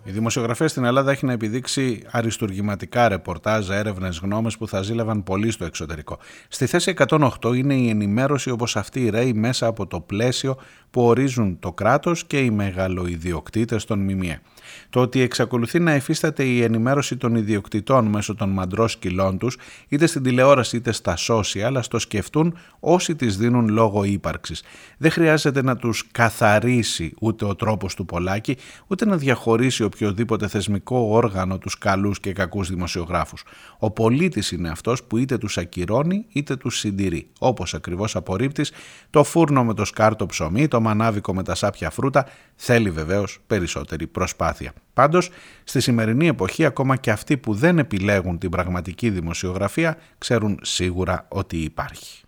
Η 0.04 0.12
δημοσιογραφία 0.12 0.68
στην 0.68 0.84
Ελλάδα 0.84 1.12
έχει 1.12 1.26
να 1.26 1.32
επιδείξει 1.32 2.02
αριστουργηματικά 2.12 3.08
ρεπορτάζ, 3.08 3.70
έρευνες, 3.70 4.20
γνώμες 4.24 4.58
που 4.58 4.68
θα 4.68 4.82
ζήλευαν 4.82 5.24
πολύ 5.24 5.52
στο 5.52 5.66
εξωτερικό. 5.66 6.20
Στη 6.48 6.66
θέση 6.66 6.94
108 7.10 7.30
είναι 7.56 7.74
η 7.74 7.90
ενημέρωση 7.90 8.50
όπως 8.50 8.76
αυτή 8.76 9.10
ρέει 9.10 9.34
μέσα 9.34 9.68
από 9.68 9.88
το 9.88 10.00
πλαίσιο 10.00 10.58
που 10.90 11.02
ορίζουν 11.02 11.60
το 11.60 11.74
κράτος 11.74 12.26
και 12.26 12.40
οι 12.40 12.50
μεγαλοειδιοκτήτες 12.50 13.86
των 13.86 14.00
ΜΜΕ. 14.00 14.42
Το 14.90 15.02
ότι 15.02 15.22
εξακολουθεί 15.22 15.80
να 15.80 15.92
εφίσταται 15.92 16.44
η 16.44 16.62
ενημέρωση 16.62 17.18
των 17.18 17.36
ιδιοκτητών 17.36 18.06
μέσω 18.06 18.36
των 18.36 18.50
μαντρός 18.50 18.92
σκυλών 18.92 19.38
τους, 19.38 19.58
είτε 19.88 20.06
στην 20.06 20.24
τηλεόραση 20.24 20.78
είτε 20.78 20.92
στα 20.92 21.18
social, 21.28 21.60
αλλά 21.60 21.84
το 21.90 22.00
σκεφτούν 22.00 22.58
όσοι 22.80 23.16
τις 23.16 23.38
δίνουν 23.38 23.70
λόγο 23.70 24.04
ύπαρξης. 24.04 24.64
Δεν 24.98 25.12
χρειάζεται 25.12 25.64
να 25.64 25.76
τους 25.76 26.08
καθαρίσει 26.12 27.14
ούτε 27.20 27.46
ο 27.46 27.56
τρόπος 27.56 27.96
του 27.96 28.06
Πολάκη, 28.06 28.58
ούτε 28.88 29.06
να 29.06 29.18
διαχωρίσει 29.18 29.84
οποιοδήποτε 29.84 30.48
θεσμικό 30.48 30.98
όργανο 30.98 31.58
τους 31.58 31.78
καλούς 31.78 32.20
και 32.20 32.34
κακούς 32.34 32.70
δημοσιογράφους. 32.70 33.44
Ο 33.80 33.92
πολίτης 33.92 34.52
είναι 34.52 34.70
αυτός 34.70 35.04
που 35.04 35.18
είτε 35.18 35.38
τους 35.38 35.58
ακυρώνει 35.58 36.26
είτε 36.30 36.56
τους 36.56 36.80
συντηρεί. 36.80 37.30
Όπως 37.40 37.74
ακριβώς 37.74 38.16
απορρίπτεις, 38.16 38.72
το 39.10 39.24
φούρνο 39.24 39.64
με 39.64 39.74
το 39.74 39.86
σκάρτο 39.86 40.26
ψωμί, 40.26 40.68
το 40.68 40.82
μανάβικο 40.82 41.34
με 41.34 41.44
τα 41.44 41.56
σάπια 41.56 41.90
φρούτα, 41.90 42.28
θέλει 42.58 42.90
βεβαίως 42.90 43.40
περισσότερη 43.48 44.08
προσπάθεια. 44.08 44.74
Πάντως, 44.94 45.30
στη 45.64 45.80
σημερινή 45.80 46.28
εποχή 46.28 46.66
ακόμα 46.66 46.96
και 46.96 47.12
αυτοί 47.12 47.38
που 47.38 47.54
δεν 47.54 47.78
επιλέγουν 47.78 48.38
την 48.38 48.50
πραγματική 48.50 49.10
δημοσιογραφία 49.10 49.98
ξέρουν 50.18 50.60
σίγουρα 50.62 51.26
ότι 51.30 51.58
υπάρχει. 51.58 52.22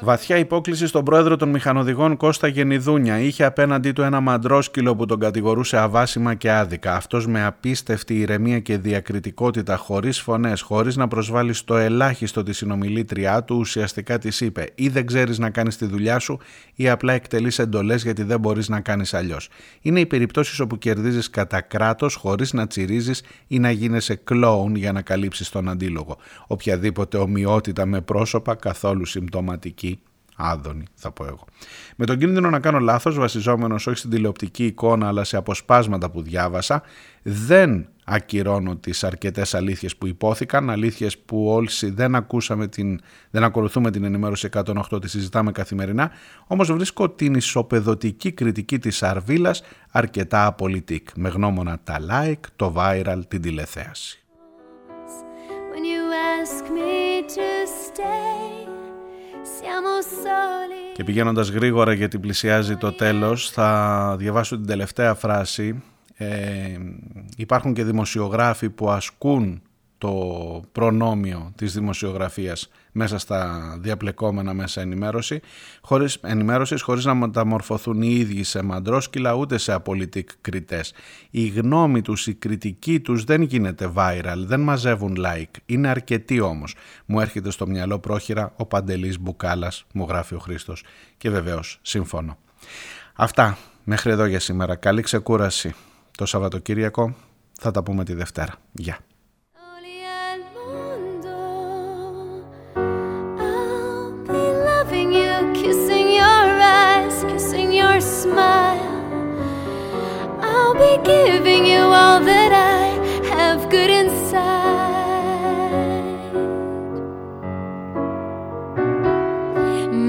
Βαθιά 0.00 0.36
υπόκληση 0.36 0.86
στον 0.86 1.04
πρόεδρο 1.04 1.36
των 1.36 1.48
μηχανοδηγών 1.48 2.16
Κώστα 2.16 2.46
Γενιδούνια. 2.46 3.18
Είχε 3.18 3.44
απέναντί 3.44 3.92
του 3.92 4.02
ένα 4.02 4.20
μαντρόσκυλο 4.20 4.96
που 4.96 5.06
τον 5.06 5.20
κατηγορούσε 5.20 5.76
αβάσιμα 5.78 6.34
και 6.34 6.50
άδικα. 6.50 6.94
Αυτός 6.94 7.26
με 7.26 7.44
απίστευτη 7.44 8.18
ηρεμία 8.18 8.58
και 8.58 8.78
διακριτικότητα, 8.78 9.76
χωρίς 9.76 10.20
φωνές, 10.20 10.60
χωρίς 10.60 10.96
να 10.96 11.08
προσβάλλει 11.08 11.52
στο 11.52 11.76
ελάχιστο 11.76 12.42
τη 12.42 12.52
συνομιλήτριά 12.52 13.44
του, 13.44 13.56
ουσιαστικά 13.56 14.18
της 14.18 14.40
είπε: 14.40 14.68
Ή 14.74 14.88
δεν 14.88 15.06
ξέρεις 15.06 15.38
να 15.38 15.50
κάνεις 15.50 15.76
τη 15.76 15.86
δουλειά 15.86 16.18
σου, 16.18 16.38
ή 16.74 16.88
απλά 16.88 17.12
εκτελείς 17.12 17.58
εντολές 17.58 18.02
γιατί 18.02 18.22
δεν 18.22 18.40
μπορείς 18.40 18.68
να 18.68 18.80
κάνεις 18.80 19.14
αλλιώς. 19.14 19.48
Είναι 19.80 20.00
οι 20.00 20.06
περιπτώσεις 20.06 20.60
όπου 20.60 20.78
κερδίζεις 20.78 21.30
κατά 21.30 21.60
κράτος 21.60 22.14
χωρίς 22.14 22.52
να 22.52 22.66
τσιρίζεις 22.66 23.22
ή 23.46 23.58
να 23.58 23.70
γίνεσαι 23.70 24.14
κλόουν 24.14 24.74
για 24.74 24.92
να 24.92 25.02
καλύψεις 25.02 25.48
τον 25.48 25.68
αντίλογο. 25.68 26.16
Οποιαδήποτε 26.46 27.16
ομοιότητα 27.16 27.86
με 27.86 28.00
πρόσωπα 28.00 28.54
καθόλου 28.54 29.06
συμπτωματική 29.12 30.00
άδωνη 30.36 30.84
θα 30.94 31.10
πω 31.10 31.24
εγώ. 31.24 31.44
Με 31.96 32.06
τον 32.06 32.18
κίνδυνο 32.18 32.50
να 32.50 32.60
κάνω 32.60 32.78
λάθος 32.78 33.18
βασιζόμενος 33.18 33.86
όχι 33.86 33.96
στην 33.96 34.10
τηλεοπτική 34.10 34.64
εικόνα 34.64 35.08
αλλά 35.08 35.24
σε 35.24 35.36
αποσπάσματα 35.36 36.10
που 36.10 36.22
διάβασα 36.22 36.82
δεν 37.22 37.86
ακυρώνω 38.04 38.76
τις 38.76 39.04
αρκετές 39.04 39.54
αλήθειες 39.54 39.96
που 39.96 40.06
υπόθηκαν, 40.06 40.70
αλήθειες 40.70 41.18
που 41.18 41.46
όλοι 41.46 41.68
δεν, 41.82 42.14
ακούσαμε 42.14 42.66
την, 42.66 43.00
δεν 43.30 43.44
ακολουθούμε 43.44 43.90
την 43.90 44.04
ενημέρωση 44.04 44.48
108, 44.52 45.00
τη 45.00 45.08
συζητάμε 45.08 45.52
καθημερινά, 45.52 46.10
όμως 46.46 46.72
βρίσκω 46.72 47.10
την 47.10 47.34
ισοπεδωτική 47.34 48.32
κριτική 48.32 48.78
της 48.78 49.02
Αρβίλας 49.02 49.62
αρκετά 49.90 50.46
απολυτικ, 50.46 51.08
με 51.16 51.28
γνώμονα 51.28 51.80
τα 51.84 51.98
like, 52.10 52.46
το 52.56 52.74
viral, 52.76 53.20
την 53.28 53.42
τηλεθέαση. 53.42 54.16
Και 60.94 61.04
πηγαίνοντας 61.04 61.48
γρήγορα 61.48 61.92
γιατί 61.92 62.18
πλησιάζει 62.18 62.76
το 62.76 62.92
τέλος 62.92 63.50
θα 63.50 64.14
διαβάσω 64.18 64.56
την 64.56 64.66
τελευταία 64.66 65.14
φράση. 65.14 65.82
Ε, 66.14 66.78
υπάρχουν 67.36 67.74
και 67.74 67.84
δημοσιογράφοι 67.84 68.70
που 68.70 68.90
ασκούν 68.90 69.62
το 70.02 70.62
προνόμιο 70.72 71.52
της 71.56 71.72
δημοσιογραφίας 71.72 72.68
μέσα 72.92 73.18
στα 73.18 73.60
διαπλεκόμενα 73.80 74.54
μέσα 74.54 74.80
ενημέρωση, 74.80 75.40
χωρίς, 75.80 76.14
ενημέρωσης 76.22 76.82
χωρίς 76.82 77.04
να 77.04 77.14
μεταμορφωθούν 77.14 78.02
οι 78.02 78.14
ίδιοι 78.14 78.42
σε 78.42 78.62
μαντρόσκυλα 78.62 79.34
ούτε 79.34 79.58
σε 79.58 79.72
απολυτικ 79.72 80.28
κριτές. 80.40 80.92
Η 81.30 81.46
γνώμη 81.46 82.02
τους, 82.02 82.26
η 82.26 82.34
κριτική 82.34 83.00
τους 83.00 83.24
δεν 83.24 83.42
γίνεται 83.42 83.92
viral, 83.96 84.36
δεν 84.36 84.60
μαζεύουν 84.60 85.16
like. 85.18 85.56
Είναι 85.66 85.88
αρκετοί 85.88 86.40
όμως. 86.40 86.74
Μου 87.06 87.20
έρχεται 87.20 87.50
στο 87.50 87.66
μυαλό 87.66 87.98
πρόχειρα 87.98 88.52
ο 88.56 88.66
Παντελής 88.66 89.20
Μπουκάλας, 89.20 89.84
μου 89.92 90.06
γράφει 90.08 90.34
ο 90.34 90.38
Χρήστος. 90.38 90.84
Και 91.16 91.30
βεβαίως 91.30 91.78
συμφωνώ. 91.82 92.38
Αυτά 93.14 93.58
μέχρι 93.84 94.10
εδώ 94.10 94.24
για 94.24 94.40
σήμερα. 94.40 94.76
Καλή 94.76 95.02
ξεκούραση 95.02 95.74
το 96.16 96.26
Σαββατοκύριακο. 96.26 97.14
Θα 97.60 97.70
τα 97.70 97.82
πούμε 97.82 98.04
τη 98.04 98.14
Δευτέρα. 98.14 98.54
Γεια. 98.72 98.98
Smile. 108.32 108.92
I'll 110.40 110.76
be 110.86 110.94
giving 111.04 111.62
you 111.72 111.82
all 112.00 112.20
that 112.32 112.52
I 112.78 112.84
have 113.34 113.60
good 113.68 113.90
inside. 113.90 114.32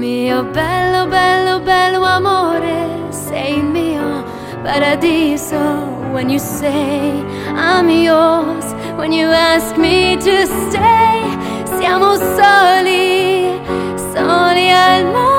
Mio 0.00 0.42
bello, 0.58 1.02
bello, 1.16 1.54
bello 1.70 2.00
amore, 2.16 2.80
sei 3.10 3.62
mio 3.62 4.24
paradiso. 4.64 5.64
When 6.14 6.30
you 6.30 6.38
say 6.38 7.22
I'm 7.72 7.88
yours, 7.90 8.66
when 8.98 9.12
you 9.12 9.26
ask 9.26 9.76
me 9.76 10.16
to 10.16 10.36
stay, 10.46 11.20
siamo 11.76 12.16
soli, 12.36 13.60
soli 14.12 14.70
al 14.70 15.04
mondo. 15.12 15.33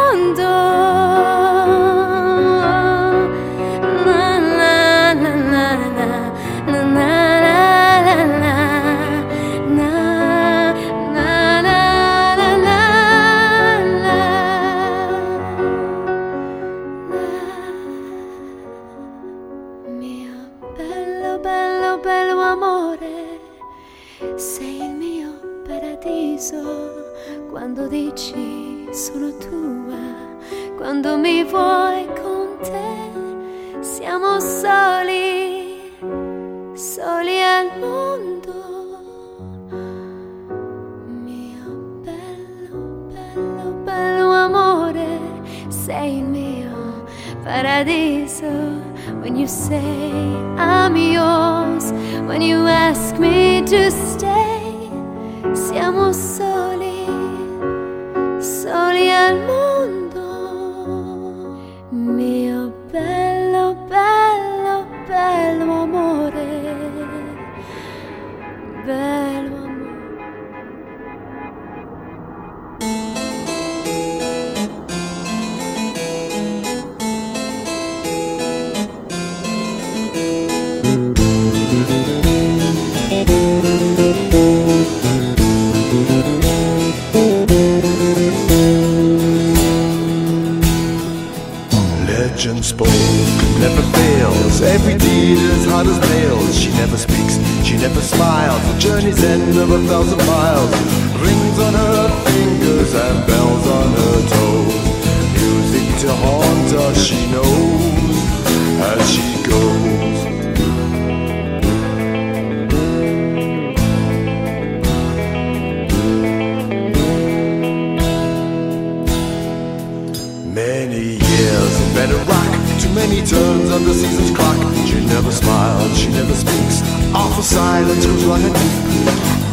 Awful 127.35 127.43
silence 127.43 128.05
goes 128.05 128.25
like 128.27 128.43
a. 128.43 128.49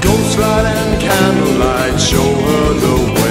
Ghost 0.00 0.38
light 0.38 0.66
and 0.66 1.00
candlelight 1.02 2.00
show 2.00 2.22
her 2.22 2.74
the 2.74 3.12
way. 3.12 3.21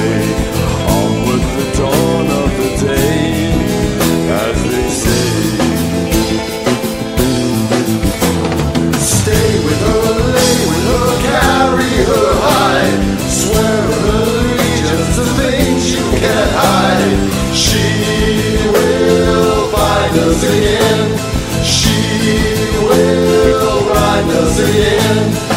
Us 24.42 24.60
again. 24.60 25.51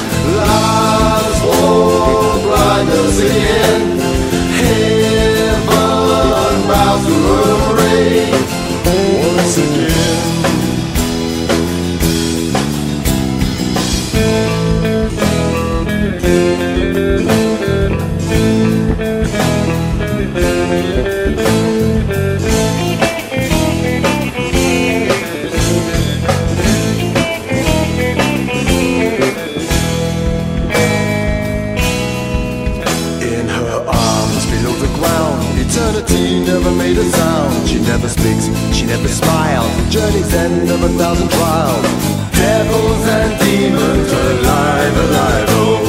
speaks, 38.25 38.77
she 38.77 38.87
never 38.87 39.09
smiles. 39.09 39.71
Journey's 39.93 40.33
end 40.33 40.71
of 40.71 40.83
a 40.83 40.89
thousand 40.99 41.31
trials. 41.31 41.85
Devils 42.33 43.07
and 43.07 43.41
demons 43.41 44.13
alive, 44.13 44.97
alive, 45.05 45.47
oh. 45.51 45.85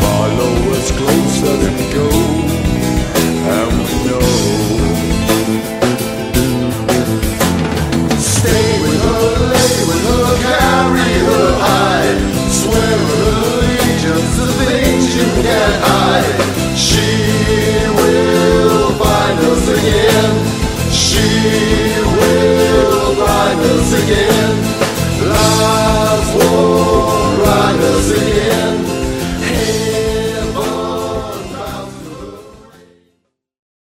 Follow 0.00 0.72
us 0.72 0.90
close. 0.92 1.05